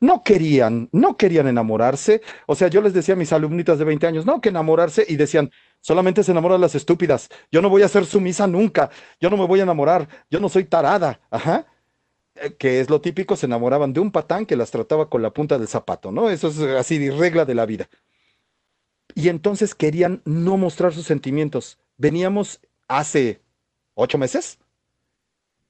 No 0.00 0.24
querían, 0.24 0.88
no 0.90 1.16
querían 1.16 1.46
enamorarse. 1.46 2.22
O 2.46 2.56
sea, 2.56 2.66
yo 2.66 2.80
les 2.80 2.92
decía 2.92 3.14
a 3.14 3.18
mis 3.18 3.32
alumnitas 3.32 3.78
de 3.78 3.84
20 3.84 4.06
años, 4.06 4.26
no, 4.26 4.40
que 4.40 4.48
enamorarse, 4.48 5.06
y 5.08 5.14
decían, 5.14 5.52
solamente 5.80 6.24
se 6.24 6.32
enamoran 6.32 6.60
las 6.60 6.74
estúpidas. 6.74 7.28
Yo 7.52 7.62
no 7.62 7.68
voy 7.68 7.82
a 7.82 7.88
ser 7.88 8.04
sumisa 8.04 8.48
nunca. 8.48 8.90
Yo 9.20 9.30
no 9.30 9.36
me 9.36 9.46
voy 9.46 9.60
a 9.60 9.62
enamorar. 9.62 10.08
Yo 10.28 10.40
no 10.40 10.48
soy 10.48 10.64
tarada. 10.64 11.20
Ajá. 11.30 11.66
Eh, 12.34 12.54
que 12.58 12.80
es 12.80 12.90
lo 12.90 13.00
típico, 13.00 13.36
se 13.36 13.46
enamoraban 13.46 13.92
de 13.92 14.00
un 14.00 14.10
patán 14.10 14.46
que 14.46 14.56
las 14.56 14.72
trataba 14.72 15.08
con 15.08 15.22
la 15.22 15.30
punta 15.30 15.58
del 15.58 15.68
zapato, 15.68 16.10
¿no? 16.10 16.30
Eso 16.30 16.48
es 16.48 16.58
así, 16.58 17.10
regla 17.10 17.44
de 17.44 17.54
la 17.54 17.66
vida 17.66 17.88
y 19.14 19.28
entonces 19.28 19.74
querían 19.74 20.22
no 20.24 20.56
mostrar 20.56 20.92
sus 20.92 21.06
sentimientos. 21.06 21.78
Veníamos 21.96 22.60
hace 22.88 23.40
ocho 23.94 24.18
meses 24.18 24.58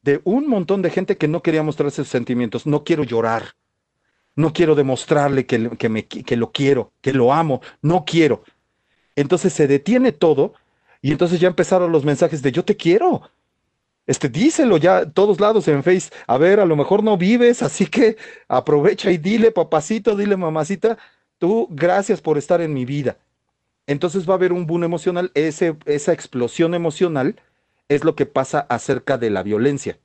de 0.03 0.21
un 0.25 0.49
montón 0.49 0.83
de 0.83 0.91
gente 0.91 1.17
que 1.17 1.29
no 1.29 1.43
quería 1.43 1.63
mostrar 1.63 1.91
sus 1.91 2.09
sentimientos. 2.09 2.67
No 2.67 2.85
quiero 2.85 3.05
llorar, 3.05 3.55
no 4.35 4.53
quiero 4.53 4.75
demostrarle 4.75 5.47
que, 5.47 5.71
que, 5.77 6.37
lo 6.37 6.53
quiero, 6.53 6.93
que 7.01 7.13
lo 7.13 7.33
amo, 7.33 7.61
no 7.81 8.05
quiero. 8.05 8.43
Entonces 9.15 9.53
se 9.53 9.67
detiene 9.67 10.13
todo 10.13 10.55
y 11.01 11.13
entonces 11.13 11.41
ya 11.41 11.49
empezaron 11.49 11.93
los 11.93 12.05
mensajes 12.05 12.43
de 12.43 12.53
yo 12.53 12.65
te 12.65 12.77
quiero. 12.77 13.23
Este, 14.07 14.29
díselo 14.29 14.79
ya 14.79 15.07
todos 15.09 15.41
lados 15.41 15.69
en 15.69 15.85
Face. 15.85 16.11
A 16.27 16.37
ver, 16.37 16.59
a 16.59 16.67
lo 16.67 16.75
mejor 16.75 17.05
no 17.05 17.17
vives, 17.17 17.63
así 17.63 17.87
que 17.87 18.17
aprovecha 18.49 19.11
y 19.13 19.19
dile, 19.19 19.53
papacito, 19.53 20.17
dile, 20.17 20.37
mamacita, 20.37 20.99
tú 21.39 21.69
gracias 21.71 22.21
por 22.21 22.39
estar 22.39 22.61
en 22.61 22.75
mi 22.75 22.85
vida 22.85 23.17
entonces 23.87 24.29
va 24.29 24.35
a 24.35 24.37
haber 24.37 24.53
un 24.53 24.67
boom 24.67 24.85
emocional, 24.85 25.33
esa 25.35 26.13
explosión 26.13 26.75
emocional 26.75 27.41
es 27.89 28.05
lo 28.05 28.15
que 28.15 28.27
pasa 28.27 28.61
acerca 28.69 29.19
de 29.19 29.31
la 29.31 29.43
violencia. 29.43 29.99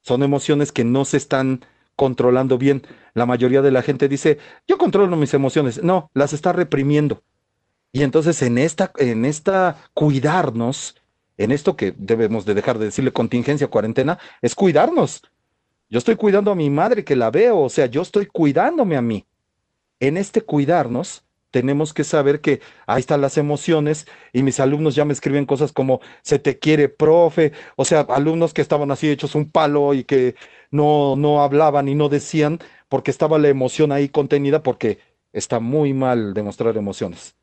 Son 0.00 0.22
emociones 0.22 0.72
que 0.72 0.84
no 0.84 1.04
se 1.04 1.16
están 1.16 1.64
controlando 1.96 2.58
bien. 2.58 2.82
La 3.14 3.26
mayoría 3.26 3.62
de 3.62 3.70
la 3.70 3.82
gente 3.82 4.08
dice, 4.08 4.38
yo 4.66 4.78
controlo 4.78 5.16
mis 5.16 5.34
emociones. 5.34 5.82
No, 5.82 6.10
las 6.14 6.32
está 6.32 6.52
reprimiendo. 6.52 7.22
Y 7.92 8.02
entonces 8.02 8.40
en 8.42 8.58
esta, 8.58 8.90
en 8.96 9.24
esta 9.24 9.76
cuidarnos, 9.94 10.96
en 11.36 11.52
esto 11.52 11.76
que 11.76 11.94
debemos 11.96 12.44
de 12.46 12.54
dejar 12.54 12.78
de 12.78 12.86
decirle 12.86 13.12
contingencia, 13.12 13.68
cuarentena, 13.68 14.18
es 14.40 14.54
cuidarnos. 14.54 15.22
Yo 15.90 15.98
estoy 15.98 16.16
cuidando 16.16 16.50
a 16.50 16.54
mi 16.54 16.70
madre 16.70 17.04
que 17.04 17.16
la 17.16 17.30
veo, 17.30 17.60
o 17.60 17.68
sea, 17.68 17.86
yo 17.86 18.00
estoy 18.00 18.26
cuidándome 18.26 18.96
a 18.96 19.02
mí. 19.02 19.26
En 20.00 20.16
este 20.16 20.40
cuidarnos, 20.40 21.24
tenemos 21.52 21.94
que 21.94 22.02
saber 22.02 22.40
que 22.40 22.60
ahí 22.86 23.00
están 23.00 23.20
las 23.20 23.38
emociones 23.38 24.08
y 24.32 24.42
mis 24.42 24.58
alumnos 24.58 24.96
ya 24.96 25.04
me 25.04 25.12
escriben 25.12 25.46
cosas 25.46 25.70
como 25.70 26.00
se 26.22 26.40
te 26.40 26.58
quiere, 26.58 26.88
profe, 26.88 27.52
o 27.76 27.84
sea, 27.84 28.00
alumnos 28.00 28.54
que 28.54 28.62
estaban 28.62 28.90
así 28.90 29.08
hechos 29.08 29.36
un 29.36 29.50
palo 29.50 29.94
y 29.94 30.02
que 30.04 30.34
no, 30.70 31.14
no 31.16 31.42
hablaban 31.42 31.88
y 31.88 31.94
no 31.94 32.08
decían 32.08 32.58
porque 32.88 33.12
estaba 33.12 33.38
la 33.38 33.48
emoción 33.48 33.92
ahí 33.92 34.08
contenida 34.08 34.62
porque 34.62 34.98
está 35.32 35.60
muy 35.60 35.92
mal 35.94 36.34
demostrar 36.34 36.76
emociones. 36.76 37.36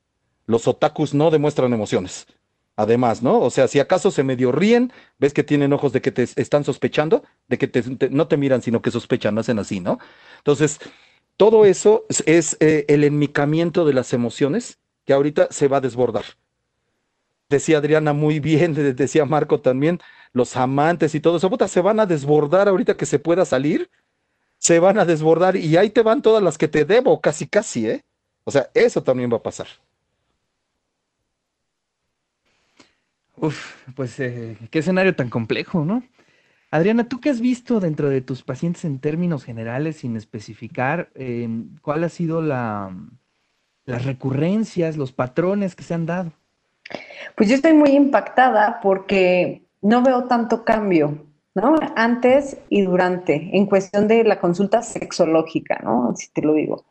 Los 0.45 0.68
otakus 0.68 1.14
no 1.14 1.32
demuestran 1.32 1.72
emociones. 1.74 2.28
Además, 2.76 3.22
¿no? 3.22 3.39
O 3.41 3.49
sea, 3.49 3.68
si 3.68 3.80
acaso 3.80 4.10
se 4.10 4.24
medio 4.24 4.51
ríen, 4.51 4.93
ves 5.20 5.34
que 5.34 5.43
tienen 5.43 5.74
ojos 5.74 5.91
de 5.91 6.01
que 6.01 6.12
te 6.12 6.24
están 6.24 6.64
sospechando, 6.64 7.24
de 7.47 7.57
que 7.57 8.10
no 8.10 8.28
te 8.28 8.38
miran, 8.38 8.62
sino 8.62 8.82
que 8.82 8.89
sospechan, 8.89 9.38
hacen 9.38 9.60
así, 9.60 9.82
¿no? 9.82 9.99
Entonces, 10.38 10.80
todo 11.40 11.64
eso 11.64 12.06
es, 12.26 12.58
eh, 12.60 12.84
el 12.90 13.06
enmicamiento 13.06 13.86
de 13.86 13.94
las 13.94 14.12
emociones 14.12 14.78
que 15.06 15.14
ahorita 15.14 15.48
se 15.52 15.70
va 15.70 15.78
a 15.78 15.82
desbordar. 15.82 16.26
Decía 17.48 17.78
Adriana 17.78 18.12
muy 18.12 18.42
bien, 18.42 18.74
decía 18.98 19.24
Marco 19.24 19.62
también, 19.62 20.02
los 20.34 20.58
amantes 20.58 21.16
y 21.16 21.22
todo 21.22 21.38
eso, 21.38 21.50
puta, 21.50 21.70
se 21.70 21.80
van 21.80 22.02
a 22.02 22.06
desbordar 22.06 22.68
ahorita 22.68 22.98
que 22.98 23.06
se 23.06 23.20
pueda 23.20 23.46
salir, 23.46 23.90
se 24.58 24.80
van 24.80 25.00
a 25.00 25.06
desbordar 25.06 25.56
y 25.56 25.78
ahí 25.78 25.90
te 25.90 26.02
van 26.02 26.22
todas 26.22 26.44
las 26.44 26.58
que 26.58 26.68
te 26.68 26.84
debo, 26.84 27.22
casi, 27.22 27.48
casi, 27.48 27.88
¿eh? 27.88 28.04
O 28.44 28.52
sea, 28.52 28.70
eso 28.74 29.02
también 29.02 29.32
va 29.32 29.38
a 29.38 29.42
pasar. 29.42 29.68
Uf, 33.38 33.76
pues 33.96 34.20
eh, 34.20 34.58
qué 34.70 34.80
escenario 34.80 35.16
tan 35.16 35.30
complejo, 35.30 35.86
¿no? 35.86 36.04
Adriana, 36.72 37.09
¿tú 37.09 37.20
qué 37.20 37.30
has 37.30 37.41
visto 37.41 37.80
dentro 37.80 38.09
de 38.09 38.22
tus 38.22 38.43
pacientes 38.43 38.86
en 38.86 38.99
términos 38.99 39.43
generales, 39.43 39.97
sin 39.97 40.15
especificar, 40.15 41.09
em, 41.15 41.76
cuál 41.82 42.03
ha 42.03 42.09
sido 42.09 42.41
la, 42.41 42.95
las 43.86 44.05
recurrencias, 44.05 44.95
los 44.95 45.11
patrones 45.11 45.76
que 45.76 45.84
se 45.84 45.95
han 45.95 46.05
dado? 46.05 46.32
Pues 47.36 47.49
yo 47.49 47.55
estoy 47.55 47.74
muy 47.74 47.91
impactada 47.91 48.80
porque 48.82 49.63
no 49.82 50.03
veo 50.03 50.26
tanto 50.26 50.63
cambio, 50.63 51.26
¿no? 51.55 51.76
Antes 51.95 52.57
y 52.70 52.84
durante, 52.84 53.49
en 53.57 53.65
cuestión 53.65 54.07
de 54.07 54.24
la 54.24 54.39
consulta 54.39 54.82
sexológica, 54.82 55.80
¿no? 55.84 56.13
Si 56.15 56.32
te 56.32 56.41
lo 56.41 56.53
digo. 56.53 56.86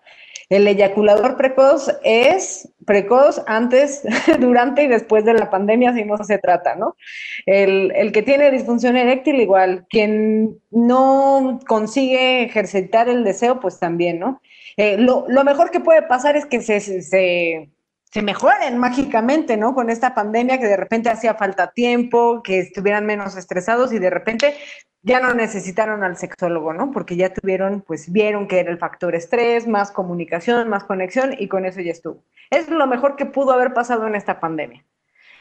El 0.48 0.66
eyaculador 0.66 1.36
precoz 1.36 1.90
es 2.04 2.70
precoz 2.86 3.42
antes, 3.46 4.02
durante 4.40 4.82
y 4.82 4.88
después 4.88 5.24
de 5.24 5.34
la 5.34 5.50
pandemia, 5.50 5.92
si 5.92 6.04
no 6.04 6.16
se 6.24 6.38
trata, 6.38 6.74
¿no? 6.74 6.96
El, 7.44 8.12
que 8.12 8.22
tiene 8.22 8.50
disfunción 8.50 8.96
eréctil, 8.96 9.40
igual. 9.40 9.86
Quien 9.90 10.58
no 10.70 11.60
consigue 11.68 12.44
ejercitar 12.44 13.08
el 13.10 13.24
deseo, 13.24 13.60
pues 13.60 13.78
también, 13.78 14.18
¿no? 14.18 14.40
Eh, 14.78 14.96
lo, 14.96 15.26
mejor 15.44 15.70
que 15.70 15.80
puede 15.80 16.02
pasar 16.02 16.36
es 16.36 16.46
que 16.46 16.62
se, 16.62 16.80
se, 16.80 17.68
se 18.10 18.22
mejoren 18.22 18.78
mágicamente, 18.78 19.58
¿no? 19.58 19.74
Con 19.74 19.90
esta 19.90 20.14
pandemia 20.14 20.58
que 20.58 20.66
de 20.66 20.76
repente 20.78 21.10
hacía 21.10 21.34
falta 21.34 21.72
tiempo, 21.72 22.42
que 22.42 22.60
estuvieran 22.60 23.04
menos 23.04 23.36
estresados 23.36 23.92
y 23.92 23.98
de 23.98 24.08
repente 24.08 24.54
ya 25.02 25.20
no 25.20 25.32
necesitaron 25.34 26.02
al 26.02 26.16
sexólogo, 26.16 26.72
¿no? 26.72 26.90
Porque 26.90 27.16
ya 27.16 27.32
tuvieron, 27.32 27.82
pues 27.82 28.10
vieron 28.10 28.48
que 28.48 28.60
era 28.60 28.70
el 28.70 28.78
factor 28.78 29.14
estrés, 29.14 29.66
más 29.66 29.90
comunicación, 29.90 30.68
más 30.68 30.84
conexión 30.84 31.34
y 31.38 31.48
con 31.48 31.64
eso 31.64 31.80
ya 31.80 31.92
estuvo. 31.92 32.22
Es 32.50 32.68
lo 32.68 32.86
mejor 32.86 33.16
que 33.16 33.26
pudo 33.26 33.52
haber 33.52 33.72
pasado 33.72 34.06
en 34.06 34.14
esta 34.14 34.40
pandemia. 34.40 34.84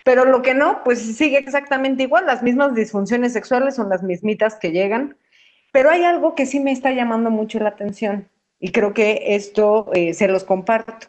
Pero 0.04 0.26
lo 0.26 0.42
que 0.42 0.54
no, 0.54 0.84
pues 0.84 1.18
sigue 1.18 1.38
exactamente 1.38 2.04
igual, 2.04 2.26
las 2.26 2.42
mismas 2.42 2.74
disfunciones 2.76 3.34
sexuales 3.34 3.76
son 3.76 3.90
las 3.90 4.04
mismitas 4.04 4.56
que 4.56 4.72
llegan, 4.72 5.18
pero 5.74 5.90
hay 5.90 6.04
algo 6.06 6.34
que 6.34 6.46
sí 6.46 6.60
me 6.60 6.72
está 6.72 6.92
llamando 6.92 7.30
mucho 7.30 7.60
la 7.60 7.70
atención 7.70 8.30
y 8.60 8.72
creo 8.72 8.94
que 8.94 9.36
esto 9.36 9.90
eh, 9.94 10.14
se 10.14 10.28
los 10.28 10.44
comparto 10.44 11.08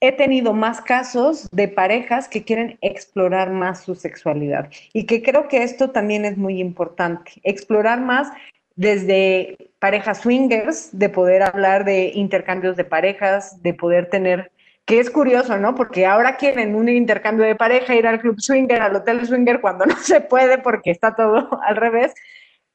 he 0.00 0.12
tenido 0.12 0.52
más 0.52 0.80
casos 0.80 1.48
de 1.50 1.68
parejas 1.68 2.28
que 2.28 2.44
quieren 2.44 2.78
explorar 2.82 3.50
más 3.50 3.82
su 3.82 3.94
sexualidad 3.94 4.70
y 4.92 5.06
que 5.06 5.22
creo 5.22 5.48
que 5.48 5.62
esto 5.62 5.90
también 5.90 6.24
es 6.24 6.36
muy 6.36 6.60
importante, 6.60 7.32
explorar 7.42 8.00
más 8.00 8.28
desde 8.76 9.56
parejas 9.80 10.20
swingers, 10.20 10.96
de 10.96 11.08
poder 11.08 11.42
hablar 11.42 11.84
de 11.84 12.12
intercambios 12.14 12.76
de 12.76 12.84
parejas, 12.84 13.60
de 13.60 13.74
poder 13.74 14.08
tener, 14.08 14.52
que 14.84 15.00
es 15.00 15.10
curioso, 15.10 15.58
¿no? 15.58 15.74
Porque 15.74 16.06
ahora 16.06 16.36
quieren 16.36 16.76
un 16.76 16.88
intercambio 16.88 17.44
de 17.44 17.56
pareja, 17.56 17.96
ir 17.96 18.06
al 18.06 18.20
club 18.20 18.40
swinger, 18.40 18.80
al 18.80 18.94
hotel 18.94 19.26
swinger, 19.26 19.60
cuando 19.60 19.84
no 19.84 19.96
se 19.96 20.20
puede 20.20 20.58
porque 20.58 20.92
está 20.92 21.16
todo 21.16 21.60
al 21.66 21.74
revés 21.74 22.14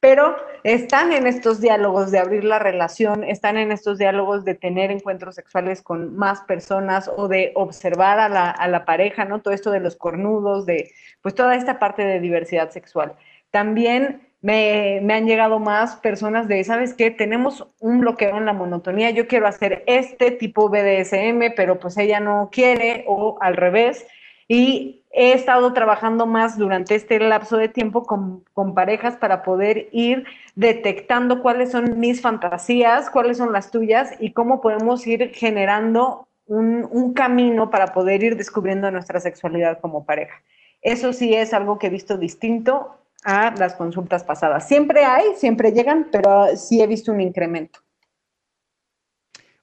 pero 0.04 0.36
están 0.64 1.14
en 1.14 1.26
estos 1.26 1.62
diálogos 1.62 2.10
de 2.10 2.18
abrir 2.18 2.44
la 2.44 2.58
relación, 2.58 3.24
están 3.24 3.56
en 3.56 3.72
estos 3.72 3.96
diálogos 3.96 4.44
de 4.44 4.54
tener 4.54 4.90
encuentros 4.90 5.34
sexuales 5.34 5.80
con 5.80 6.14
más 6.14 6.42
personas 6.42 7.10
o 7.16 7.26
de 7.26 7.52
observar 7.54 8.18
a 8.18 8.28
la, 8.28 8.84
pareja, 8.84 9.24
¿no? 9.24 9.40
Todo 9.40 9.54
esto 9.54 9.70
de 9.70 9.80
los 9.80 9.96
cornudos, 9.96 10.66
de 10.66 10.90
pues 11.22 11.34
toda 11.34 11.56
esta 11.56 11.78
parte 11.78 12.04
de 12.04 12.20
diversidad 12.20 12.68
sexual. 12.68 13.14
También 13.50 14.28
me, 14.42 15.00
me, 15.02 15.14
han 15.14 15.26
llegado 15.26 15.58
más 15.58 15.96
personas 15.96 16.48
de, 16.48 16.62
¿sabes 16.64 16.92
qué? 16.92 17.10
Tenemos 17.10 17.66
un 17.80 18.00
bloqueo 18.00 18.36
en 18.36 18.44
la 18.44 18.52
monotonía, 18.52 19.08
yo 19.08 19.26
quiero 19.26 19.46
hacer 19.46 19.84
este 19.86 20.32
tipo 20.32 20.68
BDSM, 20.68 21.54
pero 21.56 21.80
pues 21.80 21.96
ella 21.96 22.20
no 22.20 22.50
quiere 22.52 23.04
o 23.06 23.38
al 23.40 23.56
revés. 23.56 24.06
Y 24.48 25.02
he 25.10 25.32
estado 25.32 25.72
trabajando 25.72 26.26
más 26.26 26.58
durante 26.58 26.94
este 26.94 27.18
lapso 27.20 27.56
de 27.56 27.68
tiempo 27.68 28.04
con, 28.04 28.44
parejas 28.74 29.16
para 29.16 29.42
poder 29.42 29.88
ir 29.92 30.24
detectando 30.56 31.40
cuáles 31.40 31.70
son 31.70 32.00
mis 32.00 32.20
fantasías, 32.20 33.10
cuáles 33.10 33.38
son 33.38 33.52
las 33.52 33.70
tuyas 33.70 34.12
y 34.18 34.32
cómo 34.32 34.60
podemos 34.60 35.06
ir 35.06 35.30
generando 35.34 36.26
un, 36.46 36.86
un, 36.90 37.14
camino 37.14 37.70
para 37.70 37.94
poder 37.94 38.22
ir 38.22 38.36
descubriendo 38.36 38.90
nuestra 38.90 39.20
sexualidad 39.20 39.80
como 39.80 40.04
pareja. 40.04 40.42
Eso 40.82 41.12
sí 41.12 41.32
es 41.32 41.54
algo 41.54 41.78
que 41.78 41.86
he 41.86 41.90
visto 41.90 42.18
distinto 42.18 42.98
a 43.24 43.54
las 43.56 43.74
consultas 43.74 44.24
pasadas. 44.24 44.68
Siempre 44.68 45.04
hay, 45.04 45.24
siempre 45.36 45.72
llegan, 45.72 46.08
pero 46.12 46.56
sí 46.56 46.82
he 46.82 46.86
visto 46.86 47.12
un 47.12 47.20
incremento. 47.20 47.80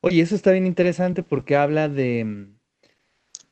Oye, 0.02 0.22
eso 0.22 0.34
está 0.34 0.52
bien 0.52 0.66
interesante 0.66 1.22
porque 1.22 1.56
habla 1.56 1.88
de 1.88 2.48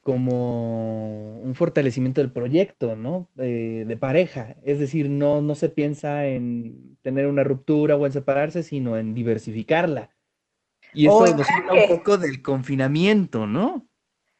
como 0.09 1.39
un 1.39 1.53
fortalecimiento 1.53 2.19
del 2.19 2.31
proyecto, 2.31 2.95
¿no? 2.95 3.29
Eh, 3.37 3.83
de 3.87 3.95
pareja. 3.95 4.55
Es 4.63 4.79
decir, 4.79 5.07
no, 5.07 5.43
no 5.43 5.53
se 5.53 5.69
piensa 5.69 6.25
en 6.25 6.97
tener 7.03 7.27
una 7.27 7.43
ruptura 7.43 7.95
o 7.95 8.07
en 8.07 8.11
separarse, 8.11 8.63
sino 8.63 8.97
en 8.97 9.13
diversificarla. 9.13 10.09
Y 10.95 11.05
eso 11.05 11.27
nos 11.37 11.47
habla 11.47 11.73
un 11.73 11.97
poco 11.97 12.17
del 12.17 12.41
confinamiento, 12.41 13.45
¿no? 13.45 13.87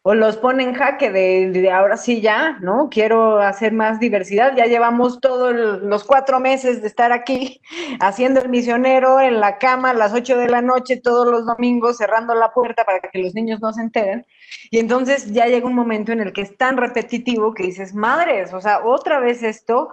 O 0.02 0.14
los 0.14 0.38
pone 0.38 0.64
en 0.64 0.74
jaque 0.74 1.12
de, 1.12 1.72
ahora 1.72 1.97
sí 1.97 2.22
ya, 2.22 2.58
¿no? 2.62 2.89
Quiero 2.89 3.39
hacer 3.39 3.74
más 3.74 4.00
diversidad. 4.00 4.56
Ya 4.56 4.66
llevamos 4.66 5.20
todos 5.20 5.54
los 5.54 6.04
cuatro 6.06 6.39
meses 6.39 6.82
de 6.82 6.88
estar 6.88 7.12
aquí 7.12 7.62
haciendo 8.00 8.41
el 8.41 8.50
misionero 8.50 9.20
en 9.20 9.41
la 9.41 9.58
cama 9.58 9.89
a 9.89 9.93
las 9.93 10.14
ocho 10.14 10.38
de 10.38 10.47
la 10.47 10.62
noche 10.62 10.97
todos 10.97 11.28
los 11.28 11.45
domingos, 11.45 11.97
cerrando 11.97 12.34
la 12.34 12.54
puerta 12.54 12.86
para 12.86 13.00
que 13.00 13.20
los 13.20 13.34
niños 13.36 13.60
no 13.62 13.74
se 13.74 13.82
enteren. 13.82 14.26
Y 14.72 14.80
entonces 14.80 15.34
ya 15.34 15.47
llega 15.47 15.68
un 15.68 15.76
momento 15.76 16.14
en 16.14 16.22
el 16.22 16.32
que 16.32 16.41
es 16.41 16.56
tan 16.58 16.78
repetitivo 16.78 17.54
que 17.54 17.64
dices, 17.64 17.93
madres, 17.93 18.54
o 18.54 18.62
sea, 18.62 18.86
otra 18.86 19.20
vez 19.20 19.43
esto. 19.43 19.89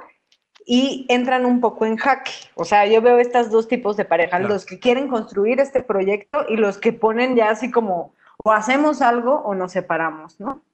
Y 0.68 1.06
entran 1.08 1.46
un 1.46 1.60
poco 1.60 1.86
en 1.86 1.96
jaque. 1.96 2.32
O 2.56 2.64
sea, 2.64 2.86
yo 2.86 3.00
veo 3.00 3.18
estos 3.18 3.50
dos 3.50 3.68
tipos 3.68 3.96
de 3.96 4.04
parejas, 4.04 4.42
los 4.42 4.66
que 4.66 4.80
quieren 4.80 5.06
construir 5.06 5.60
este 5.60 5.80
proyecto 5.80 6.44
y 6.48 6.56
los 6.56 6.78
que 6.78 6.92
ponen 6.92 7.36
ya 7.36 7.50
así 7.50 7.70
como, 7.70 8.16
o 8.44 8.52
hacemos 8.52 9.02
algo 9.02 9.40
o 9.42 9.54
nos 9.54 9.72
separamos, 9.72 10.40
¿no? 10.40 10.64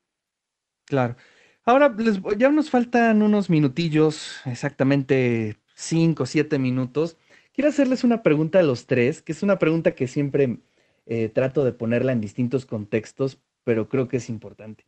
Claro. 0.87 1.17
Ahora 1.65 1.95
ya 2.37 2.51
nos 2.51 2.71
faltan 2.71 3.23
unos 3.23 3.49
minutillos, 3.49 4.41
exactamente 4.47 5.57
cinco, 5.75 6.27
siete 6.27 6.59
minutos. 6.59 7.17
Quiero 7.53 7.71
hacerles 7.71 8.03
una 8.03 8.23
pregunta 8.23 8.59
a 8.59 8.63
los 8.63 8.87
tres, 8.87 9.23
que 9.23 9.33
es 9.33 9.43
una 9.43 9.59
pregunta 9.59 9.95
que 9.95 10.09
siempre 10.09 10.59
eh, 11.07 11.29
trato 11.29 11.65
de 11.65 11.73
ponerla 11.73 12.13
en 12.13 12.21
distintos 12.21 12.67
contextos, 12.67 13.39
pero 13.65 13.89
creo 13.89 14.09
que 14.09 14.17
es 14.17 14.29
importante. 14.29 14.87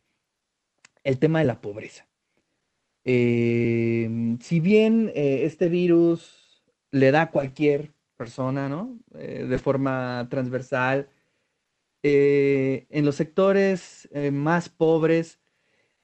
El 1.03 1.19
tema 1.19 1.39
de 1.39 1.45
la 1.45 1.61
pobreza. 1.61 2.07
Eh, 3.03 4.37
si 4.41 4.59
bien 4.59 5.11
eh, 5.15 5.41
este 5.43 5.69
virus 5.69 6.63
le 6.91 7.11
da 7.11 7.23
a 7.23 7.31
cualquier 7.31 7.93
persona, 8.17 8.69
¿no? 8.69 8.97
de 9.11 9.57
forma 9.59 10.27
transversal, 10.29 11.09
eh, 12.07 12.85
en 12.91 13.03
los 13.03 13.15
sectores 13.15 14.07
eh, 14.11 14.29
más 14.29 14.69
pobres 14.69 15.39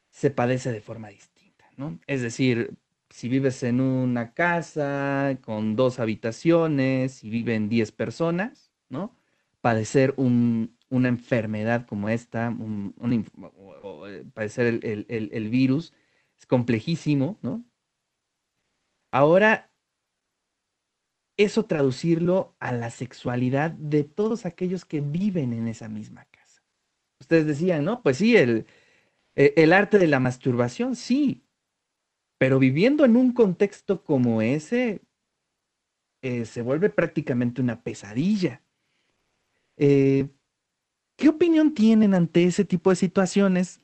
se 0.10 0.32
padece 0.32 0.72
de 0.72 0.82
forma 0.82 1.10
distinta, 1.10 1.70
¿no? 1.78 2.00
Es 2.08 2.24
decir, 2.24 2.76
si 3.12 3.30
vives 3.30 3.62
en 3.62 3.80
una 3.80 4.34
casa 4.34 5.38
con 5.42 5.76
dos 5.76 6.00
habitaciones 6.00 7.24
y 7.24 7.30
viven 7.30 7.70
10 7.70 7.92
personas, 7.92 8.72
¿no? 8.90 9.16
Padecer 9.62 10.16
una 10.18 11.08
enfermedad 11.08 11.86
como 11.86 12.10
esta, 12.10 12.52
eh, 12.52 14.26
padecer 14.34 14.80
el, 14.82 15.50
virus, 15.50 15.94
es 16.40 16.48
complejísimo, 16.48 17.38
¿no? 17.44 17.64
Ahora, 19.12 19.71
eso 21.38 21.66
traducirlo 21.66 22.56
a 22.60 22.72
la 22.72 22.90
sexualidad 22.90 23.72
de 23.72 24.04
todos 24.04 24.46
aquellos 24.46 24.86
que 24.86 25.02
viven 25.02 25.54
en 25.54 25.68
esa 25.68 25.90
misma 25.90 26.26
casa. 26.26 26.64
Ustedes 27.20 27.46
decían, 27.46 27.86
¿no? 27.86 28.02
Pues 28.02 28.18
sí, 28.18 28.36
el, 28.36 28.66
e, 29.36 29.54
el 29.58 29.74
arte 29.74 29.98
de 30.00 30.08
la 30.08 30.20
masturbación, 30.20 30.96
sí, 30.96 31.44
pero 32.38 32.60
viviendo 32.60 33.06
en 33.06 33.16
un 33.16 33.34
contexto 33.34 34.04
como 34.04 34.42
ese, 34.42 35.02
eh, 36.22 36.46
se 36.46 36.62
vuelve 36.62 36.90
prácticamente 36.90 37.62
una 37.62 37.82
pesadilla. 37.84 38.64
Eh, 39.78 40.28
¿Qué 41.18 41.30
opinión 41.30 41.74
tienen 41.74 42.14
ante 42.14 42.44
ese 42.44 42.66
tipo 42.66 42.90
de 42.90 42.96
situaciones 42.96 43.82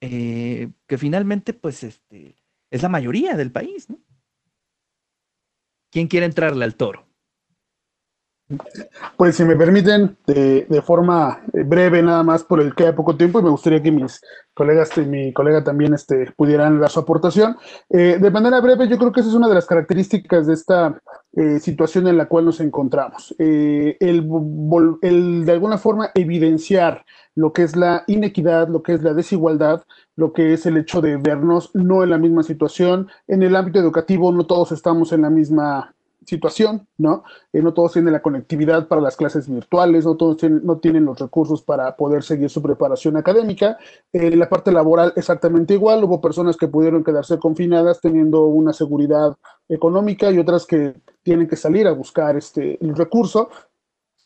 eh, 0.00 0.70
que 0.86 0.98
finalmente, 0.98 1.52
pues, 1.52 1.82
este, 1.82 2.36
es 2.70 2.82
la 2.82 2.88
mayoría 2.88 3.36
del 3.36 3.50
país, 3.50 3.90
¿no? 3.90 3.98
¿Quién 5.90 6.08
quiere 6.08 6.26
entrarle 6.26 6.64
al 6.64 6.76
toro? 6.76 7.09
Pues 9.16 9.36
si 9.36 9.44
me 9.44 9.54
permiten, 9.54 10.16
de, 10.26 10.82
forma 10.84 11.40
eh, 11.52 11.62
breve 11.62 12.02
nada 12.02 12.22
más 12.22 12.42
por 12.42 12.60
el 12.60 12.74
que 12.74 12.86
hay 12.86 12.92
poco 12.92 13.16
tiempo 13.16 13.38
y 13.38 13.42
me 13.42 13.50
gustaría 13.50 13.82
que 13.82 13.92
mis 13.92 14.20
colegas 14.54 14.90
y 14.98 15.02
mi 15.02 15.32
colega 15.32 15.62
también 15.62 15.94
este, 15.94 16.32
pudieran 16.36 16.80
dar 16.80 16.90
su 16.90 17.00
aportación. 17.00 17.56
Eh, 17.90 18.18
de 18.20 18.30
manera 18.30 18.60
breve, 18.60 18.88
yo 18.88 18.98
creo 18.98 19.12
que 19.12 19.20
esa 19.20 19.28
es 19.28 19.36
una 19.36 19.48
de 19.48 19.54
las 19.54 19.66
características 19.66 20.46
de 20.46 20.54
esta 20.54 21.00
eh, 21.36 21.60
situación 21.60 22.08
en 22.08 22.16
la 22.16 22.26
cual 22.26 22.44
nos 22.44 22.60
encontramos. 22.60 23.34
el, 23.38 23.96
el, 24.00 25.44
de 25.44 25.52
alguna 25.52 25.78
forma, 25.78 26.10
evidenciar 26.14 27.04
lo 27.36 27.52
que 27.52 27.62
es 27.62 27.76
la 27.76 28.02
inequidad, 28.08 28.68
lo 28.68 28.82
que 28.82 28.94
es 28.94 29.02
la 29.02 29.14
desigualdad, 29.14 29.82
lo 30.16 30.32
que 30.32 30.52
es 30.52 30.66
el 30.66 30.76
hecho 30.76 31.00
de 31.00 31.16
vernos 31.16 31.70
no 31.74 32.02
en 32.02 32.10
la 32.10 32.18
misma 32.18 32.42
situación. 32.42 33.08
En 33.28 33.42
el 33.42 33.54
ámbito 33.54 33.78
educativo 33.78 34.32
no 34.32 34.44
todos 34.46 34.72
estamos 34.72 35.12
en 35.12 35.22
la 35.22 35.30
misma 35.30 35.94
situación, 36.26 36.86
¿no? 36.98 37.24
Eh, 37.52 37.62
no 37.62 37.72
todos 37.72 37.92
tienen 37.92 38.12
la 38.12 38.22
conectividad 38.22 38.88
para 38.88 39.00
las 39.00 39.16
clases 39.16 39.48
virtuales, 39.48 40.04
no 40.04 40.16
todos 40.16 40.36
tienen, 40.36 40.64
no 40.64 40.78
tienen 40.78 41.04
los 41.04 41.18
recursos 41.18 41.62
para 41.62 41.96
poder 41.96 42.22
seguir 42.22 42.50
su 42.50 42.62
preparación 42.62 43.16
académica. 43.16 43.78
En 44.12 44.38
la 44.38 44.48
parte 44.48 44.72
laboral 44.72 45.12
exactamente 45.16 45.74
igual, 45.74 46.04
hubo 46.04 46.20
personas 46.20 46.56
que 46.56 46.68
pudieron 46.68 47.04
quedarse 47.04 47.38
confinadas 47.38 48.00
teniendo 48.00 48.44
una 48.44 48.72
seguridad 48.72 49.36
económica 49.68 50.30
y 50.30 50.38
otras 50.38 50.66
que 50.66 50.94
tienen 51.22 51.48
que 51.48 51.56
salir 51.56 51.86
a 51.86 51.92
buscar 51.92 52.36
este, 52.36 52.82
el 52.84 52.94
recurso. 52.94 53.48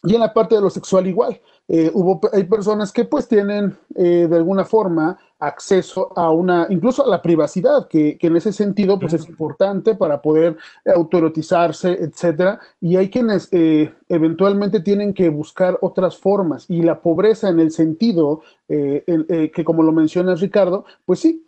Y 0.03 0.15
en 0.15 0.21
la 0.21 0.35
parte 0.35 0.55
de 0.55 0.61
lo 0.61 0.69
sexual 0.69 1.07
igual, 1.07 1.41
eh, 1.67 1.91
hubo, 1.95 2.21
hay 2.33 2.45
personas 2.45 2.93
que 2.93 3.07
pues 3.07 3.27
tienen 3.27 3.75
eh, 3.95 4.27
de 4.29 4.37
alguna 4.37 4.67
forma 4.67 5.17
acceso 5.47 6.13
a 6.17 6.31
una, 6.31 6.67
incluso 6.71 7.05
a 7.05 7.09
la 7.09 7.23
privacidad, 7.23 7.89
que, 7.89 8.19
en 8.21 8.37
ese 8.37 8.53
sentido 8.53 8.99
pues 8.99 9.13
es 9.13 9.29
importante 9.29 9.95
para 9.95 10.21
poder 10.21 10.57
autoerotizarse, 10.95 11.93
etcétera, 11.93 12.61
y 12.81 12.97
hay 12.97 13.11
quienes 13.11 13.49
eh, 13.53 13.93
eventualmente 14.09 14.81
tienen 14.81 15.15
que 15.15 15.29
buscar 15.29 15.79
otras 15.81 16.17
formas, 16.17 16.67
y 16.69 16.83
la 16.83 17.01
pobreza 17.01 17.49
en 17.49 17.61
el 17.61 17.71
sentido 17.71 18.43
que 18.67 19.63
como 19.65 19.83
lo 19.83 19.93
menciona 19.93 20.35
Ricardo, 20.35 20.87
pues 21.05 21.21
sí, 21.21 21.45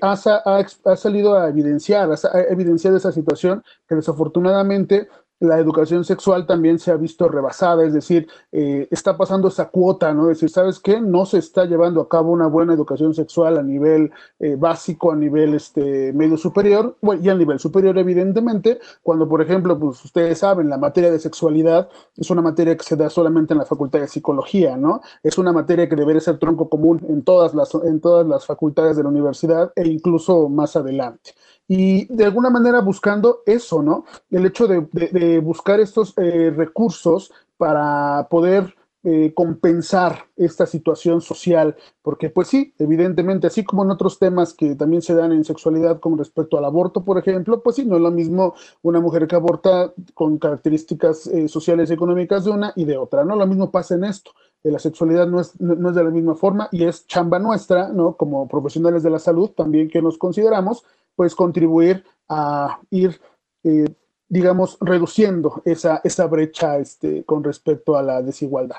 ha, 0.00 0.12
ha, 0.12 0.64
ha, 0.84 0.96
salido 0.96 1.36
a 1.36 1.48
evidenciar, 1.48 2.08
ha 2.12 2.40
evidenciado 2.48 2.96
esa 2.96 3.10
situación 3.10 3.64
que 3.88 3.96
desafortunadamente 3.96 5.08
la 5.40 5.58
educación 5.58 6.04
sexual 6.04 6.46
también 6.46 6.78
se 6.78 6.90
ha 6.90 6.96
visto 6.96 7.28
rebasada, 7.28 7.84
es 7.84 7.94
decir, 7.94 8.28
eh, 8.52 8.86
está 8.90 9.16
pasando 9.16 9.48
esa 9.48 9.70
cuota, 9.70 10.12
¿no? 10.12 10.30
Es 10.30 10.36
decir, 10.36 10.50
¿sabes 10.50 10.78
qué? 10.78 11.00
No 11.00 11.24
se 11.24 11.38
está 11.38 11.64
llevando 11.64 12.02
a 12.02 12.08
cabo 12.08 12.30
una 12.30 12.46
buena 12.46 12.74
educación 12.74 13.14
sexual 13.14 13.56
a 13.56 13.62
nivel 13.62 14.12
eh, 14.38 14.56
básico, 14.56 15.10
a 15.10 15.16
nivel 15.16 15.54
este, 15.54 16.12
medio 16.12 16.36
superior, 16.36 16.96
bueno, 17.00 17.22
y 17.24 17.30
a 17.30 17.34
nivel 17.34 17.58
superior, 17.58 17.96
evidentemente, 17.96 18.78
cuando, 19.02 19.28
por 19.28 19.40
ejemplo, 19.40 19.78
pues 19.78 20.04
ustedes 20.04 20.38
saben, 20.38 20.68
la 20.68 20.76
materia 20.76 21.10
de 21.10 21.18
sexualidad 21.18 21.88
es 22.16 22.30
una 22.30 22.42
materia 22.42 22.76
que 22.76 22.84
se 22.84 22.96
da 22.96 23.08
solamente 23.08 23.54
en 23.54 23.58
la 23.58 23.64
facultad 23.64 24.00
de 24.00 24.08
psicología, 24.08 24.76
¿no? 24.76 25.00
Es 25.22 25.38
una 25.38 25.52
materia 25.52 25.88
que 25.88 25.96
debería 25.96 26.20
ser 26.20 26.38
tronco 26.38 26.68
común 26.68 27.00
en 27.08 27.22
todas 27.22 27.54
las, 27.54 27.74
en 27.74 28.00
todas 28.00 28.26
las 28.26 28.44
facultades 28.44 28.96
de 28.96 29.04
la 29.04 29.08
universidad 29.08 29.72
e 29.74 29.88
incluso 29.88 30.50
más 30.50 30.76
adelante 30.76 31.32
y 31.70 32.12
de 32.12 32.24
alguna 32.24 32.50
manera 32.50 32.80
buscando 32.80 33.42
eso, 33.46 33.80
¿no? 33.80 34.04
El 34.28 34.44
hecho 34.44 34.66
de, 34.66 35.38
buscar 35.38 35.78
estos 35.78 36.12
eh, 36.16 36.50
recursos 36.50 37.32
para 37.56 38.26
poder 38.28 38.74
eh, 39.04 39.32
compensar 39.36 40.24
esta 40.36 40.66
situación 40.66 41.20
social, 41.20 41.76
porque 42.02 42.28
pues 42.28 42.48
sí, 42.48 42.74
evidentemente, 42.76 43.46
así 43.46 43.62
como 43.62 43.84
en 43.84 43.92
otros 43.92 44.18
temas 44.18 44.52
que 44.52 44.74
también 44.74 45.00
se 45.00 45.14
dan 45.14 45.30
en 45.30 45.44
sexualidad 45.44 46.00
con 46.00 46.18
respecto 46.18 46.58
al 46.58 46.64
aborto, 46.64 47.04
por 47.04 47.18
ejemplo, 47.18 47.62
pues 47.62 47.76
sí, 47.76 47.84
no 47.84 47.94
es 47.94 48.02
lo 48.02 48.10
mismo 48.10 48.54
una 48.82 48.98
mujer 48.98 49.28
que 49.28 49.36
aborta 49.36 49.92
con 50.12 50.38
características 50.38 51.28
eh, 51.28 51.46
sociales 51.46 51.88
y 51.88 51.94
económicas 51.94 52.44
de 52.46 52.50
una 52.50 52.72
y 52.74 52.84
de 52.84 52.96
otra, 52.96 53.24
¿no? 53.24 53.36
Lo 53.36 53.46
mismo 53.46 53.70
pasa 53.70 53.94
en 53.94 54.02
esto. 54.02 54.32
La 54.64 54.80
sexualidad 54.80 55.28
no 55.28 55.40
es, 55.40 55.58
no 55.60 55.88
es 55.88 55.94
de 55.94 56.04
la 56.04 56.10
misma 56.10 56.34
forma 56.34 56.68
y 56.72 56.82
es 56.84 57.06
chamba 57.06 57.38
nuestra, 57.38 57.88
¿no? 57.90 58.16
Como 58.16 58.48
profesionales 58.48 59.04
de 59.04 59.10
la 59.10 59.20
salud 59.20 59.50
también 59.50 59.88
que 59.88 60.02
nos 60.02 60.18
consideramos, 60.18 60.84
pues 61.16 61.34
contribuir 61.34 62.04
a 62.28 62.80
ir, 62.90 63.20
eh, 63.64 63.86
digamos, 64.28 64.78
reduciendo 64.80 65.62
esa, 65.64 66.00
esa 66.04 66.26
brecha 66.26 66.78
este, 66.78 67.24
con 67.24 67.44
respecto 67.44 67.96
a 67.96 68.02
la 68.02 68.22
desigualdad. 68.22 68.78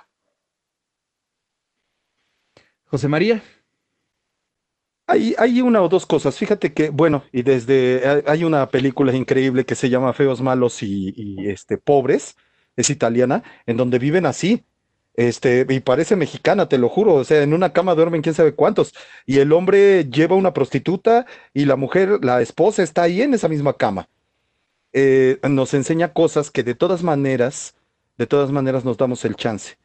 José 2.85 3.07
María. 3.07 3.41
Hay, 5.07 5.35
hay, 5.37 5.61
una 5.61 5.81
o 5.81 5.89
dos 5.89 6.05
cosas. 6.05 6.37
Fíjate 6.37 6.73
que, 6.73 6.89
bueno, 6.89 7.23
y 7.33 7.41
desde 7.41 8.23
hay 8.25 8.43
una 8.45 8.67
película 8.69 9.13
increíble 9.13 9.65
que 9.65 9.75
se 9.75 9.89
llama 9.89 10.13
Feos, 10.13 10.41
Malos 10.41 10.81
y, 10.83 11.13
y 11.15 11.49
este, 11.49 11.77
Pobres, 11.77 12.37
es 12.77 12.89
italiana, 12.89 13.43
en 13.65 13.77
donde 13.77 13.99
viven 13.99 14.25
así. 14.25 14.63
Este, 15.13 15.65
y 15.69 15.79
parece 15.81 16.15
mexicana, 16.15 16.69
te 16.69 16.77
lo 16.77 16.89
juro. 16.89 17.15
O 17.15 17.23
sea, 17.23 17.43
en 17.43 17.53
una 17.53 17.73
cama 17.73 17.95
duermen 17.95 18.21
quién 18.21 18.35
sabe 18.35 18.53
cuántos. 18.53 18.93
Y 19.25 19.39
el 19.39 19.51
hombre 19.51 20.05
lleva 20.09 20.35
una 20.35 20.53
prostituta 20.53 21.25
y 21.53 21.65
la 21.65 21.75
mujer, 21.75 22.23
la 22.23 22.41
esposa, 22.41 22.83
está 22.83 23.03
ahí 23.03 23.21
en 23.21 23.33
esa 23.33 23.47
misma 23.47 23.73
cama. 23.73 24.07
Eh, 24.93 25.39
nos 25.49 25.73
enseña 25.73 26.13
cosas 26.13 26.51
que 26.51 26.63
de 26.63 26.75
todas 26.75 27.03
maneras, 27.03 27.75
de 28.17 28.27
todas 28.27 28.51
maneras 28.51 28.85
nos 28.85 28.97
damos 28.97 29.25
el 29.25 29.35
chance. 29.35 29.77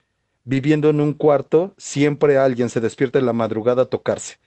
Viviendo 0.44 0.90
en 0.90 1.00
un 1.00 1.12
cuarto, 1.12 1.74
siempre 1.76 2.38
alguien 2.38 2.70
se 2.70 2.80
despierta 2.80 3.18
en 3.18 3.26
la 3.26 3.32
madrugada 3.32 3.82
a 3.82 3.86
tocarse. 3.86 4.38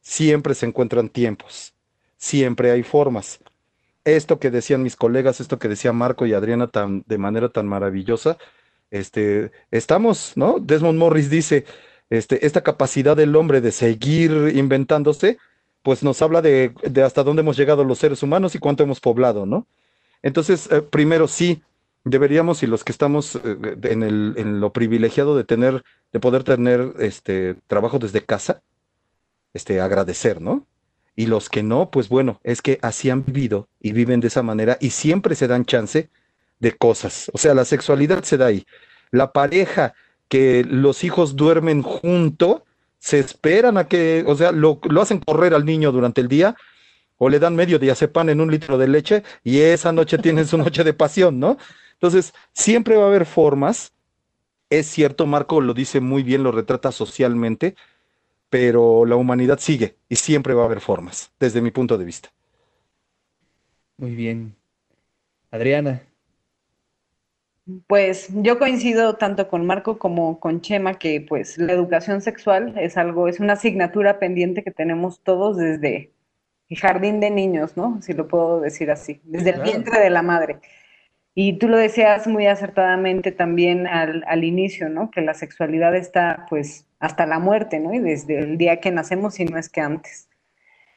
siempre 0.00 0.54
se 0.54 0.66
encuentran 0.66 1.08
tiempos, 1.08 1.74
siempre 2.18 2.70
hay 2.70 2.82
formas. 2.82 3.40
Esto 4.04 4.38
que 4.38 4.50
decían 4.50 4.82
mis 4.82 4.96
colegas, 4.96 5.40
esto 5.40 5.58
que 5.58 5.68
decía 5.68 5.92
Marco 5.92 6.26
y 6.26 6.34
Adriana 6.34 6.68
tan, 6.68 7.04
de 7.06 7.18
manera 7.18 7.48
tan 7.48 7.66
maravillosa, 7.66 8.36
este, 8.90 9.50
estamos, 9.70 10.32
¿no? 10.36 10.58
Desmond 10.60 10.98
Morris 10.98 11.30
dice, 11.30 11.64
este, 12.10 12.46
esta 12.46 12.62
capacidad 12.62 13.16
del 13.16 13.34
hombre 13.36 13.60
de 13.60 13.72
seguir 13.72 14.52
inventándose, 14.54 15.38
pues 15.82 16.02
nos 16.02 16.22
habla 16.22 16.40
de, 16.42 16.72
hasta 17.04 17.22
dónde 17.24 17.40
hemos 17.40 17.56
llegado 17.56 17.84
los 17.84 17.98
seres 17.98 18.22
humanos 18.22 18.54
y 18.54 18.58
cuánto 18.58 18.82
hemos 18.82 19.00
poblado, 19.00 19.46
¿no? 19.46 19.66
Entonces, 20.22 20.70
eh, 20.70 20.80
primero 20.80 21.28
sí, 21.28 21.62
deberíamos, 22.04 22.62
y 22.62 22.66
los 22.66 22.84
que 22.84 22.92
estamos 22.92 23.36
eh, 23.36 23.76
en, 23.82 24.02
el, 24.02 24.34
en, 24.36 24.60
lo 24.60 24.72
privilegiado 24.72 25.36
de 25.36 25.44
tener, 25.44 25.84
de 26.12 26.20
poder 26.20 26.44
tener 26.44 26.94
este 26.98 27.56
trabajo 27.66 27.98
desde 27.98 28.24
casa, 28.24 28.62
este, 29.52 29.80
agradecer, 29.80 30.40
¿no? 30.40 30.66
Y 31.16 31.26
los 31.26 31.48
que 31.48 31.62
no, 31.62 31.90
pues 31.90 32.08
bueno, 32.08 32.40
es 32.42 32.62
que 32.62 32.78
así 32.82 33.10
han 33.10 33.24
vivido 33.24 33.68
y 33.80 33.92
viven 33.92 34.20
de 34.20 34.28
esa 34.28 34.42
manera 34.42 34.78
y 34.80 34.90
siempre 34.90 35.34
se 35.34 35.46
dan 35.46 35.64
chance 35.64 36.08
de 36.64 36.72
cosas. 36.72 37.30
O 37.32 37.38
sea, 37.38 37.54
la 37.54 37.64
sexualidad 37.64 38.24
se 38.24 38.36
da 38.36 38.46
ahí. 38.46 38.66
La 39.10 39.32
pareja, 39.32 39.94
que 40.28 40.64
los 40.64 41.04
hijos 41.04 41.36
duermen 41.36 41.82
junto, 41.82 42.64
se 42.98 43.18
esperan 43.18 43.76
a 43.76 43.86
que, 43.86 44.24
o 44.26 44.34
sea, 44.34 44.50
lo, 44.50 44.80
lo 44.88 45.02
hacen 45.02 45.20
correr 45.20 45.54
al 45.54 45.66
niño 45.66 45.92
durante 45.92 46.22
el 46.22 46.28
día 46.28 46.56
o 47.18 47.28
le 47.28 47.38
dan 47.38 47.54
medio 47.54 47.78
pan 48.12 48.30
en 48.30 48.40
un 48.40 48.50
litro 48.50 48.78
de 48.78 48.88
leche 48.88 49.22
y 49.44 49.60
esa 49.60 49.92
noche 49.92 50.16
tienen 50.18 50.46
su 50.46 50.56
noche 50.56 50.82
de 50.84 50.94
pasión, 50.94 51.38
¿no? 51.38 51.58
Entonces, 51.92 52.32
siempre 52.52 52.96
va 52.96 53.04
a 53.04 53.08
haber 53.08 53.26
formas. 53.26 53.92
Es 54.70 54.86
cierto, 54.86 55.26
Marco 55.26 55.60
lo 55.60 55.74
dice 55.74 56.00
muy 56.00 56.22
bien, 56.22 56.42
lo 56.42 56.50
retrata 56.50 56.90
socialmente, 56.90 57.76
pero 58.48 59.04
la 59.04 59.16
humanidad 59.16 59.58
sigue 59.60 59.96
y 60.08 60.16
siempre 60.16 60.54
va 60.54 60.62
a 60.62 60.66
haber 60.66 60.80
formas, 60.80 61.30
desde 61.38 61.60
mi 61.60 61.70
punto 61.70 61.98
de 61.98 62.04
vista. 62.06 62.30
Muy 63.98 64.14
bien. 64.14 64.56
Adriana. 65.50 66.02
Pues 67.86 68.28
yo 68.34 68.58
coincido 68.58 69.16
tanto 69.16 69.48
con 69.48 69.64
Marco 69.66 69.98
como 69.98 70.38
con 70.38 70.60
Chema 70.60 70.98
que 70.98 71.24
pues 71.26 71.56
la 71.56 71.72
educación 71.72 72.20
sexual 72.20 72.74
es 72.78 72.98
algo, 72.98 73.26
es 73.26 73.40
una 73.40 73.54
asignatura 73.54 74.18
pendiente 74.18 74.62
que 74.62 74.70
tenemos 74.70 75.22
todos 75.22 75.56
desde 75.56 76.12
el 76.68 76.78
jardín 76.78 77.20
de 77.20 77.30
niños, 77.30 77.76
¿no? 77.76 78.02
Si 78.02 78.12
lo 78.12 78.28
puedo 78.28 78.60
decir 78.60 78.90
así, 78.90 79.20
desde 79.24 79.50
el 79.50 79.62
vientre 79.62 79.98
de 79.98 80.10
la 80.10 80.22
madre. 80.22 80.60
Y 81.34 81.58
tú 81.58 81.68
lo 81.68 81.78
decías 81.78 82.26
muy 82.26 82.46
acertadamente 82.46 83.32
también 83.32 83.86
al, 83.86 84.24
al, 84.28 84.44
inicio, 84.44 84.88
¿no? 84.88 85.10
Que 85.10 85.20
la 85.22 85.34
sexualidad 85.34 85.96
está 85.96 86.46
pues 86.50 86.86
hasta 87.00 87.26
la 87.26 87.38
muerte, 87.38 87.80
¿no? 87.80 87.94
Y 87.94 87.98
desde 87.98 88.38
el 88.40 88.58
día 88.58 88.80
que 88.80 88.90
nacemos, 88.92 89.34
si 89.34 89.44
no 89.46 89.58
es 89.58 89.68
que 89.68 89.80
antes. 89.80 90.28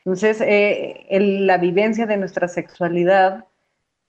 Entonces, 0.08 0.42
eh, 0.42 1.06
la 1.10 1.58
vivencia 1.58 2.06
de 2.06 2.18
nuestra 2.18 2.48
sexualidad 2.48 3.46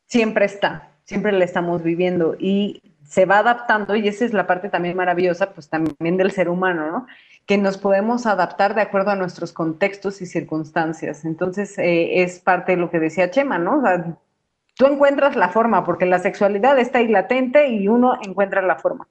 siempre 0.06 0.44
está, 0.44 0.87
siempre 1.08 1.32
la 1.32 1.46
estamos 1.46 1.82
viviendo 1.82 2.36
y 2.38 2.82
se 3.02 3.24
va 3.24 3.38
adaptando, 3.38 3.96
y 3.96 4.06
esa 4.06 4.26
es 4.26 4.34
la 4.34 4.46
parte 4.46 4.68
también 4.68 4.94
maravillosa, 4.94 5.54
pues 5.54 5.70
también 5.70 6.18
del 6.18 6.32
ser 6.32 6.50
humano, 6.50 6.92
¿no? 6.92 7.06
Que 7.46 7.56
nos 7.56 7.78
podemos 7.78 8.26
adaptar 8.26 8.74
de 8.74 8.82
acuerdo 8.82 9.12
a 9.12 9.16
nuestros 9.16 9.54
contextos 9.54 10.20
y 10.20 10.26
circunstancias. 10.26 11.24
Entonces, 11.24 11.78
eh, 11.78 12.22
es 12.22 12.40
parte 12.40 12.72
de 12.72 12.78
lo 12.82 12.90
que 12.90 13.00
decía 13.00 13.30
Chema, 13.30 13.56
¿no? 13.56 13.82
tú 14.74 14.86
encuentras 14.86 15.34
la 15.34 15.48
forma, 15.48 15.82
porque 15.82 16.04
la 16.04 16.18
sexualidad 16.18 16.78
está 16.78 16.98
ahí 16.98 17.08
latente 17.08 17.68
y 17.68 17.88
uno 17.88 18.18
encuentra 18.22 18.60
la 18.60 18.76
forma. 18.76 19.08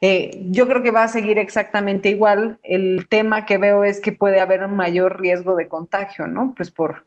Eh, 0.00 0.46
yo 0.50 0.66
creo 0.66 0.82
que 0.82 0.90
va 0.90 1.04
a 1.04 1.08
seguir 1.08 1.38
exactamente 1.38 2.08
igual. 2.08 2.58
El 2.62 3.06
tema 3.08 3.44
que 3.44 3.58
veo 3.58 3.84
es 3.84 4.00
que 4.00 4.12
puede 4.12 4.40
haber 4.40 4.64
un 4.64 4.74
mayor 4.74 5.20
riesgo 5.20 5.54
de 5.54 5.68
contagio, 5.68 6.26
¿no? 6.26 6.54
Pues 6.56 6.70
por, 6.70 7.04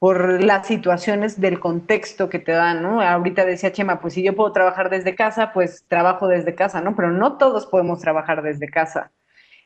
por 0.00 0.42
las 0.44 0.66
situaciones 0.66 1.40
del 1.40 1.60
contexto 1.60 2.28
que 2.30 2.40
te 2.40 2.52
dan, 2.52 2.82
¿no? 2.82 3.02
Ahorita 3.02 3.44
decía 3.46 3.72
Chema, 3.72 4.00
pues 4.00 4.14
si 4.14 4.24
yo 4.24 4.34
puedo 4.36 4.52
trabajar 4.52 4.90
desde 4.90 5.14
casa, 5.14 5.52
pues 5.52 5.86
trabajo 5.88 6.28
desde 6.28 6.56
casa, 6.56 6.80
¿no? 6.82 6.96
Pero 6.96 7.12
no 7.12 7.38
todos 7.38 7.66
podemos 7.66 8.00
trabajar 8.00 8.42
desde 8.42 8.68
casa. 8.70 9.12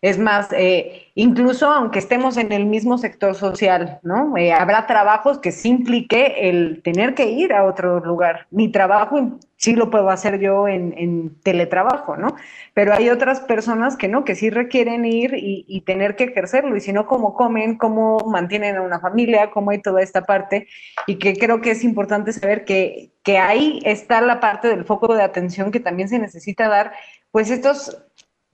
Es 0.05 0.19
más, 0.19 0.49
eh, 0.53 1.07
incluso 1.15 1.73
aunque 1.73 1.99
estemos 1.99 2.37
en 2.37 2.53
el 2.53 2.67
mismo 2.67 2.99
sector 2.99 3.35
social, 3.35 4.01
¿no? 4.03 4.37
Eh, 4.37 4.53
habrá 4.53 4.87
trabajos 4.87 5.39
que 5.39 5.51
sí 5.51 5.71
implique 5.71 6.51
el 6.51 6.83
tener 6.83 7.15
que 7.15 7.31
ir 7.31 7.55
a 7.55 7.65
otro 7.65 8.01
lugar. 8.01 8.47
Mi 8.51 8.71
trabajo 8.71 9.39
sí 9.57 9.75
lo 9.75 9.89
puedo 9.89 10.11
hacer 10.11 10.39
yo 10.41 10.69
en, 10.69 11.41
teletrabajo, 11.43 12.19
¿no? 12.19 12.37
Pero 12.75 12.93
hay 12.93 13.09
otras 13.09 13.41
personas 13.41 13.97
que 13.97 14.09
no, 14.09 14.27
que 14.27 14.35
sí 14.35 14.51
requieren 14.51 15.07
ir 15.07 15.33
y, 15.39 15.81
tener 15.87 16.17
que 16.17 16.25
ejercerlo, 16.25 16.77
y 16.77 16.83
si 16.83 16.93
no, 16.93 17.07
cómo 17.07 17.33
comen, 17.33 17.79
cómo 17.79 18.19
mantienen 18.31 18.77
a 18.77 18.83
una 18.83 19.01
familia, 19.01 19.51
cómo 19.51 19.71
hay 19.71 19.81
toda 19.81 20.03
esta 20.03 20.25
parte, 20.25 20.69
y 21.07 21.17
que 21.17 21.35
creo 21.35 21.63
que 21.63 21.71
es 21.71 21.83
importante 21.83 22.35
saber 22.35 22.67
que, 22.67 23.13
que 23.23 23.39
ahí 23.39 23.81
está 23.85 24.21
la 24.21 24.39
parte 24.39 24.69
del 24.69 24.85
foco 24.85 25.15
de 25.15 25.23
atención 25.23 25.71
que 25.71 25.81
también 25.81 26.11
se 26.11 26.19
necesita 26.19 26.69
dar, 26.69 26.93
pues 27.31 27.51
estos 27.51 28.05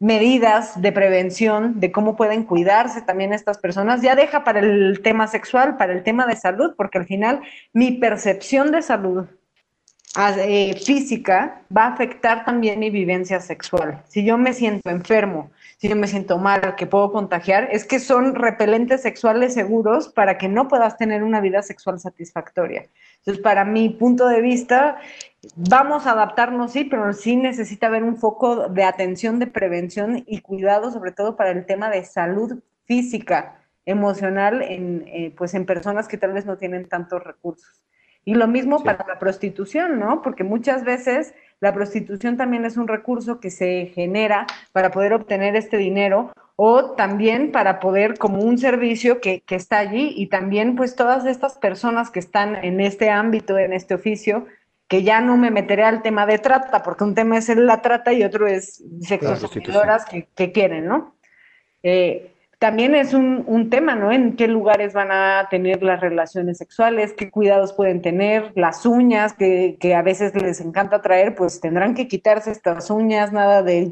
medidas 0.01 0.80
de 0.80 0.92
prevención 0.92 1.78
de 1.78 1.92
cómo 1.92 2.16
pueden 2.16 2.44
cuidarse 2.44 3.03
también 3.03 3.34
estas 3.34 3.59
personas, 3.59 4.01
ya 4.01 4.16
deja 4.16 4.44
para 4.44 4.61
el 4.61 5.01
tema 5.03 5.26
sexual, 5.26 5.76
para 5.76 5.92
el 5.92 6.03
tema 6.03 6.26
de 6.26 6.36
salud, 6.36 6.72
porque 6.76 6.98
al 6.98 7.07
final 7.07 7.42
mi 7.74 7.92
percepción 7.92 8.72
de 8.72 8.80
salud 8.80 9.26
ah, 10.14 10.34
eh, 10.38 10.74
física 10.82 11.61
va 11.76 11.84
a 11.84 11.92
afectar 11.92 12.46
también 12.46 12.80
mi 12.80 12.88
vivencia 12.88 13.40
sexual. 13.40 14.03
Si 14.09 14.24
yo 14.24 14.38
me 14.38 14.55
siento 14.55 14.88
enfermo, 14.88 15.51
si 15.76 15.88
yo 15.88 15.96
me 15.96 16.09
siento 16.09 16.38
mal, 16.38 16.76
que 16.76 16.86
puedo 16.86 17.12
contagiar, 17.12 17.68
es 17.70 17.84
que 17.84 18.01
son 18.01 18.34
repelentes 18.34 19.03
sexuales 19.03 19.53
seguros 19.53 20.09
para 20.09 20.38
que 20.38 20.48
no 20.48 20.66
puedas 20.66 20.96
tener 20.96 21.22
una 21.22 21.42
vida 21.42 21.61
sexual 21.61 22.01
satisfactoria. 22.01 22.88
Entonces, 23.18 23.42
para 23.42 23.66
mi 23.66 23.90
punto 23.90 24.28
de 24.28 24.40
vista, 24.40 24.98
vamos 25.57 26.07
a 26.07 26.12
adaptarnos, 26.12 26.72
sí, 26.72 26.84
pero 26.84 27.12
sí 27.12 27.36
necesita 27.36 27.86
haber 27.86 28.05
un 28.05 28.16
foco 28.16 28.68
de 28.68 28.84
atención, 28.84 29.38
de 29.38 29.47
prevención 29.47 30.24
y 30.26 30.41
cuidado, 30.41 30.91
sobre 30.91 31.12
todo 31.12 31.36
para 31.36 31.51
el 31.51 31.66
tema 31.66 31.91
de 31.91 32.05
salud 32.05 32.61
física, 32.84 33.61
emocional, 33.86 34.62
en, 34.62 35.05
eh, 35.07 35.34
pues 35.36 35.55
en 35.55 35.64
personas 35.64 36.09
que 36.09 36.18
tal 36.18 36.32
vez 36.32 36.47
no 36.47 36.59
tienen 36.59 36.88
tantos 36.88 37.22
recursos. 37.24 37.82
Y 38.24 38.34
lo 38.34 38.47
mismo 38.47 38.84
para 38.84 39.07
la 39.09 39.18
prostitución, 39.18 39.99
¿no? 39.99 40.20
Porque 40.20 40.45
muchas 40.45 40.84
veces 40.84 41.34
la 41.59 41.72
prostitución 41.72 42.36
también 42.36 42.66
es 42.66 42.76
un 42.76 42.86
recurso 42.86 43.41
que 43.41 43.51
se 43.51 43.86
genera 43.95 44.47
para 44.72 44.91
poder 44.91 45.14
obtener 45.14 45.57
este 45.57 45.78
dinero 45.78 46.30
o 46.57 46.91
también 46.93 47.51
para 47.51 47.80
poder 47.80 48.18
como 48.18 48.41
un 48.41 48.59
servicio 48.59 49.22
que, 49.22 49.41
que 49.41 49.55
está 49.55 49.78
allí 49.78 50.12
y 50.14 50.26
también 50.26 50.76
pues 50.76 50.95
todas 50.97 51.24
estas 51.24 51.57
personas 51.57 52.11
que 52.11 52.18
están 52.18 52.57
en 52.57 52.80
este 52.80 53.09
ámbito, 53.09 53.57
en 53.57 53.72
este 53.72 53.95
oficio, 53.95 54.47
que 54.91 55.05
ya 55.05 55.20
no 55.20 55.36
me 55.36 55.53
meteré 55.53 55.84
al 55.84 56.03
tema 56.03 56.26
de 56.26 56.38
trata, 56.38 56.82
porque 56.82 57.05
un 57.05 57.14
tema 57.14 57.38
es 57.38 57.49
la 57.49 57.80
trata 57.80 58.12
y 58.12 58.24
otro 58.24 58.49
es 58.49 58.82
sexo 59.01 59.49
que, 59.49 60.26
que, 60.34 60.51
quieren, 60.51 60.86
¿no? 60.86 61.14
Eh, 61.84 62.34
también 62.59 62.97
es 62.97 63.14
un, 63.14 63.70
tema, 63.70 63.95
¿no? 63.95 64.11
En 64.11 64.34
qué 64.34 64.49
lugares 64.49 64.93
van 64.93 65.12
a 65.12 65.47
tener 65.49 65.84
las 65.84 66.01
relaciones 66.01 66.59
sexuales, 66.59 67.12
qué 67.12 67.30
cuidados 67.30 67.72
pueden 67.72 68.03
tener, 68.03 68.51
las 68.57 68.84
uñas 68.84 69.32
que, 69.32 69.76
que 69.78 69.95
a 69.95 70.03
veces 70.03 70.34
les 70.34 70.61
encanta 70.61 71.01
traer, 71.01 71.36
pues 71.36 71.61
tendrán 71.61 71.95
que 71.95 72.09
quitarse 72.09 72.51
estas 72.51 72.91
uñas, 72.91 73.32
nada 73.32 73.62
de 73.62 73.88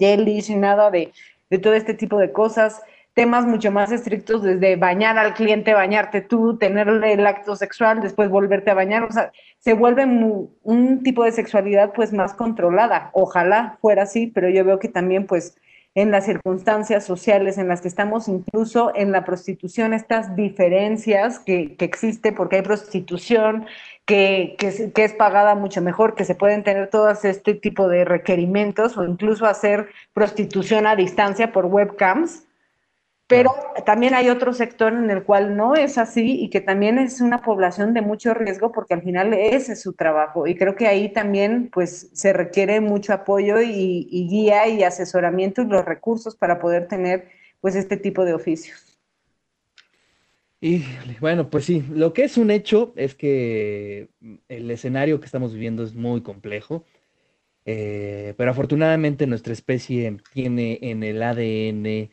y 0.48 0.56
nada 0.56 0.90
de, 0.90 1.12
de 1.48 1.58
todo 1.58 1.74
este 1.74 1.94
tipo 1.94 2.18
de 2.18 2.32
cosas 2.32 2.82
temas 3.18 3.46
mucho 3.46 3.72
más 3.72 3.90
estrictos 3.90 4.44
desde 4.44 4.76
bañar 4.76 5.18
al 5.18 5.34
cliente, 5.34 5.74
bañarte 5.74 6.20
tú, 6.20 6.56
tenerle 6.56 7.14
el 7.14 7.26
acto 7.26 7.56
sexual, 7.56 8.00
después 8.00 8.30
volverte 8.30 8.70
a 8.70 8.74
bañar, 8.74 9.02
o 9.02 9.10
sea, 9.10 9.32
se 9.58 9.72
vuelve 9.72 10.04
un 10.04 11.02
tipo 11.02 11.24
de 11.24 11.32
sexualidad 11.32 11.92
pues 11.92 12.12
más 12.12 12.32
controlada. 12.32 13.10
Ojalá 13.14 13.76
fuera 13.80 14.04
así, 14.04 14.28
pero 14.28 14.48
yo 14.48 14.64
veo 14.64 14.78
que 14.78 14.86
también 14.86 15.26
pues 15.26 15.56
en 15.96 16.12
las 16.12 16.26
circunstancias 16.26 17.04
sociales 17.04 17.58
en 17.58 17.66
las 17.66 17.80
que 17.80 17.88
estamos, 17.88 18.28
incluso 18.28 18.92
en 18.94 19.10
la 19.10 19.24
prostitución, 19.24 19.94
estas 19.94 20.36
diferencias 20.36 21.40
que, 21.40 21.74
que 21.74 21.86
existe, 21.86 22.30
porque 22.30 22.54
hay 22.54 22.62
prostitución 22.62 23.66
que, 24.06 24.54
que, 24.60 24.92
que, 24.92 25.02
es 25.02 25.12
pagada 25.12 25.56
mucho 25.56 25.82
mejor, 25.82 26.14
que 26.14 26.24
se 26.24 26.36
pueden 26.36 26.62
tener 26.62 26.88
todos 26.88 27.24
este 27.24 27.54
tipo 27.54 27.88
de 27.88 28.04
requerimientos 28.04 28.96
o 28.96 29.04
incluso 29.04 29.44
hacer 29.44 29.88
prostitución 30.12 30.86
a 30.86 30.94
distancia 30.94 31.50
por 31.50 31.66
webcams, 31.66 32.44
pero 33.28 33.54
también 33.84 34.14
hay 34.14 34.30
otro 34.30 34.54
sector 34.54 34.94
en 34.94 35.10
el 35.10 35.22
cual 35.22 35.54
no 35.54 35.74
es 35.74 35.98
así 35.98 36.40
y 36.40 36.48
que 36.48 36.62
también 36.62 36.98
es 36.98 37.20
una 37.20 37.42
población 37.42 37.92
de 37.92 38.00
mucho 38.00 38.32
riesgo 38.32 38.72
porque 38.72 38.94
al 38.94 39.02
final 39.02 39.34
ese 39.34 39.74
es 39.74 39.82
su 39.82 39.92
trabajo. 39.92 40.46
Y 40.46 40.56
creo 40.56 40.74
que 40.74 40.86
ahí 40.86 41.10
también 41.12 41.68
pues 41.70 42.08
se 42.14 42.32
requiere 42.32 42.80
mucho 42.80 43.12
apoyo 43.12 43.60
y, 43.60 44.26
guía 44.30 44.66
y 44.68 44.82
asesoramiento 44.82 45.60
y 45.60 45.66
los 45.66 45.84
recursos 45.84 46.36
para 46.36 46.58
poder 46.58 46.88
tener 46.88 47.28
pues 47.60 47.76
este 47.76 47.98
tipo 47.98 48.24
de 48.24 48.32
oficios. 48.32 48.98
Y 50.58 50.84
bueno, 51.20 51.50
pues 51.50 51.66
sí, 51.66 51.84
lo 51.90 52.14
que 52.14 52.24
es 52.24 52.38
un 52.38 52.50
hecho 52.50 52.94
es 52.96 53.14
que 53.14 54.08
el 54.48 54.70
escenario 54.70 55.20
que 55.20 55.26
estamos 55.26 55.52
viviendo 55.52 55.84
es 55.84 55.94
muy 55.94 56.22
complejo, 56.22 56.84
eh, 57.66 58.32
pero 58.38 58.52
afortunadamente 58.52 59.26
nuestra 59.26 59.52
especie 59.52 60.16
tiene 60.32 60.78
en 60.80 61.02
el 61.02 61.22
ADN 61.22 62.08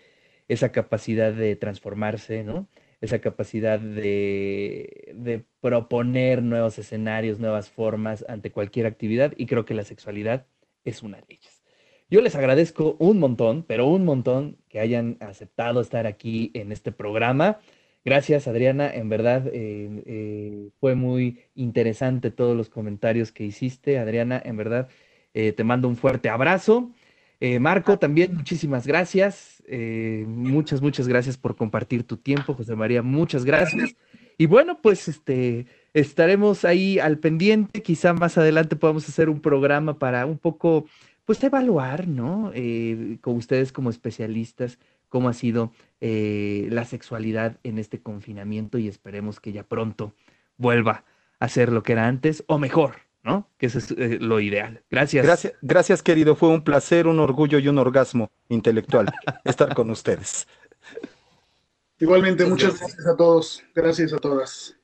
esa 0.47 0.71
capacidad 0.71 1.33
de 1.33 1.55
transformarse, 1.55 2.43
¿no? 2.43 2.67
esa 3.01 3.19
capacidad 3.19 3.79
de, 3.79 5.45
proponer 5.61 6.43
nuevos 6.43 6.77
escenarios, 6.77 7.39
nuevas 7.39 7.69
formas 7.69 8.25
ante 8.27 8.51
cualquier 8.51 8.85
actividad 8.85 9.33
y 9.37 9.45
creo 9.45 9.65
que 9.65 9.73
la 9.73 9.83
sexualidad 9.83 10.45
es 10.83 11.03
una 11.03 11.17
de 11.17 11.25
ellas. 11.29 11.63
Yo 12.09 12.21
les 12.21 12.35
agradezco 12.35 12.95
un 12.99 13.19
montón, 13.19 13.63
pero 13.63 13.87
un 13.87 14.05
montón 14.05 14.57
que 14.69 14.79
hayan 14.79 15.17
aceptado 15.21 15.81
estar 15.81 16.05
aquí 16.05 16.51
en 16.53 16.71
este 16.71 16.91
programa. 16.91 17.59
Gracias, 18.03 18.47
Adriana. 18.47 18.93
En 18.93 19.09
verdad 19.09 19.47
eh, 19.47 20.03
eh, 20.05 20.69
fue 20.79 20.93
muy 20.93 21.39
interesante 21.55 22.29
todos 22.29 22.55
los 22.55 22.69
comentarios 22.69 23.31
que 23.31 23.43
hiciste. 23.43 23.97
Adriana, 23.97 24.39
en 24.45 24.55
verdad, 24.57 24.87
eh, 25.33 25.51
te 25.51 25.63
mando 25.63 25.87
un 25.87 25.95
fuerte 25.95 26.29
abrazo. 26.29 26.91
Marco, 27.59 27.99
también 27.99 28.35
muchísimas 28.35 28.87
gracias. 28.87 29.63
muchas, 30.27 30.81
muchas 30.81 31.07
gracias 31.07 31.37
por 31.37 31.55
compartir 31.55 32.03
tu 32.03 32.17
tiempo. 32.17 32.53
José 32.53 32.75
María, 32.75 33.01
muchas 33.01 33.45
gracias. 33.45 33.95
Y 34.37 34.47
bueno, 34.47 34.79
pues 34.81 35.07
este, 35.07 35.65
estaremos 35.93 36.65
ahí 36.65 36.99
al 36.99 37.19
pendiente. 37.19 37.81
Quizá 37.81 38.13
más 38.13 38.37
adelante 38.37 38.75
podamos 38.75 39.07
hacer 39.07 39.29
un 39.29 39.39
programa 39.39 39.97
para 39.97 40.25
un 40.25 40.37
poco 40.37 40.85
pues 41.25 41.43
evaluar, 41.43 42.07
¿no? 42.07 42.51
Eh, 42.53 43.17
con 43.21 43.35
ustedes 43.35 43.71
como 43.71 43.89
especialistas, 43.89 44.77
cómo 45.09 45.29
ha 45.29 45.33
sido 45.33 45.71
eh, 46.01 46.67
la 46.69 46.85
sexualidad 46.85 47.57
en 47.63 47.79
este 47.79 47.99
confinamiento 47.99 48.77
y 48.77 48.87
esperemos 48.87 49.39
que 49.39 49.51
ya 49.51 49.63
pronto 49.63 50.13
vuelva 50.57 51.03
a 51.39 51.47
ser 51.49 51.71
lo 51.71 51.81
que 51.83 51.93
era 51.93 52.07
antes 52.07 52.43
o 52.47 52.59
mejor, 52.59 52.95
¿no? 53.25 53.49
Que 53.57 53.65
eso 53.65 53.79
es 53.79 53.91
eh, 53.91 54.19
lo 54.21 54.39
ideal. 54.39 54.83
Gracias. 54.89 55.25
Gracias, 55.25 55.53
gracias, 55.61 56.03
querido. 56.03 56.35
Fue 56.35 56.49
un 56.49 56.63
placer, 56.63 57.07
un 57.07 57.19
orgullo 57.19 57.57
y 57.57 57.67
un 57.67 57.79
orgasmo 57.79 58.29
intelectual 58.47 59.11
estar 59.43 59.73
con 59.73 59.89
ustedes. 59.89 60.47
Igualmente, 61.99 62.45
muchas 62.45 62.79
gracias 62.79 63.07
a 63.07 63.17
todos. 63.17 63.63
Gracias 63.73 64.13
a 64.13 64.17
todas. 64.17 64.77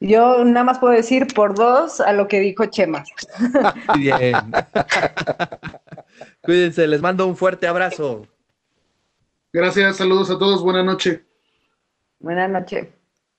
Yo 0.00 0.44
nada 0.44 0.64
más 0.64 0.78
puedo 0.78 0.92
decir 0.92 1.26
por 1.34 1.54
dos 1.54 2.00
a 2.00 2.12
lo 2.12 2.28
que 2.28 2.40
dijo 2.40 2.66
Chema. 2.66 3.02
Bien. 3.98 4.34
Cuídense, 6.42 6.86
les 6.86 7.00
mando 7.00 7.26
un 7.26 7.36
fuerte 7.36 7.66
abrazo. 7.66 8.26
Gracias, 9.52 9.96
saludos 9.96 10.30
a 10.30 10.38
todos, 10.38 10.62
buena 10.62 10.82
noche. 10.82 11.24
Buenas 12.18 12.50
noches. 12.50 12.88